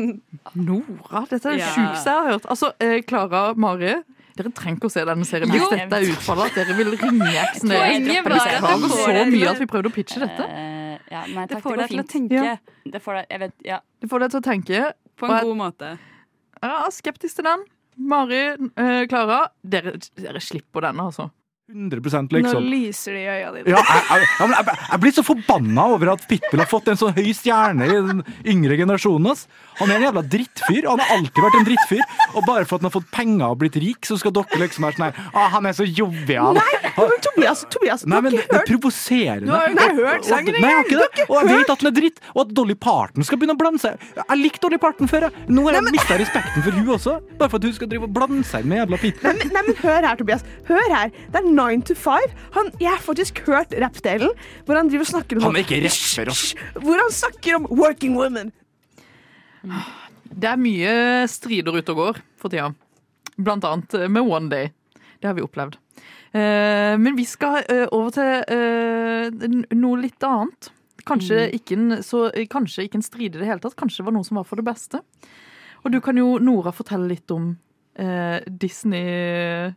Nora, 0.58 1.22
dette 1.30 1.40
er 1.48 1.56
det 1.56 1.62
Ja. 1.62 1.70
sjukeste 1.72 2.10
jeg 2.10 2.18
har 2.18 2.28
hørt. 2.34 2.50
Altså, 2.52 2.72
eh, 2.82 2.98
Klara 3.06 3.54
Mari, 3.54 3.94
dere 4.36 4.52
trenger 4.58 4.76
ikke 4.82 4.90
å 4.90 4.94
se 4.98 5.06
denne 5.08 5.24
serien 5.30 5.50
hvis 5.54 5.68
dette 5.72 6.02
er 6.02 6.12
utfallet. 6.12 6.52
At 6.52 6.60
dere 6.60 6.76
vil 6.76 6.92
ringe 6.98 7.32
eksen 7.46 7.72
deres. 7.72 7.86
Poenget 7.86 8.14
Jeg 8.18 8.24
var 8.24 8.36
at 8.36 8.52
det 8.60 8.92
får 8.92 8.96
så 8.98 9.26
mye 9.32 9.50
at 9.54 9.60
vi 9.62 9.70
prøvde 9.72 9.88
å 9.88 9.94
pitche 9.94 10.20
dette. 10.26 10.81
Eh, 11.12 11.18
Ja, 11.18 11.26
nei 11.34 11.44
det 11.50 11.60
får 11.62 11.76
deg 11.82 11.92
til 11.92 12.02
å 12.02 12.08
tenke 12.08 12.40
Ja. 12.48 12.56
Det 12.96 13.02
får 13.04 13.20
deg, 13.20 13.26
jeg 13.30 13.44
vet, 13.44 13.54
ja. 13.68 13.78
Det 14.00 14.10
får 14.10 14.24
deg 14.24 14.30
til 14.34 14.40
å 14.40 14.46
tenke. 14.48 14.82
på 15.16 15.28
en 15.28 15.36
jeg- 15.36 15.44
god 15.44 15.56
måte. 15.60 15.92
Jeg 16.62 16.70
er 16.72 16.90
skeptisk 16.90 17.36
til 17.36 17.44
den. 17.44 17.64
Mari, 17.98 18.56
Klara, 18.74 19.06
Klara, 19.06 19.38
dere, 19.62 19.92
dere 20.16 20.40
slipper 20.40 20.80
denne, 20.88 21.04
altså. 21.10 21.30
100 21.72 22.00
Nå 22.28 22.28
liksom. 22.36 22.64
lyser 22.68 23.12
det 23.16 23.20
i 23.22 23.28
øya 23.32 23.52
dine. 23.54 23.70
Ja, 23.72 23.80
jeg, 23.80 24.02
jeg, 24.10 24.26
ja, 24.40 24.46
jeg, 24.50 24.78
jeg 24.90 25.00
blir 25.00 25.14
så 25.16 25.22
forbanna 25.24 25.84
over 25.94 26.10
at 26.12 26.24
Pitbull 26.28 26.60
har 26.60 26.68
fått 26.68 26.88
en 26.92 26.98
så 27.00 27.08
høy 27.14 27.30
stjerne 27.36 27.86
i 27.86 27.94
den 27.94 28.20
yngre 28.44 28.76
generasjonen. 28.76 29.30
Ass. 29.32 29.46
Han 29.78 29.88
er 29.90 30.00
en 30.00 30.06
jævla 30.08 30.24
drittfyr. 30.34 30.88
Han 30.90 31.00
har 31.00 31.14
alltid 31.16 31.40
vært 31.46 31.58
en 31.60 31.68
drittfyr. 31.70 32.02
Og 32.34 32.44
bare 32.48 32.66
for 32.68 32.76
at 32.76 32.82
han 32.84 32.90
har 32.90 32.96
fått 32.98 33.10
penger 33.14 33.46
og 33.54 33.58
blitt 33.62 33.78
rik, 33.80 34.04
så 34.08 34.18
skal 34.20 34.34
dere 34.36 34.60
liksom 34.64 34.84
være 34.88 34.98
sånn 34.98 35.06
her 35.08 35.30
Å, 35.32 35.46
Han 35.54 35.66
er 35.70 35.78
så 35.78 35.86
jovial. 35.88 36.58
Nei, 36.60 36.91
men 36.96 37.20
Tobias, 37.24 37.64
Tobias 37.70 38.02
Nei, 38.06 38.18
du 38.20 38.22
men 38.22 38.32
har 38.32 38.32
det 38.32 38.40
ikke 38.42 38.52
er 38.52 38.58
hørt 38.58 38.68
provoserende. 38.72 39.46
Du 39.46 39.52
har 39.52 39.68
jo 39.68 39.74
ikke 39.74 39.94
hørt 39.98 40.18
Og- 40.18 40.24
sangen 40.28 40.52
Nei, 40.52 40.60
jeg 40.60 40.76
har 40.76 40.84
ikke 40.84 40.98
det. 41.16 41.26
Og 41.28 41.36
jeg 41.38 41.48
vet 41.58 41.70
at 41.72 41.78
den 41.82 41.88
er 41.90 41.94
dritt. 42.00 42.18
Og 42.34 42.40
at 42.42 42.54
Dolly 42.58 42.74
Parton 42.74 43.24
skal 43.24 43.38
begynne 43.38 43.54
å 43.56 43.60
blande 43.62 43.80
seg. 43.80 43.98
Jeg 44.16 44.38
likte 44.42 44.60
Dolly 44.66 44.78
Parton 44.82 45.08
før. 45.08 45.20
jeg. 45.28 45.32
Nå 45.48 45.62
har 45.66 45.72
jeg 45.78 45.82
mista 45.92 46.18
respekten 46.20 46.62
for 46.66 46.70
hun 46.76 46.86
også. 46.96 47.14
Bare 47.38 47.48
for 47.48 47.56
at 47.56 47.64
hun 47.64 47.72
skal 47.78 47.88
drive 47.88 48.02
og 48.08 48.12
blande 48.12 48.44
seg 48.44 48.64
med 48.64 48.78
jævla 48.82 48.98
Pitbull. 49.02 49.22
Nei, 49.32 49.32
men- 49.38 49.52
nei, 49.52 49.62
men 49.68 49.74
hør 49.82 50.02
her, 50.08 50.16
Tobias. 50.16 50.42
Hør 50.68 50.88
her. 50.96 51.08
Det 51.32 51.36
er 51.42 51.48
Nine 51.48 51.82
to 51.82 51.94
Five. 51.94 52.28
Han, 52.52 52.70
jeg 52.80 52.90
har 52.90 52.98
faktisk 52.98 53.38
hørt 53.46 53.70
rappdelen 53.80 54.30
hvor 54.66 54.76
han 54.76 54.88
driver 54.88 55.06
og 55.06 55.12
snakker 55.14 55.36
om 55.36 55.42
Han 55.42 55.56
er 55.56 55.64
ikke 55.64 55.82
rapper, 55.84 56.30
ass. 56.30 56.54
Hvor 56.74 56.96
han 57.00 57.10
snakker 57.10 57.56
om 57.56 57.66
working 57.70 58.14
women. 58.16 58.52
Det 60.32 60.48
er 60.48 60.56
mye 60.56 60.92
strider 61.30 61.76
ute 61.76 61.92
og 61.94 61.96
går 62.00 62.20
for 62.40 62.48
tida. 62.52 62.72
Blant 63.38 63.64
annet 63.64 64.10
med 64.10 64.22
One 64.26 64.48
Day. 64.52 64.70
Det 65.20 65.28
har 65.30 65.34
vi 65.34 65.44
opplevd. 65.44 65.76
Eh, 66.32 66.98
Men 66.98 67.16
vi 67.16 67.24
skal 67.28 67.62
eh, 67.68 67.88
over 67.92 68.14
til 68.14 68.44
eh, 68.48 69.50
noe 69.76 70.00
litt 70.00 70.24
annet. 70.24 70.72
Kanskje, 71.04 71.48
ikke 71.56 71.76
en, 71.76 71.96
så, 72.06 72.28
kanskje 72.50 72.86
ikke 72.86 73.00
en 73.00 73.04
strid 73.04 73.34
i 73.34 73.40
det 73.40 73.48
hele 73.48 73.62
tatt. 73.62 73.76
Kanskje 73.76 74.02
det 74.02 74.08
var 74.08 74.16
noe 74.16 74.26
som 74.26 74.38
var 74.38 74.46
for 74.46 74.60
det 74.60 74.66
beste. 74.68 75.02
Og 75.82 75.90
du 75.90 75.98
kan 76.00 76.16
jo, 76.16 76.36
Nora, 76.38 76.70
fortelle 76.72 77.10
litt 77.10 77.30
om 77.34 77.56
Disney 78.46 79.72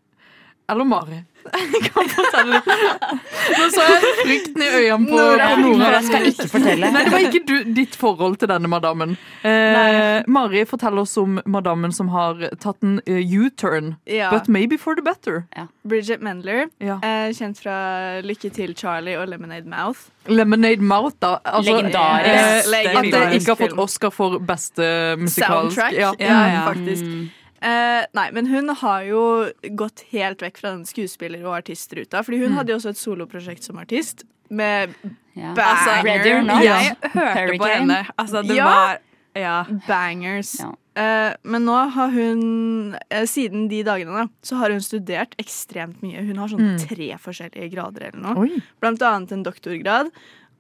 Eller 0.71 0.84
Mari. 0.89 1.19
kan 1.93 2.08
fortelle. 2.10 2.58
Nå 2.65 3.65
så 3.69 3.84
jeg 3.86 4.13
frykten 4.23 4.63
i 4.65 4.69
øynene 4.80 5.10
på 5.12 5.17
Nora. 5.19 5.49
på 5.51 5.60
Nora. 5.62 5.78
Nora 5.84 5.99
skal 6.01 6.23
ikke 6.32 6.47
fortelle. 6.49 6.89
Nei, 6.95 7.04
det 7.06 7.12
var 7.13 7.25
ikke 7.28 7.41
du, 7.45 7.54
ditt 7.78 7.93
forhold 8.01 8.39
til 8.41 8.49
denne 8.49 8.71
madammen. 8.71 9.13
Eh, 9.45 10.23
Mari, 10.25 10.63
fortell 10.65 10.97
oss 11.04 11.13
om 11.21 11.38
madammen 11.45 11.93
som 11.93 12.10
har 12.15 12.41
tatt 12.63 12.82
en 12.82 12.97
eh, 13.06 13.21
U-turn. 13.38 13.93
Ja. 14.10 14.32
But 14.34 14.49
maybe 14.49 14.80
for 14.82 14.97
the 14.97 15.06
better. 15.06 15.43
Bridget 15.86 16.25
Mendler, 16.25 16.65
Ja. 16.82 16.97
eh, 17.06 17.30
kjent 17.38 17.62
fra 17.62 17.78
Lykke 18.25 18.49
til 18.58 18.73
Charlie 18.75 19.13
og 19.21 19.30
Lemonade 19.30 19.69
Mouth. 19.69 20.08
Lemonade 20.25 20.82
Mouth, 20.82 21.15
da. 21.21 21.36
Altså, 21.45 21.75
Legendarisk. 21.78 22.73
eh, 22.73 22.97
at 22.97 23.12
det 23.13 23.23
ikke 23.43 23.54
har 23.54 23.62
fått. 23.67 23.78
Oscar 23.86 24.10
for 24.10 24.39
beste 24.41 24.89
musikalsk. 25.21 25.78
Soundtrack. 25.78 25.93
Ja. 25.93 26.13
Ja, 26.19 26.73
Mm. 26.73 27.30
Eh, 27.62 28.06
nei, 28.13 28.30
men 28.32 28.46
hun 28.48 28.70
har 28.70 29.04
jo 29.08 29.52
gått 29.76 30.04
helt 30.12 30.39
vekk 30.44 30.58
fra 30.58 30.72
den 30.76 30.84
skuespiller- 30.86 31.46
og 31.46 31.56
artistruta. 31.63 32.22
Fordi 32.24 32.39
hun 32.44 32.52
Mm. 32.52 32.58
hadde 32.58 32.70
jo 32.70 32.76
også 32.78 32.89
et 32.89 32.98
soloprosjekt 32.98 33.63
som 33.63 33.78
artist. 33.78 34.24
Med 34.50 34.94
Ja. 35.36 35.54
banger. 35.56 36.04
Ready 36.04 36.32
or 36.34 36.44
not. 36.44 36.63
Ja. 36.63 36.80
Jeg 36.80 37.12
hørte 37.12 37.58
på 37.60 37.68
henne. 37.68 38.06
Altså, 38.20 38.41
det 38.48 38.56
Ja. 38.58 38.65
var 38.65 39.00
Ja. 39.36 39.63
Bangers. 39.88 40.60
Eh, 40.96 41.34
men 41.44 41.65
nå 41.65 41.89
har 41.91 42.10
hun, 42.10 42.96
eh, 43.12 43.24
siden 43.26 43.68
de 43.68 43.84
dagene, 43.84 44.13
da, 44.15 44.28
så 44.44 44.56
har 44.58 44.70
hun 44.70 44.80
studert 44.80 45.36
ekstremt 45.38 46.00
mye. 46.02 46.26
Hun 46.26 46.38
har 46.38 46.48
sånn 46.48 46.78
Mm. 46.78 46.88
tre 46.88 47.18
forskjellige 47.18 47.72
grader 47.74 48.04
eller 48.13 48.20
noe. 48.22 48.38
Oi. 48.38 48.62
Blant 48.80 49.00
annet 49.02 49.32
en 49.34 49.44
doktorgrad. 49.44 50.10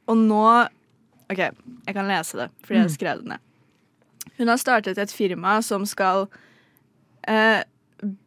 Og 0.07 0.17
nå 0.17 0.67
OK, 1.29 1.37
jeg 1.37 1.93
kan 1.95 2.05
lese 2.07 2.33
det, 2.33 2.49
fordi 2.63 2.75
jeg 2.83 2.85
Mm. 2.87 2.97
skrev 2.97 3.17
det 3.17 3.25
ned. 3.25 3.39
Hun 4.37 4.47
har 4.47 4.57
startet 4.57 4.97
et 4.97 5.09
firma 5.09 5.63
som 5.63 5.85
skal 5.85 6.29
eh, 7.27 7.63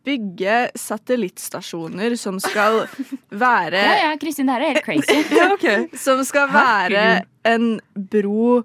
bygge 0.04 0.70
satellittstasjoner 0.74 2.16
som 2.16 2.40
skal 2.42 2.86
være 3.30 3.82
Ja, 3.82 3.96
ja, 4.08 4.16
Kristin, 4.20 4.48
det 4.48 4.56
her 4.56 4.64
er 4.64 4.74
helt 4.74 4.84
crazy. 4.86 5.20
ja, 5.38 5.52
okay. 5.54 5.86
Som 5.96 6.24
skal 6.26 6.48
være 6.52 7.04
en 7.46 7.78
bro 7.94 8.62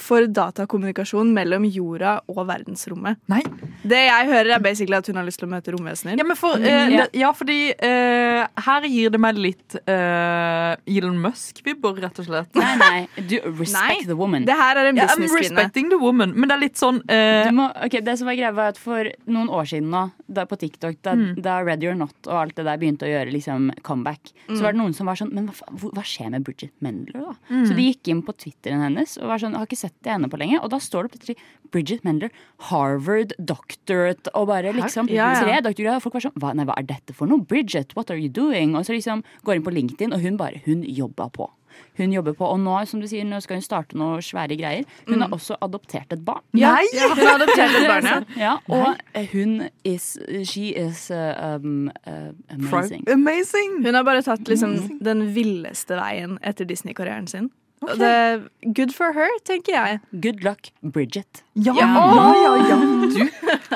for 0.00 0.26
datakommunikasjon 0.26 1.32
mellom 1.34 1.64
jorda 1.68 2.18
og 2.28 2.42
verdensrommet. 2.48 3.18
Nei. 3.32 3.40
Det 3.82 3.98
jeg 4.06 4.26
hører, 4.28 4.50
er 4.56 4.62
basically 4.64 4.96
at 4.98 5.06
hun 5.10 5.16
har 5.20 5.26
lyst 5.26 5.40
til 5.40 5.48
å 5.48 5.52
møte 5.52 5.72
romvesener. 5.74 6.18
Ja, 6.20 6.24
men 6.28 6.36
for, 6.38 6.56
eh, 6.60 6.88
det, 6.92 7.06
ja, 7.18 7.30
fordi 7.36 7.58
eh, 7.72 8.46
her 8.66 8.86
gir 8.88 9.10
det 9.14 9.20
meg 9.22 9.36
litt 9.40 9.76
eh, 9.84 10.76
Elon 10.96 11.18
Musk-vibber, 11.22 11.96
rett 12.04 12.20
og 12.22 12.28
slett. 12.28 12.54
Nei, 12.58 12.72
nei, 12.80 13.26
du 13.28 13.36
respect 13.60 13.76
Nei, 13.78 13.98
the 14.08 14.16
woman. 14.18 14.46
Det 14.48 14.56
her 14.58 14.80
er 14.82 14.90
en 14.92 14.96
Ja, 15.00 15.06
I'm 15.08 15.22
businesskvinne. 15.24 15.56
respecting 15.56 15.90
the 15.92 15.98
woman, 16.00 16.34
men 16.36 16.48
det 16.50 16.56
er 16.58 16.62
litt 16.66 16.80
sånn 16.80 17.00
eh, 17.10 17.48
Du 17.48 17.56
må, 17.56 17.68
okay, 17.84 18.02
det 18.04 18.16
som 18.20 18.28
var 18.30 18.36
greia 18.38 18.52
var 18.56 18.72
at 18.74 18.80
For 18.80 19.08
noen 19.30 19.50
år 19.52 19.68
siden 19.72 19.90
nå, 19.92 20.04
da 20.32 20.44
på 20.48 20.58
TikTok, 20.60 21.00
da, 21.04 21.12
Mm. 21.22 21.34
da 21.44 21.58
Ready 21.62 21.86
or 21.90 21.94
Not 21.98 22.14
og 22.26 22.34
alt 22.40 22.54
det 22.56 22.64
der 22.64 22.78
begynte 22.80 23.04
å 23.04 23.10
gjøre 23.10 23.32
liksom 23.34 23.70
comeback, 23.84 24.32
Mm. 24.48 24.56
så 24.56 24.62
var 24.64 24.72
det 24.74 24.80
noen 24.80 24.94
som 24.96 25.06
var 25.06 25.14
sånn 25.20 25.30
Men 25.32 25.46
hva, 25.48 25.92
hva 25.92 26.02
skjer 26.02 26.30
med 26.32 26.42
Bridget 26.46 26.72
Mendler, 26.82 27.20
da? 27.28 27.34
Mm. 27.50 27.66
Så 27.68 27.76
de 27.76 27.84
gikk 27.90 28.08
inn 28.10 28.22
på 28.26 28.32
Twitteren 28.34 28.80
hennes 28.82 29.16
og 29.20 29.28
var 29.30 29.38
sånn 29.42 29.54
Har 29.62 29.70
ikke 29.70 29.80
sett 29.84 29.96
det 30.02 30.12
ene 30.16 30.28
på 30.32 30.40
lenge. 30.40 30.58
Og 30.62 30.68
da 30.74 30.80
står 30.82 31.06
det 31.08 31.14
plutselig 31.16 31.38
Bridget 31.72 32.04
Mendler, 32.04 32.34
Harvard 32.68 33.32
doctorate, 33.38 34.28
og 34.36 34.50
bare 34.52 34.74
liksom 34.76 35.08
Ja, 35.12 35.32
ja. 35.32 35.40
tre 35.46 35.60
doktorgrader. 35.64 36.02
Og 36.02 36.06
folk 36.08 36.18
var 36.18 36.26
sånn 36.28 36.36
hva, 36.42 36.52
Nei, 36.58 36.66
hva 36.68 36.76
er 36.78 36.86
dette 36.90 37.14
for 37.16 37.30
noe? 37.30 37.40
Bridget, 37.46 37.96
what 37.96 38.10
are 38.12 38.18
you 38.20 38.28
doing? 38.28 38.76
Og 38.76 38.84
så 38.86 38.96
liksom 38.96 39.24
går 39.46 39.58
inn 39.58 39.66
på 39.66 39.74
LinkedIn, 39.74 40.12
og 40.12 40.20
hun 40.24 40.36
bare 40.40 40.60
Hun 40.66 40.84
jobba 40.84 41.30
på. 41.32 41.48
Hun 41.96 42.12
jobber 42.12 42.34
på, 42.36 42.44
Og 42.44 42.58
nå 42.60 42.74
som 42.88 43.00
du 43.00 43.06
sier, 43.08 43.24
nå 43.24 43.38
skal 43.40 43.56
hun 43.56 43.64
starte 43.64 43.96
noe 43.96 44.20
svære 44.24 44.56
greier. 44.60 44.84
Hun 45.08 45.22
har 45.24 45.32
også 45.32 45.56
adoptert 45.64 46.12
et 46.12 46.20
barn. 46.24 46.42
Ja, 46.52 46.74
ja, 46.92 47.08
hun 47.12 47.22
har 47.24 47.38
adoptert 47.38 47.76
et 47.78 47.88
barn, 47.88 48.08
ja. 48.10 48.18
Ja, 48.42 48.52
og 48.68 48.98
nei. 49.14 49.24
hun 49.32 49.54
is 49.88 50.18
She 50.48 50.72
is 50.76 51.06
uh, 51.10 51.56
um, 51.62 51.90
uh, 52.06 52.32
amazing. 52.52 53.04
Amazing! 53.08 53.80
Hun 53.86 53.94
har 53.94 54.04
bare 54.04 54.22
tatt 54.24 54.44
liksom 54.48 54.98
den 55.00 55.26
villeste 55.34 55.96
veien 55.96 56.38
etter 56.42 56.68
Disney-karrieren 56.68 57.28
sin. 57.30 57.50
Det 57.98 58.74
Good 58.76 58.92
for 58.94 59.12
her, 59.12 59.30
tenker 59.44 59.72
jeg. 59.74 59.98
Good 60.22 60.42
luck, 60.46 60.70
Bridget. 60.92 61.42
Ja, 61.54 61.72
Ja. 61.76 61.86
ja, 61.86 62.32
ja, 62.42 62.68
ja. 62.68 62.76
Du, 63.12 63.18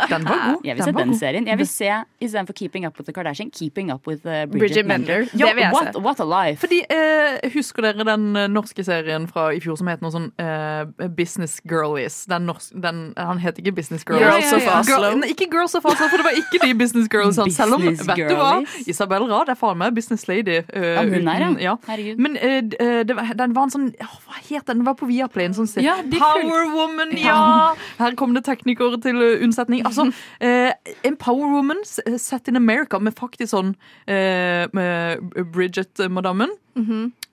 den 0.08 0.24
var 0.24 0.52
god. 0.52 0.64
Jeg 0.64 0.76
vil 0.76 0.82
se 0.84 0.90
Den 0.92 0.96
den 0.96 1.08
god. 1.08 1.18
serien. 1.18 1.46
Jeg 1.46 1.58
vil 1.58 1.66
se 1.68 1.88
istedenfor 2.20 2.52
Keeping 2.56 2.86
Up 2.86 2.96
with 2.98 3.06
the 3.06 3.12
Kardashian, 3.12 3.50
Keeping 3.50 3.92
Up 3.92 4.06
with 4.08 4.24
uh, 4.26 4.32
Bridget, 4.46 4.58
Bridget 4.58 4.86
Mender. 4.86 5.24
Jeg 5.36 5.70
what, 5.72 5.96
what 6.00 6.20
a 6.20 6.24
life. 6.24 6.60
Fordi, 6.60 6.80
eh, 6.90 7.50
Husker 7.52 7.82
dere 7.82 8.04
den 8.04 8.36
eh, 8.36 8.46
norske 8.48 8.84
serien 8.84 9.26
fra 9.28 9.48
i 9.52 9.60
fjor 9.60 9.76
som 9.76 9.88
het 9.90 10.00
noe 10.04 10.12
sånn 10.14 10.30
eh, 10.40 11.08
Business 11.18 11.60
Girlies? 11.68 12.24
Den 12.30 12.46
norsk, 12.48 12.72
den, 12.82 13.12
han 13.16 13.38
het 13.42 13.58
ikke 13.58 13.72
Business 13.76 14.04
Girlies. 14.08 14.26
Girls 14.50 14.52
of 14.56 14.68
Oslo. 14.80 14.94
Girl, 15.02 15.18
nei, 15.20 15.28
ikke 15.34 15.50
Girls 15.52 15.74
of 15.74 15.84
Oslo, 15.84 16.08
for 16.08 16.16
det 16.22 16.24
var 16.30 16.38
ikke 16.40 16.62
de 16.64 16.72
Business 16.78 17.08
Girls. 17.12 17.36
han. 17.36 17.50
Selv 17.50 17.74
om, 17.76 17.82
Business 17.84 18.08
vet 18.08 18.16
du 18.30 18.34
hva? 18.38 18.52
Girlies. 18.62 18.88
Isabel 18.94 19.26
Rad 19.32 19.52
er 19.52 19.58
faen 19.60 19.78
meg 19.82 19.94
Business 19.98 20.28
Lady. 20.28 20.62
Uh, 20.72 20.86
Ja, 20.96 21.02
hun 21.04 21.28
er, 21.28 21.46
ja. 21.60 21.76
Herregud. 21.88 22.18
Men 22.22 22.36
eh, 22.36 22.62
eh, 22.80 23.02
det 23.04 23.16
den 23.36 23.54
var 23.56 23.68
en 23.68 23.70
sånn 23.74 23.88
Hva 24.00 24.36
het 24.40 24.66
den? 24.66 24.80
Den 24.80 24.84
var 24.86 24.94
på 24.98 25.08
Viaplay. 25.08 25.46
En 25.48 25.54
sånn 25.56 25.68
Ja, 25.82 25.96
Power 26.12 26.68
Woman, 26.72 27.14
ja! 27.18 27.74
Her 27.98 28.16
kom 28.18 28.34
det 28.36 28.44
teknikere 28.46 29.00
til 29.02 29.18
unnsetning. 29.42 29.84
Altså, 29.86 30.08
eh, 30.40 30.72
en 31.06 31.16
Power 31.16 31.48
Woman 31.54 31.82
set 31.84 32.48
in 32.48 32.56
America 32.56 32.98
med 32.98 33.16
faktisk 33.16 33.52
sånn 33.54 33.74
eh, 34.06 34.66
med 34.76 35.20
Bridget-madammen. 35.54 36.52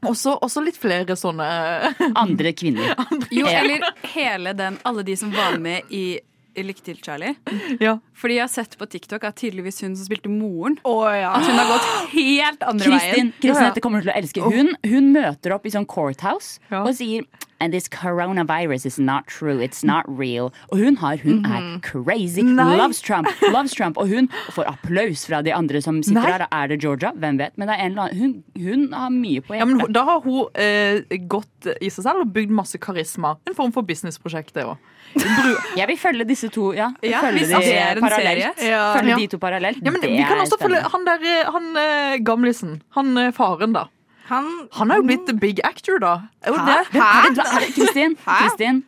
Også, 0.03 0.37
også 0.39 0.61
litt 0.63 0.77
flere 0.79 1.15
sånne 1.19 1.45
Andre 2.15 2.53
kvinner. 2.55 2.93
Jo, 3.31 3.47
eller 3.47 3.83
hele 4.13 4.53
den, 4.55 4.77
alle 4.87 5.03
de 5.03 5.15
som 5.19 5.31
var 5.35 5.57
med 5.59 5.89
i 5.91 6.19
Lykke 6.53 6.83
til, 6.85 6.99
Charlie. 7.01 7.33
Ja. 7.81 7.95
Fordi 8.17 8.37
jeg 8.37 8.43
har 8.45 8.51
sett 8.51 8.75
på 8.77 8.85
TikTok 8.89 9.23
at 9.27 9.37
tydeligvis 9.41 9.81
hun 9.81 9.95
som 9.97 10.05
spilte 10.05 10.29
moren, 10.31 10.77
oh, 10.87 11.07
ja. 11.09 11.31
at 11.33 11.47
hun 11.47 11.57
har 11.57 11.71
gått 11.71 11.87
helt 12.13 12.67
andre 12.69 12.91
Kristin, 12.91 13.09
veien. 13.09 13.31
Kristin 13.41 13.71
ja. 13.71 13.83
kommer 13.83 14.05
til 14.05 14.13
å 14.13 14.17
elske. 14.19 14.43
Hun, 14.53 14.73
hun 14.85 15.09
møter 15.15 15.55
opp 15.57 15.65
i 15.65 15.73
sånn 15.73 15.89
courthouse 15.89 16.61
Ja. 16.69 16.83
og 16.83 16.93
sier 16.97 17.25
And 17.63 17.71
this 17.71 17.87
coronavirus 17.87 18.85
is 18.85 18.97
not 18.99 19.27
true. 19.31 19.61
It's 19.63 19.85
not 19.87 20.03
real. 20.07 20.49
Og 20.73 20.81
hun 20.81 20.97
har, 20.99 21.15
hun 21.23 21.45
er 21.47 21.79
crazy. 21.85 22.43
Nei. 22.43 22.65
Loves 22.75 22.99
Trump. 23.01 23.29
Loves 23.53 23.71
Trump. 23.77 23.95
Og 24.01 24.09
hun 24.11 24.27
får 24.51 24.67
applaus 24.73 25.23
fra 25.29 25.39
de 25.45 25.53
andre 25.55 25.79
som 25.85 26.01
sitter 26.03 26.19
Nei. 26.19 26.31
her. 26.33 26.43
Er 26.51 26.67
det 26.73 26.81
Georgia? 26.83 27.13
Hvem 27.15 27.39
vet? 27.39 27.55
Men 27.55 27.71
det 27.71 27.77
er 27.77 27.85
en 27.85 27.93
eller 27.93 28.09
annen, 28.09 28.19
hun, 28.19 28.65
hun 28.65 28.83
har 28.97 29.13
mye 29.15 29.45
på 29.47 29.55
Ja, 29.55 29.67
men 29.69 29.79
Da 29.95 30.03
har 30.09 30.19
hun 30.25 30.49
eh, 30.59 31.17
gått 31.31 31.69
i 31.79 31.87
seg 31.93 32.03
selv 32.09 32.25
og 32.25 32.33
bygd 32.35 32.51
masse 32.51 32.81
karisma. 32.83 33.37
En 33.47 33.55
form 33.55 33.71
for 33.71 33.87
businessprosjekt, 33.87 34.51
det 34.57 34.67
òg. 34.67 34.75
Jeg 35.79 35.87
vil 35.93 35.99
følge 36.03 36.27
disse 36.27 36.51
to. 36.51 36.73
Ja, 36.75 36.91
Ja, 37.05 37.23
følge 37.23 37.47
de 37.47 38.03
parallelt. 38.03 38.59
serie. 38.59 38.69
Ja. 38.73 38.83
Følge 38.97 39.19
de 39.23 39.27
to 39.31 39.39
parallelt. 39.39 39.79
Ja, 39.85 39.91
men 39.95 40.03
vi 40.03 40.19
kan 40.27 40.43
også 40.43 40.59
følge 40.59 40.83
han 40.91 41.07
der 41.07 41.27
eh, 41.31 41.51
Han 41.55 41.71
eh, 41.79 42.17
gamlisen. 42.27 42.81
Han 42.99 43.15
eh, 43.17 43.31
faren, 43.31 43.71
da. 43.79 43.87
Han, 44.29 44.49
Han 44.79 44.91
er 44.91 45.01
jo 45.01 45.09
blitt 45.09 45.27
the 45.27 45.35
big 45.35 45.59
actor, 45.63 45.99
da. 45.99 46.13
Er 46.41 46.55
Hæ? 46.55 46.65
det? 46.69 47.37
Det, 47.37 47.75
Kristin, 47.75 48.17
Kristin. 48.23 48.83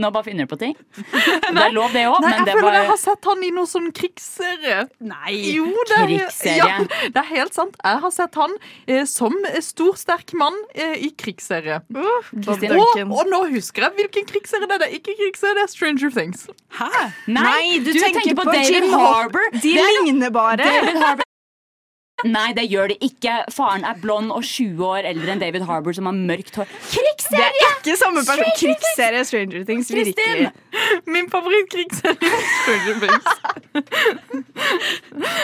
Nå 0.00 0.08
bare 0.08 0.24
finner 0.24 0.46
du 0.46 0.52
på 0.54 0.56
ting. 0.56 0.72
Det 1.52 1.60
er 1.60 1.74
lov, 1.74 1.92
det 1.92 2.06
òg, 2.08 2.24
jeg 2.24 2.46
det 2.46 2.54
føler 2.56 2.76
jeg 2.78 2.88
har 2.88 2.98
sett 3.00 3.26
han 3.28 3.42
i 3.44 3.50
noe 3.52 3.68
sånn 3.68 3.90
krigsserie. 3.92 4.86
Nei. 5.04 5.34
Jo, 5.52 5.66
det 5.90 5.98
er, 5.98 6.06
Krigsserie. 6.06 6.60
Ja, 6.62 7.08
det 7.12 7.20
er 7.20 7.28
helt 7.28 7.56
sant. 7.56 7.76
Jeg 7.76 8.00
har 8.04 8.14
sett 8.14 8.38
han 8.40 8.54
eh, 8.86 9.02
som 9.08 9.36
stor, 9.60 9.98
sterk 10.00 10.32
mann 10.38 10.56
eh, 10.72 10.94
i 11.08 11.10
krigsserie. 11.12 11.82
Uh, 11.92 12.30
Og, 12.32 12.64
og 13.04 13.28
nå 13.28 13.42
husker 13.52 13.84
jeg 13.88 13.98
hvilken 13.98 14.28
krigsserie 14.30 14.70
det 14.70 14.78
er. 14.78 14.84
Det 14.84 14.88
er 14.88 14.96
ikke 15.02 15.16
krigsserie, 15.20 15.58
det 15.60 15.66
er 15.66 15.72
Stranger 15.74 16.14
Things. 16.16 16.46
Hæ? 16.78 16.88
Nei, 17.28 17.82
du, 17.84 17.92
tenker, 17.92 18.32
på, 18.38 18.48
David 18.48 18.88
Harbour. 18.94 19.52
De 19.60 19.76
ligner 19.76 20.32
bare. 20.32 21.20
Nei, 22.28 22.52
det 22.56 22.68
gjør 22.70 22.92
det 22.92 22.98
ikke. 23.04 23.38
Faren 23.54 23.84
er 23.88 23.98
blond 24.02 24.32
og 24.34 24.44
20 24.46 24.84
år 24.86 25.08
eldre 25.10 25.34
enn 25.34 25.42
David 25.42 25.66
Harbour, 25.68 25.94
som 25.96 26.06
har 26.10 26.16
mørkt 26.16 26.56
hår. 26.60 26.70
Det 26.92 27.40
er 27.40 27.58
ikke 27.72 27.96
samme 27.98 28.22
person. 28.26 28.50
Krigsserie 28.58 29.24
Stranger 29.26 29.64
Things. 29.68 29.90
Kristin! 29.90 30.14
Virkelig. 30.16 31.02
Min 31.10 31.28
favorittkrigsserie 31.32 32.32
Stranger 32.62 32.96
Things. 33.02 33.24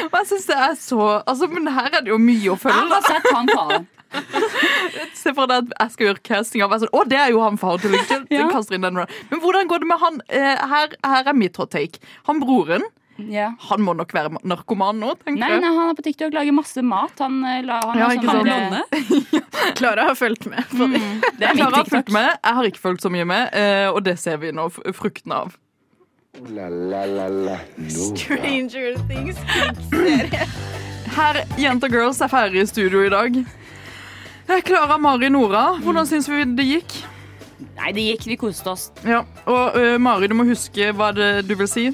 Og 0.09 0.17
jeg 0.21 0.27
synes 0.33 0.49
det 0.51 0.59
er 0.59 0.75
så 0.79 1.05
altså, 1.27 1.47
Men 1.49 1.71
her 1.73 1.89
er 1.93 2.03
det 2.05 2.13
jo 2.13 2.19
mye 2.21 2.53
å 2.53 2.57
Jeg 2.57 2.61
følge. 2.67 2.91
har 2.93 3.07
sett 3.09 3.31
han 3.33 3.87
Se 5.21 5.35
for 5.37 5.49
deg 5.51 5.69
at 5.69 5.73
jeg 5.75 5.95
skal 5.95 6.09
gjøre 6.09 6.23
casting 6.25 6.65
av 6.65 6.75
sånn, 6.81 6.93
Å, 6.97 7.03
det 7.09 7.19
er 7.21 7.33
jo 7.35 7.43
han 7.45 7.59
far 7.61 7.81
til 7.83 7.93
Lincoln. 7.93 8.25
Ja. 8.33 8.47
Men 8.49 9.43
hvordan 9.43 9.69
går 9.69 9.83
det 9.85 9.91
med 9.91 10.01
han? 10.03 10.21
Eh, 10.29 10.63
her, 10.73 10.95
her 11.05 11.29
er 11.29 11.37
mitt 11.37 11.59
hot 11.61 11.73
take. 11.75 12.01
Han 12.29 12.41
broren, 12.43 12.87
Ja. 13.19 13.49
han 13.59 13.83
må 13.83 13.95
nok 13.99 14.13
være 14.15 14.31
narkoman 14.47 15.01
nå, 15.03 15.15
tenker 15.25 15.41
Nei, 15.43 15.49
jeg. 15.57 15.63
nei, 15.65 15.71
han 15.75 15.91
er 15.91 15.97
på 15.99 16.05
TikTok 16.07 16.37
lager 16.37 16.55
masse 16.55 16.83
mat. 16.87 17.19
Han, 17.19 17.41
eh, 17.45 17.63
la, 17.67 17.81
han 17.83 17.99
Ja, 17.99 18.11
ikke 18.15 18.31
sånn? 18.31 19.39
Klara 19.81 20.05
har 20.11 20.15
fulgt 20.19 20.47
med. 20.47 20.63
Mm, 20.71 20.93
det. 20.95 21.01
Det 21.41 21.49
er 21.49 21.57
Klara 21.59 21.81
har 21.83 21.89
fulgt 21.91 22.13
med. 22.15 22.29
Jeg 22.37 22.59
har 22.61 22.69
ikke 22.71 22.85
fulgt 22.85 23.03
så 23.03 23.11
mye 23.11 23.27
med, 23.27 23.51
eh, 23.59 23.89
og 23.91 24.05
det 24.07 24.19
ser 24.23 24.39
vi 24.43 24.53
nå 24.55 24.69
frukten 24.95 25.35
av. 25.35 25.57
La 26.55 26.69
la 26.71 27.03
la 27.11 27.27
la 27.33 27.57
Stranger 27.91 28.95
Things. 29.09 29.39
Her, 31.19 31.41
Jenter 31.59 31.91
Girls 31.91 32.21
er 32.23 32.31
ferdig 32.31 32.63
i 32.63 32.67
studio 32.71 33.03
i 33.03 33.11
dag. 33.11 33.39
Eh, 34.49 34.61
Klara, 34.63 34.99
Mari, 35.03 35.29
Nora, 35.35 35.73
hvordan 35.83 36.07
syns 36.07 36.29
vi 36.31 36.45
det 36.55 36.69
gikk? 36.69 37.01
Nei, 37.79 37.91
det 37.97 38.05
gikk. 38.13 38.29
Vi 38.31 38.37
koste 38.39 38.71
oss. 38.71 38.89
Ja, 39.07 39.25
og 39.51 39.75
uh, 39.75 39.97
Mari, 39.99 40.29
du 40.31 40.37
må 40.39 40.47
huske 40.47 40.93
hva 40.95 41.11
det 41.17 41.49
du 41.49 41.57
vil 41.59 41.69
si. 41.71 41.89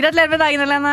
Gratulerer 0.00 0.30
med 0.32 0.40
dagen, 0.40 0.60
Helene. 0.64 0.92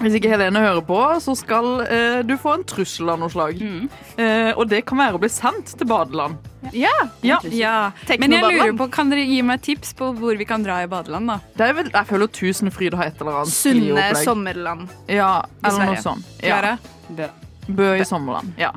Hvis 0.00 0.16
ikke 0.18 0.30
Helene 0.32 0.62
hører 0.64 0.80
på, 0.86 0.98
så 1.22 1.34
skal 1.38 1.68
eh, 1.86 2.20
du 2.26 2.34
få 2.40 2.56
en 2.58 2.64
trussel 2.66 3.12
av 3.12 3.20
noe 3.22 3.30
slag. 3.32 3.60
Eh, 3.62 4.50
og 4.56 4.64
det 4.70 4.82
kan 4.88 4.98
være 4.98 5.18
å 5.18 5.22
bli 5.22 5.30
sendt 5.30 5.74
til 5.78 5.88
badeland. 5.90 6.38
Ja. 6.76 6.92
Ja. 7.24 7.38
Ja. 7.46 7.76
Men 8.20 8.34
jeg 8.34 8.44
lurer 8.44 8.74
på, 8.76 8.88
kan 8.92 9.12
dere 9.12 9.22
gi 9.28 9.38
meg 9.46 9.62
tips 9.64 9.94
på 9.96 10.10
hvor 10.18 10.36
vi 10.36 10.46
kan 10.48 10.64
dra 10.66 10.80
i 10.84 10.88
badeland? 10.90 11.30
da? 11.30 11.38
Det 11.56 11.68
er 11.68 11.78
vel, 11.78 11.92
jeg 11.94 12.10
føler 12.10 12.32
Tusenfryd 12.40 12.98
har 12.98 13.12
et 13.12 13.22
eller 13.22 13.42
annet 13.42 13.54
Sunne 13.54 14.08
sommerland. 14.24 14.90
Ja, 15.08 15.32
eller 15.62 15.94
noe 15.94 16.02
sånt. 16.02 16.34
Ja. 16.44 16.76
Bø. 17.08 17.30
Bø 17.70 17.94
i 18.00 18.04
sommerland. 18.08 18.52
Ja. 18.60 18.74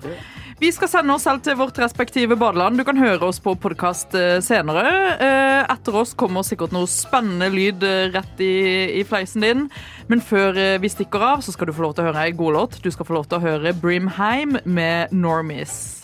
Vi 0.64 0.70
skal 0.72 0.88
sende 0.88 1.12
oss 1.12 1.26
selv 1.28 1.42
til 1.44 1.58
vårt 1.60 1.76
respektive 1.82 2.38
badeland. 2.40 2.78
Du 2.80 2.86
kan 2.88 2.96
høre 2.96 3.28
oss 3.28 3.42
på 3.44 3.52
podkast 3.60 4.14
senere. 4.46 4.86
Eh, 5.20 5.66
Etter 5.74 5.98
oss 6.00 6.14
kommer 6.16 6.46
sikkert 6.48 6.72
noe 6.72 6.88
spennende 6.88 7.50
lyd 7.52 7.84
eh, 7.84 8.06
rett 8.14 8.40
i, 8.40 8.54
i 8.96 9.04
fleisen 9.04 9.44
din. 9.44 9.66
Men 10.08 10.24
før 10.24 10.56
eh, 10.56 10.78
vi 10.80 10.94
stikker 10.94 11.26
av, 11.34 11.44
så 11.44 11.52
skal 11.52 11.68
du 11.68 11.76
få 11.76 11.84
lov 11.84 11.98
til 11.98 12.06
å 12.06 12.14
høre 12.14 12.24
ei 12.24 12.38
godlåt. 12.40 12.80
Du 12.80 12.88
skal 12.96 13.10
få 13.10 13.18
lov 13.18 13.28
til 13.28 13.42
å 13.42 13.44
høre 13.44 13.76
Brimheim 13.76 14.56
med 14.64 15.12
Normies. 15.12 16.03